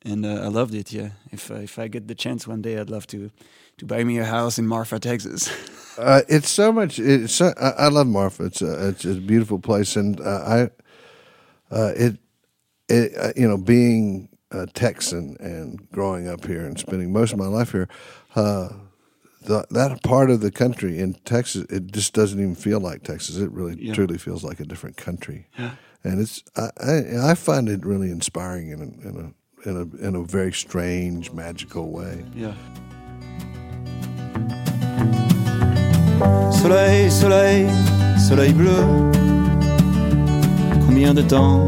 and 0.06 0.26
uh, 0.26 0.42
I 0.42 0.48
loved 0.48 0.74
it. 0.74 0.92
Yeah, 0.92 1.10
if 1.32 1.50
uh, 1.50 1.54
if 1.54 1.78
I 1.78 1.88
get 1.88 2.08
the 2.08 2.14
chance 2.14 2.46
one 2.46 2.60
day, 2.60 2.78
I'd 2.78 2.90
love 2.90 3.06
to 3.06 3.30
to 3.78 3.86
buy 3.86 4.04
me 4.04 4.18
a 4.18 4.24
house 4.24 4.58
in 4.58 4.66
Marfa, 4.66 4.98
Texas. 4.98 5.48
Uh, 5.96 6.22
it's 6.28 6.50
so 6.50 6.72
much. 6.72 6.98
It's 6.98 7.34
so, 7.34 7.54
I, 7.56 7.84
I 7.84 7.88
love 7.88 8.08
Marfa. 8.08 8.46
It's 8.46 8.62
a 8.62 8.88
it's 8.88 9.04
a 9.04 9.14
beautiful 9.14 9.60
place, 9.60 9.94
and 9.94 10.20
uh, 10.20 10.24
I 10.44 10.62
uh, 11.70 11.92
it 11.94 12.18
it 12.88 13.12
uh, 13.16 13.32
you 13.36 13.46
know 13.46 13.56
being 13.56 14.28
a 14.54 14.66
Texan 14.66 15.36
and 15.40 15.88
growing 15.90 16.28
up 16.28 16.44
here 16.46 16.64
and 16.64 16.78
spending 16.78 17.12
most 17.12 17.32
of 17.32 17.38
my 17.38 17.46
life 17.46 17.72
here, 17.72 17.88
uh, 18.36 18.68
the, 19.42 19.66
that 19.70 20.02
part 20.02 20.30
of 20.30 20.40
the 20.40 20.50
country 20.50 20.98
in 20.98 21.14
Texas, 21.24 21.66
it 21.68 21.92
just 21.92 22.14
doesn't 22.14 22.38
even 22.40 22.54
feel 22.54 22.80
like 22.80 23.02
Texas. 23.02 23.36
It 23.36 23.50
really 23.50 23.76
Yeah. 23.78 23.92
truly 23.94 24.16
feels 24.18 24.42
like 24.44 24.60
a 24.60 24.64
different 24.64 24.96
country. 24.96 25.46
and 26.04 26.20
it's 26.20 26.42
I, 26.56 26.68
I, 26.80 27.30
I 27.30 27.34
find 27.34 27.68
it 27.68 27.84
really 27.84 28.10
inspiring 28.10 28.70
in 28.70 28.80
a, 28.80 29.08
in 29.08 29.14
a 29.24 29.68
in 29.68 29.76
a 29.76 30.06
in 30.08 30.14
a 30.16 30.22
very 30.24 30.52
strange, 30.52 31.32
magical 31.32 31.90
way. 31.90 32.24
Yeah. 32.34 32.54
Soleil, 36.60 37.10
soleil, 37.10 37.68
soleil 38.18 38.52
bleu. 38.52 39.10
Combien 40.86 41.14
de 41.14 41.22
temps 41.22 41.66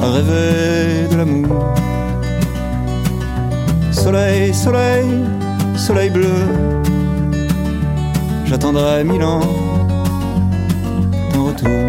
à 0.00 0.10
rêver 0.12 1.08
de 1.10 1.16
l'amour 1.16 1.74
Soleil, 4.06 4.54
soleil, 4.54 5.24
soleil 5.76 6.10
bleu. 6.10 6.38
J'attendrai 8.44 9.02
mille 9.02 9.24
ans 9.24 9.40
ton 11.32 11.46
retour. 11.46 11.80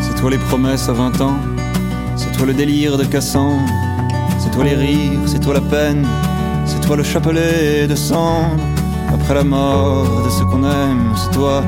C'est 0.00 0.14
toi 0.18 0.30
les 0.30 0.38
promesses 0.38 0.88
à 0.88 0.92
20 0.92 1.20
ans, 1.20 1.36
c'est 2.16 2.32
toi 2.32 2.46
le 2.46 2.54
délire 2.54 2.96
de 2.96 3.04
Cassandre, 3.04 3.60
c'est 4.38 4.50
toi 4.50 4.64
les 4.64 4.74
rires, 4.74 5.20
c'est 5.26 5.40
toi 5.40 5.52
la 5.52 5.60
peine, 5.60 6.06
c'est 6.64 6.80
toi 6.80 6.96
le 6.96 7.02
chapelet 7.02 7.88
de 7.88 7.94
cendre. 7.94 8.56
Après 9.12 9.34
la 9.34 9.44
mort 9.44 10.22
de 10.24 10.30
ce 10.30 10.44
qu'on 10.44 10.64
aime, 10.64 11.12
c'est 11.14 11.32
toi 11.32 11.62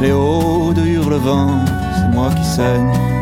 les 0.00 0.12
hauts 0.12 0.72
de 0.72 0.82
Hurlevent, 0.82 1.50
c'est 1.96 2.14
moi 2.14 2.30
qui 2.30 2.44
saigne. 2.44 3.21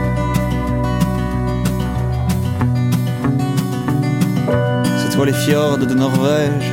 Les 5.25 5.33
fjords 5.33 5.79
de 5.79 5.95
Norvège, 5.95 6.73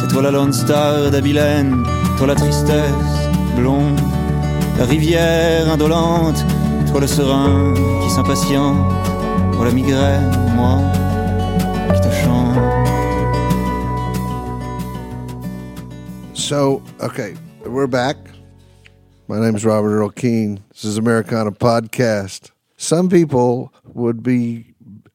c'est 0.00 0.08
toi 0.08 0.22
la 0.22 0.30
Lone 0.30 0.52
Star 0.52 1.10
d'Abilène, 1.10 1.82
toi 2.16 2.26
la 2.26 2.34
tristesse 2.34 3.30
blonde, 3.56 4.00
la 4.78 4.84
rivière 4.84 5.70
indolente, 5.70 6.44
toi 6.90 7.00
le 7.00 7.06
serein 7.06 7.74
qui 8.02 8.10
s'impatiente, 8.10 8.78
toi 9.52 9.66
la 9.66 9.72
migraine, 9.72 10.30
moi 10.54 10.78
qui 11.94 12.00
te 12.00 12.14
chante. 12.14 12.56
So, 16.34 16.82
okay, 17.00 17.34
we're 17.66 17.86
back. 17.86 18.16
My 19.28 19.38
name 19.38 19.56
is 19.56 19.64
Robert 19.64 19.92
Earl 19.92 20.10
Keene. 20.10 20.60
This 20.70 20.84
is 20.84 20.98
Americana 20.98 21.52
Podcast. 21.52 22.52
Some 22.76 23.08
people 23.08 23.72
would 23.94 24.22
be 24.22 24.71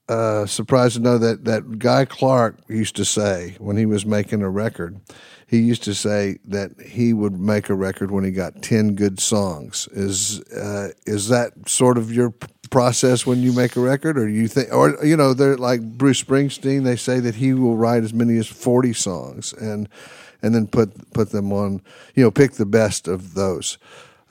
uh, 0.09 0.45
surprised 0.45 0.95
to 0.95 1.01
know 1.01 1.17
that, 1.17 1.45
that 1.45 1.79
Guy 1.79 2.05
Clark 2.05 2.59
used 2.67 2.95
to 2.95 3.05
say 3.05 3.55
when 3.59 3.77
he 3.77 3.85
was 3.85 4.05
making 4.05 4.41
a 4.41 4.49
record, 4.49 4.99
he 5.47 5.59
used 5.59 5.83
to 5.83 5.93
say 5.93 6.39
that 6.45 6.79
he 6.81 7.13
would 7.13 7.39
make 7.39 7.69
a 7.69 7.73
record 7.73 8.11
when 8.11 8.23
he 8.23 8.31
got 8.31 8.61
10 8.61 8.95
good 8.95 9.19
songs. 9.19 9.87
Is, 9.91 10.41
uh, 10.51 10.89
is 11.05 11.29
that 11.29 11.69
sort 11.69 11.97
of 11.97 12.11
your 12.11 12.33
process 12.69 13.25
when 13.25 13.41
you 13.41 13.53
make 13.53 13.75
a 13.75 13.81
record? 13.81 14.17
Or 14.17 14.27
you 14.27 14.47
think, 14.47 14.73
or, 14.73 14.97
you 15.05 15.15
know, 15.15 15.33
they're 15.33 15.57
like 15.57 15.81
Bruce 15.81 16.23
Springsteen, 16.23 16.83
they 16.83 16.97
say 16.97 17.19
that 17.19 17.35
he 17.35 17.53
will 17.53 17.77
write 17.77 18.03
as 18.03 18.13
many 18.13 18.37
as 18.37 18.47
40 18.47 18.93
songs 18.93 19.53
and, 19.53 19.87
and 20.41 20.53
then 20.53 20.67
put, 20.67 21.13
put 21.13 21.31
them 21.31 21.51
on, 21.51 21.81
you 22.15 22.23
know, 22.23 22.31
pick 22.31 22.53
the 22.53 22.65
best 22.65 23.07
of 23.07 23.33
those. 23.33 23.77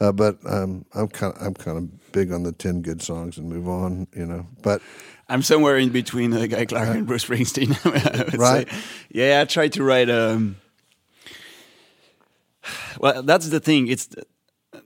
Uh, 0.00 0.12
but 0.12 0.36
um, 0.46 0.84
I'm 0.94 1.08
kind 1.08 1.34
of 1.34 1.42
I'm 1.42 1.54
kind 1.54 1.78
of 1.78 2.12
big 2.12 2.32
on 2.32 2.42
the 2.42 2.52
ten 2.52 2.82
good 2.82 3.00
songs 3.00 3.38
and 3.38 3.48
move 3.48 3.68
on, 3.68 4.06
you 4.14 4.26
know. 4.26 4.46
But 4.62 4.82
I'm 5.28 5.42
somewhere 5.42 5.76
in 5.76 5.90
between 5.90 6.32
uh, 6.32 6.46
Guy 6.46 6.66
Clark 6.66 6.88
and 6.88 7.06
Bruce 7.06 7.24
Springsteen. 7.26 7.74
Right. 8.38 8.70
say. 8.70 8.78
Yeah, 9.10 9.40
I 9.40 9.44
try 9.44 9.68
to 9.68 9.82
write. 9.82 10.08
Um, 10.08 10.56
well, 12.98 13.22
that's 13.22 13.48
the 13.48 13.60
thing. 13.60 13.88
It's 13.88 14.08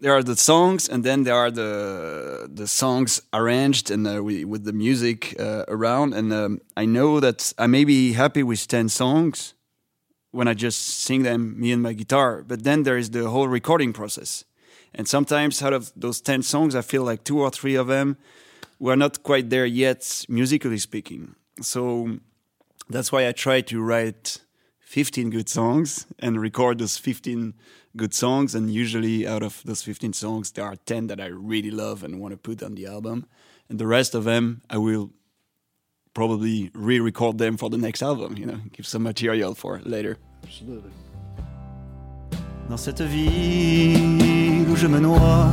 there 0.00 0.14
are 0.14 0.22
the 0.22 0.36
songs, 0.36 0.88
and 0.88 1.04
then 1.04 1.24
there 1.24 1.34
are 1.34 1.50
the 1.50 2.48
the 2.52 2.66
songs 2.66 3.20
arranged 3.32 3.90
and 3.90 4.06
uh, 4.06 4.22
we, 4.22 4.44
with 4.44 4.64
the 4.64 4.72
music 4.72 5.34
uh, 5.38 5.64
around. 5.68 6.14
And 6.14 6.32
um, 6.32 6.60
I 6.76 6.86
know 6.86 7.20
that 7.20 7.52
I 7.58 7.66
may 7.66 7.84
be 7.84 8.12
happy 8.12 8.42
with 8.42 8.66
ten 8.66 8.88
songs 8.88 9.54
when 10.30 10.48
I 10.48 10.54
just 10.54 10.80
sing 10.80 11.22
them, 11.22 11.58
me 11.60 11.72
and 11.72 11.82
my 11.82 11.92
guitar. 11.92 12.42
But 12.46 12.64
then 12.64 12.84
there 12.84 12.96
is 12.96 13.10
the 13.10 13.28
whole 13.28 13.48
recording 13.48 13.92
process. 13.92 14.44
And 14.94 15.06
sometimes 15.06 15.62
out 15.62 15.72
of 15.72 15.92
those 15.94 16.20
10 16.20 16.42
songs, 16.42 16.74
I 16.74 16.82
feel 16.82 17.04
like 17.04 17.24
two 17.24 17.40
or 17.40 17.50
three 17.50 17.76
of 17.76 17.86
them 17.86 18.16
were 18.80 18.96
not 18.96 19.22
quite 19.22 19.50
there 19.50 19.66
yet, 19.66 20.24
musically 20.28 20.78
speaking. 20.78 21.36
So 21.60 22.18
that's 22.88 23.12
why 23.12 23.28
I 23.28 23.32
try 23.32 23.60
to 23.60 23.80
write 23.80 24.38
15 24.80 25.30
good 25.30 25.48
songs 25.48 26.06
and 26.18 26.40
record 26.40 26.78
those 26.78 26.96
15 26.96 27.54
good 27.96 28.14
songs. 28.14 28.54
And 28.54 28.70
usually 28.70 29.28
out 29.28 29.42
of 29.42 29.62
those 29.64 29.82
15 29.82 30.14
songs, 30.14 30.50
there 30.50 30.64
are 30.64 30.76
10 30.76 31.06
that 31.08 31.20
I 31.20 31.26
really 31.26 31.70
love 31.70 32.02
and 32.02 32.18
want 32.18 32.32
to 32.32 32.38
put 32.38 32.62
on 32.62 32.74
the 32.74 32.86
album. 32.86 33.26
And 33.68 33.78
the 33.78 33.86
rest 33.86 34.14
of 34.14 34.24
them, 34.24 34.62
I 34.68 34.78
will 34.78 35.10
probably 36.12 36.70
re-record 36.74 37.38
them 37.38 37.56
for 37.56 37.70
the 37.70 37.78
next 37.78 38.02
album, 38.02 38.36
you 38.36 38.46
know, 38.46 38.58
give 38.72 38.86
some 38.86 39.04
material 39.04 39.54
for 39.54 39.80
later. 39.84 40.16
Dans 42.68 42.80
cette 42.80 43.02
ville 43.02 44.66
où 44.68 44.76
je 44.76 44.86
me 44.86 45.00
noie, 45.00 45.50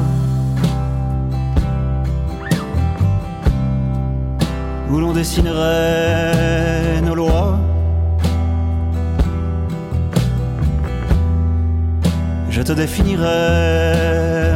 où 4.89 4.99
l'on 4.99 5.13
dessinerait 5.13 7.01
nos 7.01 7.15
lois, 7.15 7.59
je 12.49 12.61
te 12.61 12.71
définirais 12.71 14.55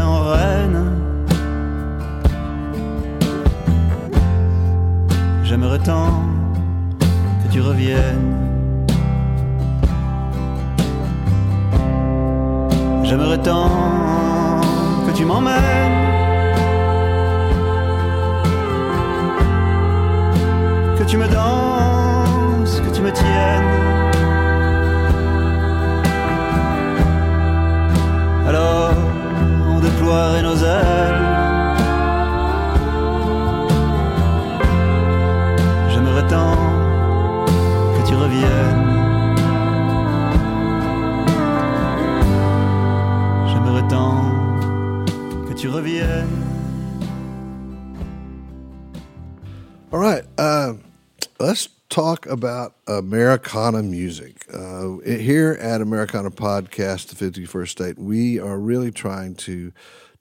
about 52.31 52.75
Americana 52.87 53.83
music. 53.83 54.45
Uh, 54.51 54.97
here 54.99 55.57
at 55.61 55.81
Americana 55.81 56.31
Podcast, 56.31 57.13
the 57.13 57.31
51st 57.31 57.67
State, 57.67 57.99
we 57.99 58.39
are 58.39 58.57
really 58.57 58.89
trying 58.89 59.35
to 59.35 59.73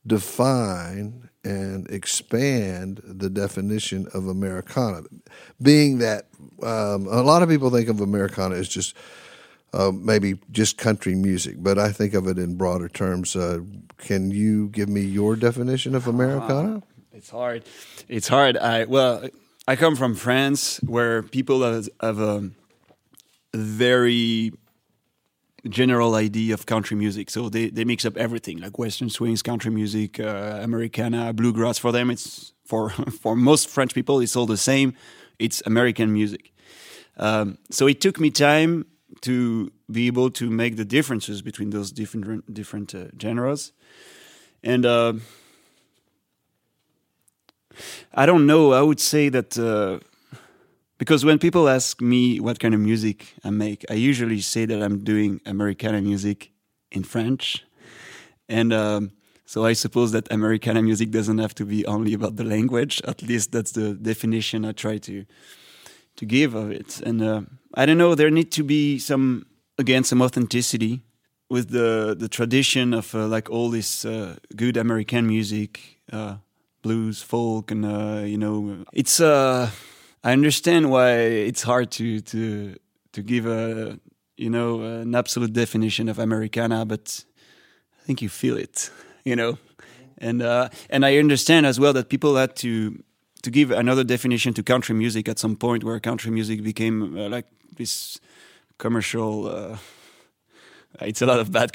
define 0.07 1.31
and 1.45 1.89
expand 1.89 3.01
the 3.05 3.31
definition 3.31 4.09
of 4.13 4.27
Americana, 4.27 5.03
being 5.63 5.99
that 5.99 6.27
um, 6.63 7.07
a 7.07 7.23
lot 7.23 7.43
of 7.43 7.49
people 7.49 7.71
think 7.71 7.89
of 7.89 8.01
Americana 8.01 8.57
as 8.57 8.69
just 8.69 8.95
uh, 9.73 9.93
maybe 9.95 10.35
just 10.51 10.77
country 10.77 11.15
music, 11.15 11.57
but 11.59 11.79
I 11.79 11.93
think 11.93 12.13
of 12.13 12.27
it 12.27 12.39
in 12.39 12.57
broader 12.57 12.89
terms. 12.89 13.37
Uh, 13.37 13.61
can 13.99 14.31
you 14.33 14.69
give 14.69 14.89
me 14.89 15.03
your 15.03 15.37
definition 15.37 15.95
of 15.95 16.09
Americana? 16.09 16.83
It's 17.13 17.31
hard. 17.31 17.65
It's 18.09 18.29
hard. 18.29 18.57
I 18.57 18.85
well, 18.85 19.29
I 19.71 19.77
come 19.77 19.95
from 19.95 20.17
France, 20.17 20.79
where 20.79 21.23
people 21.23 21.63
have, 21.63 21.89
have 22.01 22.19
a 22.19 22.51
very 23.55 24.51
general 25.69 26.17
idea 26.17 26.55
of 26.55 26.67
country 26.67 26.97
music. 26.97 27.31
So 27.31 27.49
they, 27.49 27.71
they 27.71 27.85
mix 27.85 28.05
up 28.05 28.17
everything, 28.17 28.59
like 28.59 28.81
Western 28.81 29.11
swings, 29.11 29.43
country 29.43 29.71
music, 29.71 30.19
uh, 30.19 30.59
Americana, 30.61 31.33
bluegrass. 31.33 31.79
For 31.79 31.93
them, 31.93 32.11
it's 32.11 32.53
for 32.65 32.91
for 33.23 33.37
most 33.37 33.69
French 33.69 33.95
people, 33.95 34.19
it's 34.19 34.35
all 34.35 34.47
the 34.47 34.57
same. 34.57 34.93
It's 35.39 35.63
American 35.65 36.13
music. 36.13 36.53
Um, 37.17 37.57
so 37.71 37.87
it 37.87 38.01
took 38.01 38.19
me 38.19 38.31
time 38.31 38.87
to 39.21 39.71
be 39.89 40.09
able 40.09 40.31
to 40.33 40.51
make 40.51 40.79
the 40.79 40.85
differences 40.85 41.43
between 41.43 41.71
those 41.71 41.93
different 41.93 42.53
different 42.53 42.93
uh, 42.93 43.05
genres, 43.23 43.71
and. 44.65 44.85
Uh, 44.85 45.13
I 48.15 48.27
don't 48.27 48.47
know. 48.47 48.73
I 48.73 48.83
would 48.83 49.01
say 49.01 49.29
that 49.29 49.59
uh, 49.59 50.01
because 50.99 51.25
when 51.25 51.39
people 51.39 51.69
ask 51.69 52.01
me 52.01 52.41
what 52.41 52.61
kind 52.61 52.75
of 52.75 52.81
music 52.81 53.35
I 53.45 53.51
make, 53.51 53.85
I 53.91 53.95
usually 53.95 54.41
say 54.41 54.67
that 54.67 54.83
I'm 54.83 55.03
doing 55.05 55.41
Americana 55.47 56.01
music 56.03 56.51
in 56.91 57.05
French, 57.05 57.65
and 58.49 58.73
um, 58.73 59.13
so 59.47 59.65
I 59.65 59.73
suppose 59.73 60.13
that 60.13 60.31
Americana 60.31 60.83
music 60.83 61.11
doesn't 61.11 61.39
have 61.39 61.55
to 61.57 61.65
be 61.65 61.85
only 61.87 62.15
about 62.15 62.37
the 62.37 62.45
language. 62.45 63.01
At 63.05 63.23
least 63.23 63.51
that's 63.51 63.73
the 63.73 63.95
definition 63.95 64.65
I 64.65 64.73
try 64.73 64.99
to 64.99 65.25
to 66.17 66.27
give 66.27 66.55
of 66.55 66.71
it. 66.71 67.01
And 67.01 67.23
uh, 67.23 67.41
I 67.75 67.87
don't 67.87 67.99
know, 67.99 68.15
there 68.15 68.31
need 68.31 68.53
to 68.53 68.63
be 68.63 68.99
some 68.99 69.47
again 69.79 70.05
some 70.05 70.23
authenticity 70.23 71.01
with 71.49 71.71
the 71.71 72.15
the 72.17 72.29
tradition 72.29 72.95
of 72.95 73.15
uh, 73.15 73.27
like 73.27 73.51
all 73.51 73.71
this 73.71 74.05
uh, 74.05 74.37
good 74.55 74.77
American 74.77 75.27
music, 75.27 75.81
uh, 76.13 76.37
blues, 76.83 77.23
folk, 77.23 77.71
and 77.71 77.85
uh, 77.85 78.23
you 78.25 78.39
know, 78.39 78.85
it's. 78.93 79.21
Uh, 79.21 79.71
I 80.23 80.33
understand 80.33 80.91
why 80.91 81.13
it's 81.13 81.63
hard 81.63 81.91
to 81.93 82.21
to 82.21 82.77
to 83.13 83.23
give 83.23 83.47
a 83.47 83.99
you 84.37 84.51
know 84.51 84.83
an 84.83 85.15
absolute 85.15 85.53
definition 85.53 86.09
of 86.09 86.19
Americana, 86.19 86.85
but 86.85 87.25
I 88.01 88.07
think 88.07 88.23
you 88.23 88.29
feel 88.29 88.57
it, 88.57 88.91
you 89.25 89.37
know, 89.37 89.59
and 90.19 90.43
uh, 90.43 90.69
and 90.91 91.05
I 91.05 91.19
understand 91.19 91.67
as 91.67 91.81
well 91.81 91.93
that 91.95 92.09
people 92.09 92.37
had 92.37 92.57
to 92.57 93.03
to 93.43 93.51
give 93.51 93.71
another 93.71 94.05
definition 94.05 94.53
to 94.55 94.63
country 94.63 94.95
music 94.95 95.29
at 95.29 95.39
some 95.39 95.57
point 95.57 95.85
where 95.85 95.99
country 96.01 96.31
music 96.31 96.63
became 96.63 97.17
uh, 97.17 97.29
like 97.29 97.47
this 97.77 98.21
commercial. 98.79 99.47
Uh, 99.47 99.77
it's 101.01 101.23
a 101.23 101.27
lot 101.27 101.39
of 101.39 101.53
bad 101.53 101.71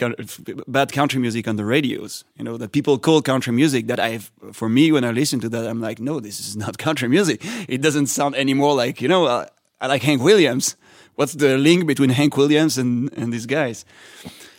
bad 0.67 0.91
country 0.91 1.19
music 1.19 1.47
on 1.47 1.55
the 1.55 1.65
radios, 1.65 2.25
you 2.37 2.43
know, 2.43 2.57
that 2.57 2.71
people 2.71 2.97
call 2.99 3.21
country 3.21 3.53
music. 3.53 3.87
That 3.87 3.99
I've, 3.99 4.31
for 4.51 4.69
me, 4.69 4.91
when 4.91 5.03
I 5.03 5.11
listen 5.11 5.39
to 5.41 5.49
that, 5.49 5.67
I'm 5.67 5.81
like, 5.81 5.99
no, 5.99 6.19
this 6.19 6.39
is 6.39 6.55
not 6.55 6.77
country 6.87 7.07
music. 7.07 7.41
It 7.67 7.81
doesn't 7.81 8.07
sound 8.07 8.35
anymore 8.35 8.75
like, 8.75 9.01
you 9.01 9.07
know, 9.07 9.25
uh, 9.25 9.45
I 9.79 9.87
like 9.87 10.03
Hank 10.03 10.21
Williams. 10.21 10.75
What's 11.15 11.33
the 11.33 11.57
link 11.57 11.87
between 11.87 12.09
Hank 12.09 12.35
Williams 12.35 12.77
and, 12.77 13.11
and 13.13 13.31
these 13.31 13.45
guys? 13.45 13.85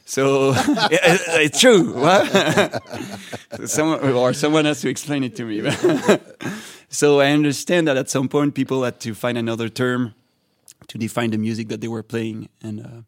So 0.06 0.54
it's 0.56 1.60
true. 1.60 1.92
Someone 3.66 4.12
or 4.12 4.32
someone 4.32 4.64
has 4.64 4.80
to 4.80 4.88
explain 4.88 5.24
it 5.24 5.36
to 5.36 5.44
me. 5.44 5.68
so 6.88 7.20
I 7.20 7.30
understand 7.32 7.88
that 7.88 7.96
at 7.96 8.08
some 8.08 8.28
point 8.28 8.54
people 8.54 8.84
had 8.84 9.00
to 9.00 9.14
find 9.14 9.36
another 9.36 9.68
term 9.68 10.14
to 10.88 10.98
define 10.98 11.30
the 11.30 11.38
music 11.38 11.68
that 11.68 11.80
they 11.80 11.88
were 11.88 12.02
playing, 12.02 12.48
and 12.62 12.80
uh, 12.80 13.02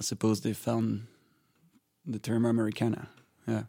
I 0.00 0.02
suppose 0.02 0.40
they 0.40 0.54
found 0.54 1.06
the 2.06 2.18
term 2.18 2.46
Americana. 2.46 3.08
Yeah, 3.46 3.64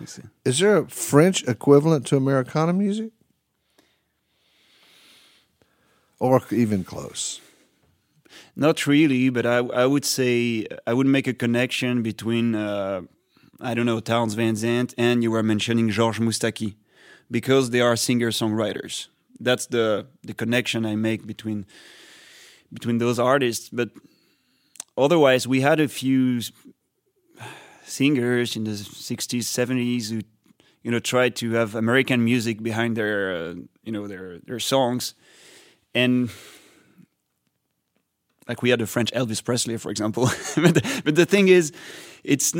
I 0.00 0.06
see. 0.06 0.22
Is 0.44 0.58
there 0.58 0.78
a 0.78 0.88
French 0.88 1.46
equivalent 1.46 2.04
to 2.08 2.16
Americana 2.16 2.72
music? 2.72 3.12
Or 6.18 6.42
even 6.50 6.82
close? 6.82 7.40
Not 8.56 8.88
really, 8.88 9.30
but 9.30 9.46
I, 9.46 9.58
I 9.58 9.86
would 9.86 10.04
say 10.04 10.66
I 10.84 10.92
would 10.92 11.06
make 11.06 11.28
a 11.28 11.32
connection 11.32 12.02
between 12.02 12.56
uh, 12.56 13.02
I 13.60 13.74
don't 13.74 13.86
know 13.86 14.00
Townes 14.00 14.34
Van 14.34 14.56
Zandt 14.56 14.94
and 14.98 15.22
you 15.22 15.30
were 15.30 15.44
mentioning 15.44 15.90
Georges 15.90 16.20
Moustaki 16.20 16.74
because 17.30 17.70
they 17.70 17.80
are 17.80 17.94
singer 17.94 18.32
songwriters. 18.32 19.06
That's 19.38 19.66
the 19.66 20.08
the 20.24 20.34
connection 20.34 20.84
I 20.84 20.96
make 20.96 21.24
between 21.24 21.66
between 22.72 22.98
those 22.98 23.20
artists. 23.20 23.68
But 23.68 23.90
otherwise, 25.04 25.46
we 25.46 25.60
had 25.60 25.80
a 25.80 25.88
few 25.88 26.40
singers 27.84 28.56
in 28.56 28.64
the 28.64 28.72
'60s, 28.72 29.44
'70s 29.44 30.10
who 30.10 30.20
you 30.82 30.90
know 30.90 30.98
tried 30.98 31.36
to 31.36 31.52
have 31.52 31.74
American 31.74 32.24
music 32.24 32.62
behind 32.62 32.96
their 32.96 33.34
uh, 33.34 33.54
you 33.82 33.92
know 33.92 34.06
their 34.06 34.38
their 34.40 34.60
songs, 34.60 35.14
and 35.94 36.30
like 38.48 38.62
we 38.62 38.70
had 38.70 38.80
a 38.80 38.86
French 38.86 39.12
Elvis 39.12 39.44
Presley, 39.44 39.76
for 39.76 39.90
example. 39.90 40.24
but, 40.56 40.74
the, 40.74 41.02
but 41.04 41.14
the 41.14 41.26
thing 41.26 41.48
is, 41.48 41.72
it's 42.24 42.54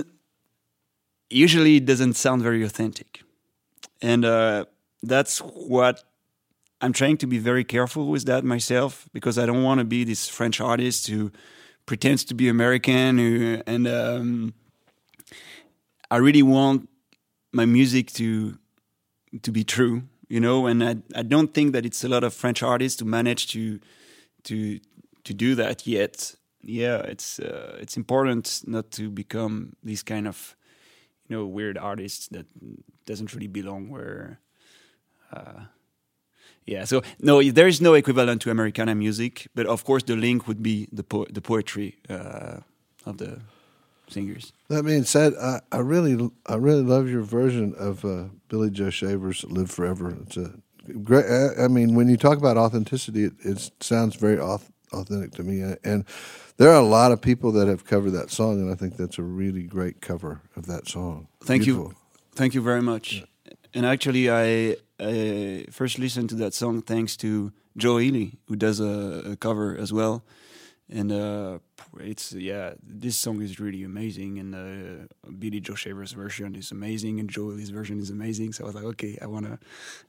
usually 1.31 1.77
it 1.77 1.87
doesn't 1.87 2.15
sound 2.15 2.43
very 2.43 2.63
authentic, 2.65 3.23
and 4.03 4.25
uh, 4.25 4.65
that's 5.03 5.39
what 5.39 6.05
I'm 6.81 6.93
trying 6.93 7.17
to 7.19 7.27
be 7.27 7.39
very 7.39 7.65
careful 7.65 8.09
with 8.09 8.25
that 8.27 8.45
myself 8.45 9.09
because 9.13 9.39
I 9.39 9.47
don't 9.47 9.63
want 9.63 9.79
to 9.79 9.85
be 9.85 10.05
this 10.05 10.29
French 10.29 10.61
artist 10.61 11.09
who 11.09 11.33
pretends 11.89 12.23
to 12.23 12.35
be 12.35 12.49
American 12.49 13.19
who, 13.19 13.63
and 13.67 13.89
um, 13.89 14.53
I 16.11 16.19
really 16.19 16.43
want 16.43 16.89
my 17.51 17.65
music 17.65 18.13
to 18.13 18.59
to 19.43 19.51
be 19.51 19.65
true, 19.65 20.03
you 20.29 20.39
know. 20.39 20.67
And 20.67 20.85
I 20.85 20.97
I 21.17 21.23
don't 21.23 21.53
think 21.55 21.73
that 21.73 21.87
it's 21.87 22.05
a 22.05 22.09
lot 22.09 22.25
of 22.25 22.35
French 22.35 22.63
artists 22.63 23.01
who 23.01 23.07
manage 23.07 23.49
to 23.49 23.81
to 24.45 24.79
to 25.25 25.35
do 25.35 25.55
that 25.55 25.87
yet. 25.87 26.37
Yeah, 26.63 26.99
it's 26.99 27.41
uh, 27.41 27.79
it's 27.81 27.97
important 27.97 28.63
not 28.67 28.91
to 28.93 29.11
become 29.11 29.73
these 29.83 30.03
kind 30.03 30.29
of 30.29 30.57
you 31.27 31.37
know 31.37 31.47
weird 31.47 31.79
artists 31.79 32.29
that 32.29 32.47
doesn't 33.07 33.35
really 33.35 33.49
belong 33.49 33.89
where. 33.89 34.41
Uh, 35.33 35.69
yeah, 36.69 36.85
so 36.85 37.03
no, 37.21 37.43
there 37.43 37.67
is 37.67 37.81
no 37.81 37.95
equivalent 37.95 38.43
to 38.43 38.51
Americana 38.51 38.95
music, 38.95 39.49
but 39.55 39.67
of 39.67 39.85
course 39.85 40.03
the 40.05 40.17
link 40.17 40.47
would 40.47 40.63
be 40.63 40.87
the 40.93 41.03
po- 41.03 41.27
the 41.33 41.41
poetry 41.41 41.97
uh, 42.11 42.61
of 43.07 43.17
the 43.17 43.41
singers. 44.09 44.53
That 44.69 44.85
being 44.85 45.05
said, 45.05 45.33
I, 45.41 45.61
I 45.73 45.79
really, 45.79 46.31
I 46.47 46.57
really 46.57 46.83
love 46.83 47.09
your 47.09 47.23
version 47.23 47.75
of 47.79 48.05
uh, 48.05 48.25
Billy 48.49 48.71
Joe 48.71 48.91
Shaver's 48.91 49.45
"Live 49.45 49.71
Forever." 49.71 50.15
It's 50.23 50.37
a 50.37 50.53
great. 51.03 51.25
I 51.27 51.65
I 51.65 51.69
mean, 51.69 51.95
when 51.95 52.09
you 52.09 52.17
talk 52.17 52.39
about 52.39 52.57
authenticity, 52.57 53.25
it, 53.25 53.33
it 53.45 53.71
sounds 53.81 54.17
very 54.17 54.37
auth- 54.37 54.71
authentic 54.93 55.33
to 55.33 55.43
me. 55.43 55.63
And 55.85 56.05
there 56.59 56.71
are 56.71 56.81
a 56.81 56.87
lot 56.87 57.13
of 57.13 57.21
people 57.21 57.51
that 57.53 57.69
have 57.69 57.85
covered 57.85 58.11
that 58.13 58.31
song, 58.31 58.61
and 58.61 58.71
I 58.71 58.75
think 58.75 58.97
that's 58.97 59.19
a 59.19 59.23
really 59.23 59.63
great 59.63 60.01
cover 60.01 60.43
of 60.55 60.67
that 60.67 60.87
song. 60.87 61.29
Thank 61.45 61.65
Beautiful. 61.65 61.91
you, 61.91 61.97
thank 62.35 62.55
you 62.55 62.63
very 62.63 62.83
much. 62.83 63.25
And 63.75 63.87
actually, 63.87 64.31
I, 64.31 64.77
I 65.01 65.67
first 65.71 65.99
listened 65.99 66.29
to 66.31 66.35
that 66.37 66.55
song 66.55 66.83
thanks 66.83 67.17
to 67.19 67.53
Joe 67.77 67.99
Ely, 68.01 68.31
who 68.49 68.57
does 68.57 68.81
a, 68.81 69.33
a 69.33 69.37
cover 69.37 69.77
as 69.77 69.93
well. 69.93 70.25
And 70.91 71.13
uh, 71.13 71.59
it's 72.01 72.33
yeah, 72.33 72.73
this 72.83 73.17
song 73.17 73.43
is 73.43 73.61
really 73.61 73.85
amazing, 73.85 74.39
and 74.39 74.55
uh, 74.55 75.31
Billy 75.39 75.61
Joe 75.61 75.75
Shaver's 75.75 76.13
version 76.13 76.55
is 76.57 76.73
amazing, 76.73 77.21
and 77.21 77.29
Joe 77.29 77.51
Ely's 77.51 77.69
version 77.69 77.99
is 77.99 78.09
amazing. 78.09 78.55
So 78.55 78.65
I 78.65 78.67
was 78.69 78.75
like, 78.75 78.85
okay, 78.85 79.19
I 79.21 79.27
wanna, 79.27 79.59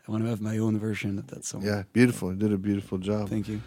I 0.08 0.12
wanna 0.12 0.30
have 0.30 0.40
my 0.40 0.58
own 0.58 0.80
version 0.80 1.20
of 1.20 1.28
that 1.28 1.44
song. 1.44 1.64
Yeah, 1.64 1.84
beautiful. 1.92 2.32
You 2.32 2.38
did 2.38 2.54
a 2.54 2.58
beautiful 2.58 2.98
job. 2.98 3.28
Thank 3.30 3.50
you. 3.50 3.62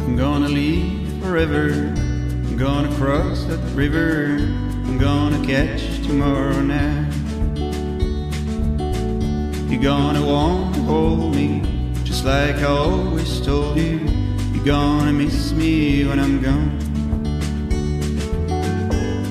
I'm 0.00 0.16
gonna 0.16 0.48
leave 0.48 1.22
forever. 1.22 1.70
I'm 1.70 2.56
gonna 2.56 2.94
cross 2.96 3.44
that 3.44 3.60
river. 3.74 4.71
I'm 4.92 4.98
gonna 4.98 5.42
catch 5.46 6.02
tomorrow 6.06 6.60
night. 6.60 7.10
You're 9.70 9.82
gonna 9.82 10.20
want 10.24 10.74
to 10.74 10.82
hold 10.82 11.34
me 11.34 11.62
just 12.04 12.26
like 12.26 12.56
I 12.56 12.64
always 12.64 13.40
told 13.40 13.78
you. 13.78 14.00
You're 14.52 14.66
gonna 14.66 15.14
miss 15.14 15.52
me 15.52 16.04
when 16.04 16.20
I'm 16.20 16.42
gone. 16.42 16.78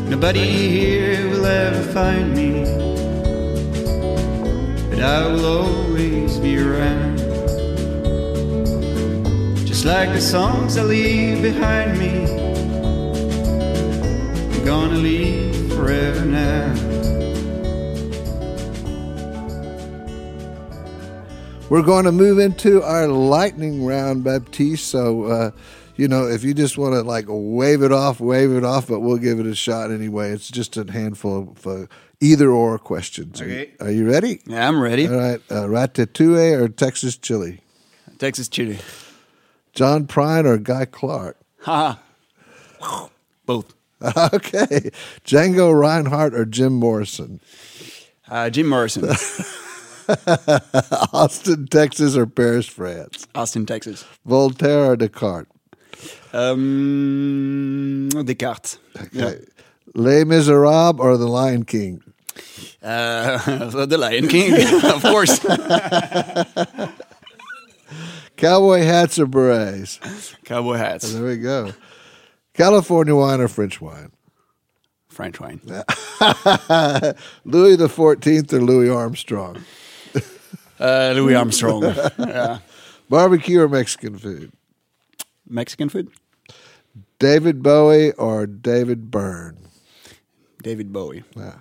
Nobody 0.09 0.47
here 0.49 1.29
will 1.29 1.45
ever 1.45 1.83
find 1.93 2.33
me, 2.35 2.63
but 4.89 4.99
I 4.99 5.27
will 5.27 5.45
always 5.45 6.39
be 6.39 6.57
around. 6.57 7.19
Just 9.67 9.85
like 9.85 10.11
the 10.11 10.21
songs 10.21 10.75
I 10.75 10.81
leave 10.81 11.43
behind 11.43 11.99
me, 11.99 12.25
I'm 14.55 14.65
gonna 14.65 14.97
leave 14.97 15.50
forever 15.85 16.25
now. 16.25 16.73
We're 21.69 21.81
going 21.81 22.03
to 22.05 22.11
move 22.11 22.37
into 22.37 22.83
our 22.83 23.07
lightning 23.07 23.85
round, 23.85 24.23
Baptiste. 24.25 24.87
So, 24.89 25.23
uh, 25.23 25.51
you 25.95 26.07
know, 26.09 26.27
if 26.27 26.43
you 26.43 26.53
just 26.53 26.77
want 26.77 26.93
to 26.95 27.01
like 27.01 27.25
wave 27.29 27.81
it 27.81 27.93
off, 27.93 28.19
wave 28.19 28.51
it 28.51 28.65
off, 28.65 28.87
but 28.89 28.99
we'll 28.99 29.17
give 29.17 29.39
it 29.39 29.45
a 29.47 29.55
shot 29.55 29.89
anyway. 29.89 30.31
It's 30.31 30.49
just 30.51 30.75
a 30.77 30.83
handful 30.91 31.55
of 31.55 31.65
uh, 31.67 31.85
either 32.19 32.51
or 32.51 32.77
questions. 32.77 33.41
Are 33.41 33.47
you- 33.47 33.51
Okay. 33.53 33.71
Are 33.79 33.91
you 33.91 34.09
ready? 34.09 34.41
Yeah, 34.45 34.67
I'm 34.67 34.81
ready. 34.81 35.07
All 35.07 35.15
right. 35.15 35.41
Uh, 35.49 35.63
Ratatouille 35.65 36.59
or 36.59 36.67
Texas 36.67 37.15
chili? 37.17 37.61
Texas 38.19 38.49
chili. 38.49 38.77
John 39.73 40.05
Prine 40.07 40.45
or 40.45 40.57
Guy 40.57 40.83
Clark? 40.85 41.37
Ha. 41.61 41.99
Both. 43.45 43.73
okay. 44.33 44.89
Django 45.25 45.77
Reinhardt 45.79 46.33
or 46.33 46.45
Jim 46.45 46.73
Morrison? 46.73 47.39
Uh, 48.29 48.49
Jim 48.49 48.67
Morrison, 48.67 49.03
Austin, 51.13 51.67
Texas 51.67 52.15
or 52.15 52.25
Paris, 52.25 52.65
France? 52.65 53.27
Austin, 53.35 53.65
Texas. 53.65 54.05
Voltaire 54.25 54.91
or 54.91 54.95
Descartes? 54.95 55.47
Um, 56.33 58.09
Descartes. 58.23 58.77
Okay. 58.97 59.41
Les 59.93 60.23
Miserables 60.23 60.99
or 60.99 61.17
The 61.17 61.27
Lion 61.27 61.65
King? 61.65 62.01
Uh, 62.81 63.37
the 63.85 63.97
Lion 63.97 64.27
King, 64.27 64.53
of 64.85 65.01
course. 65.01 65.39
Cowboy 68.37 68.79
hats 68.81 69.19
or 69.19 69.27
berets? 69.27 69.99
Cowboy 70.45 70.77
hats, 70.77 71.13
There 71.13 71.23
we 71.23 71.37
go. 71.37 71.73
California 72.53 73.15
wine 73.15 73.39
or 73.39 73.47
French 73.47 73.79
wine? 73.81 74.11
French 75.09 75.39
wine. 75.39 75.61
Louis 77.45 77.75
the 77.75 77.89
Fourteenth 77.89 78.53
or 78.53 78.61
Louis 78.61 78.89
Armstrong? 78.89 79.63
Uh, 80.79 81.13
Louis 81.15 81.35
Armstrong. 81.35 81.83
yeah. 82.17 82.57
Barbecue 83.07 83.61
or 83.61 83.69
Mexican 83.69 84.17
food? 84.17 84.51
Mexican 85.47 85.89
food. 85.89 86.09
David 87.19 87.61
Bowie 87.61 88.13
or 88.13 88.47
David 88.47 89.11
Byrne? 89.11 89.59
David 90.63 90.91
Bowie. 90.91 91.23
Yeah. 91.35 91.59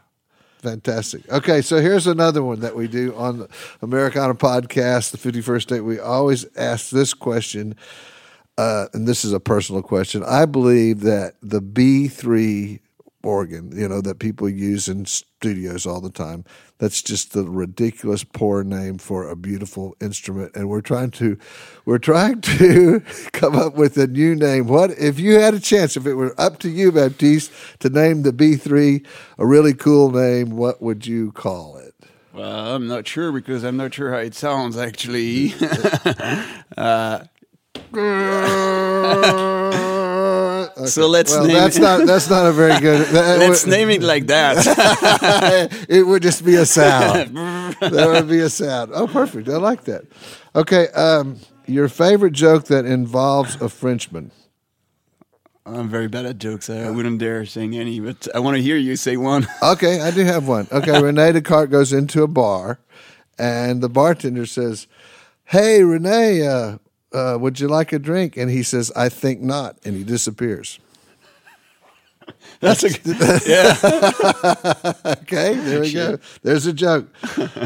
Fantastic. 0.60 1.30
Okay, 1.30 1.60
so 1.60 1.82
here's 1.82 2.06
another 2.06 2.42
one 2.42 2.60
that 2.60 2.74
we 2.74 2.88
do 2.88 3.14
on 3.14 3.40
the 3.40 3.48
Americana 3.82 4.34
podcast, 4.34 5.10
the 5.10 5.18
51st 5.18 5.66
date. 5.66 5.80
We 5.80 5.98
always 5.98 6.46
ask 6.56 6.88
this 6.88 7.12
question, 7.12 7.76
uh, 8.58 8.86
and 8.92 9.06
this 9.06 9.24
is 9.24 9.32
a 9.32 9.40
personal 9.40 9.82
question. 9.82 10.22
I 10.24 10.46
believe 10.46 11.00
that 11.00 11.34
the 11.42 11.60
B3 11.60 12.80
organ, 13.22 13.76
you 13.76 13.88
know, 13.88 14.00
that 14.00 14.18
people 14.18 14.48
use 14.48 14.88
in 14.88 15.04
studios 15.04 15.86
all 15.86 16.00
the 16.00 16.10
time, 16.10 16.44
that's 16.78 17.02
just 17.02 17.32
the 17.32 17.44
ridiculous 17.44 18.24
poor 18.24 18.64
name 18.64 18.98
for 18.98 19.28
a 19.28 19.36
beautiful 19.36 19.94
instrument. 20.00 20.52
And 20.54 20.68
we're 20.68 20.80
trying 20.80 21.10
to, 21.12 21.38
we're 21.84 21.98
trying 21.98 22.40
to 22.58 23.00
come 23.32 23.56
up 23.56 23.74
with 23.74 23.96
a 23.98 24.06
new 24.06 24.34
name. 24.34 24.66
What 24.66 24.90
if 24.92 25.18
you 25.18 25.38
had 25.38 25.54
a 25.54 25.60
chance, 25.60 25.96
if 25.96 26.06
it 26.06 26.14
were 26.14 26.38
up 26.40 26.58
to 26.60 26.70
you, 26.70 26.92
Baptiste, 26.92 27.52
to 27.80 27.90
name 27.90 28.22
the 28.22 28.32
B3 28.32 29.06
a 29.38 29.46
really 29.46 29.74
cool 29.74 30.10
name, 30.10 30.50
what 30.50 30.80
would 30.82 31.06
you 31.06 31.32
call 31.32 31.76
it? 31.76 31.94
Well, 32.32 32.74
I'm 32.74 32.86
not 32.86 33.08
sure 33.08 33.32
because 33.32 33.64
I'm 33.64 33.76
not 33.76 33.92
sure 33.92 34.12
how 34.12 34.18
it 34.18 34.34
sounds 34.34 34.76
actually. 34.76 35.54
Okay. 37.92 39.80
So 40.86 41.06
let's 41.08 41.32
well, 41.32 41.46
name 41.46 41.56
that's 41.56 41.76
it- 41.76 41.82
not 41.82 42.06
that's 42.06 42.30
not 42.30 42.46
a 42.46 42.52
very 42.52 42.80
good. 42.80 43.06
that 43.08 43.38
Let's 43.38 43.64
would- 43.64 43.70
name 43.70 43.90
it 43.90 44.02
like 44.02 44.26
that. 44.28 45.86
it 45.88 46.06
would 46.06 46.22
just 46.22 46.44
be 46.44 46.54
a 46.54 46.64
sound. 46.66 47.36
that 47.36 48.08
would 48.08 48.28
be 48.28 48.40
a 48.40 48.48
sound. 48.48 48.92
Oh, 48.94 49.06
perfect. 49.06 49.48
I 49.48 49.56
like 49.56 49.84
that. 49.84 50.04
Okay, 50.54 50.88
um, 50.88 51.36
your 51.66 51.88
favorite 51.88 52.32
joke 52.32 52.64
that 52.66 52.84
involves 52.86 53.60
a 53.60 53.68
Frenchman. 53.68 54.30
I'm 55.66 55.88
very 55.88 56.08
bad 56.08 56.24
at 56.24 56.38
jokes. 56.38 56.70
I 56.70 56.90
wouldn't 56.90 57.18
dare 57.18 57.44
saying 57.44 57.76
any, 57.76 58.00
but 58.00 58.26
I 58.34 58.38
want 58.40 58.56
to 58.56 58.62
hear 58.62 58.76
you 58.76 58.96
say 58.96 59.16
one. 59.16 59.46
Okay, 59.62 60.00
I 60.00 60.10
do 60.10 60.24
have 60.24 60.48
one. 60.48 60.66
Okay, 60.72 61.00
Rene 61.00 61.32
Descartes 61.32 61.70
goes 61.70 61.92
into 61.92 62.22
a 62.22 62.28
bar, 62.28 62.80
and 63.38 63.82
the 63.82 63.88
bartender 63.90 64.46
says, 64.46 64.86
"Hey, 65.44 65.84
Rene, 65.84 66.46
uh, 66.46 66.78
uh, 67.12 67.36
would 67.40 67.60
you 67.60 67.68
like 67.68 67.92
a 67.92 67.98
drink?" 67.98 68.36
And 68.36 68.50
he 68.50 68.62
says, 68.62 68.90
"I 68.96 69.08
think 69.08 69.40
not," 69.40 69.76
and 69.84 69.96
he 69.96 70.04
disappears. 70.04 70.78
That's 72.60 72.84
a 72.84 72.90
good 72.98 73.16
yeah. 73.46 73.76
Okay, 75.22 75.54
there 75.54 75.80
we 75.80 75.92
go. 75.92 76.18
There's 76.42 76.66
a 76.66 76.72
joke. 76.72 77.08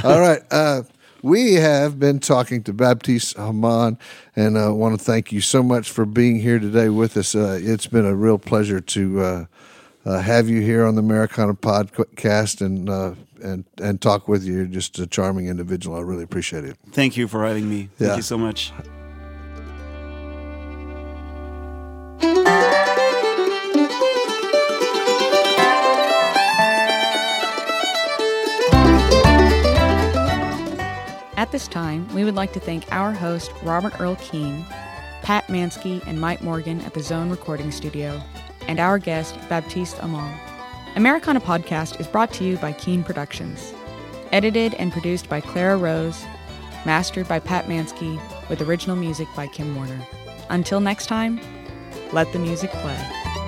All 0.05 0.21
right. 0.21 0.41
Uh, 0.51 0.83
we 1.23 1.55
have 1.55 1.99
been 1.99 2.19
talking 2.21 2.63
to 2.65 2.73
Baptiste 2.75 3.37
Hamon, 3.39 3.99
and 4.37 4.59
I 4.59 4.65
uh, 4.65 4.73
want 4.73 4.99
to 4.99 5.03
thank 5.05 5.33
you 5.33 5.41
so 5.41 5.63
much 5.63 5.91
for 5.91 6.05
being 6.05 6.39
here 6.39 6.59
today 6.59 6.91
with 6.91 7.17
us. 7.17 7.35
Uh, 7.35 7.59
it's 7.63 7.87
been 7.87 8.05
a 8.05 8.15
real 8.15 8.39
pleasure 8.39 8.81
to 8.81 9.21
uh, 9.23 9.45
uh, 10.05 10.21
have 10.21 10.49
you 10.51 10.61
here 10.61 10.85
on 10.85 10.97
the 10.97 11.01
Americana 11.03 11.55
podcast 11.55 12.61
and 12.61 12.91
uh, 12.91 13.15
and 13.43 13.65
and 13.83 14.01
talk 14.03 14.29
with 14.29 14.45
you. 14.45 14.55
You're 14.55 14.67
just 14.67 14.99
a 14.99 15.07
charming 15.07 15.49
individual. 15.49 15.97
I 15.97 16.01
really 16.01 16.25
appreciate 16.25 16.65
it. 16.65 16.77
Thank 16.93 17.17
you 17.17 17.27
for 17.27 17.47
having 17.47 17.69
me. 17.71 17.89
Thank 17.97 18.11
Yeah. 18.11 18.17
you 18.17 18.23
so 18.23 18.37
much. 18.37 18.73
This 31.55 31.69
time, 31.69 32.13
we 32.13 32.25
would 32.25 32.35
like 32.35 32.53
to 32.55 32.59
thank 32.59 32.85
our 32.91 33.13
host, 33.13 33.53
Robert 33.63 34.01
Earl 34.01 34.17
Keen, 34.17 34.65
Pat 35.23 35.47
Mansky, 35.47 36.05
and 36.05 36.21
Mike 36.21 36.43
Morgan 36.43 36.81
at 36.81 36.95
the 36.95 37.01
Zone 37.01 37.31
Recording 37.31 37.71
Studio, 37.71 38.21
and 38.67 38.81
our 38.81 38.99
guest, 38.99 39.39
Baptiste 39.49 39.99
Hamon. 39.99 40.37
Americana 40.97 41.41
Podcast 41.41 42.01
is 42.01 42.09
brought 42.09 42.33
to 42.33 42.45
you 42.45 42.57
by 42.57 42.73
Keen 42.73 43.05
Productions. 43.05 43.73
Edited 44.33 44.75
and 44.75 44.91
produced 44.91 45.29
by 45.29 45.41
Clara 45.41 45.77
Rose, 45.77 46.25
mastered 46.85 47.29
by 47.29 47.39
Pat 47.39 47.67
Mansky, 47.67 48.21
with 48.49 48.61
original 48.61 48.97
music 48.97 49.29
by 49.37 49.47
Kim 49.47 49.77
Warner. 49.77 50.01
Until 50.51 50.81
next 50.81 51.07
time, 51.07 51.41
let 52.13 52.33
the 52.33 52.41
music 52.41 52.71
play. 52.71 53.44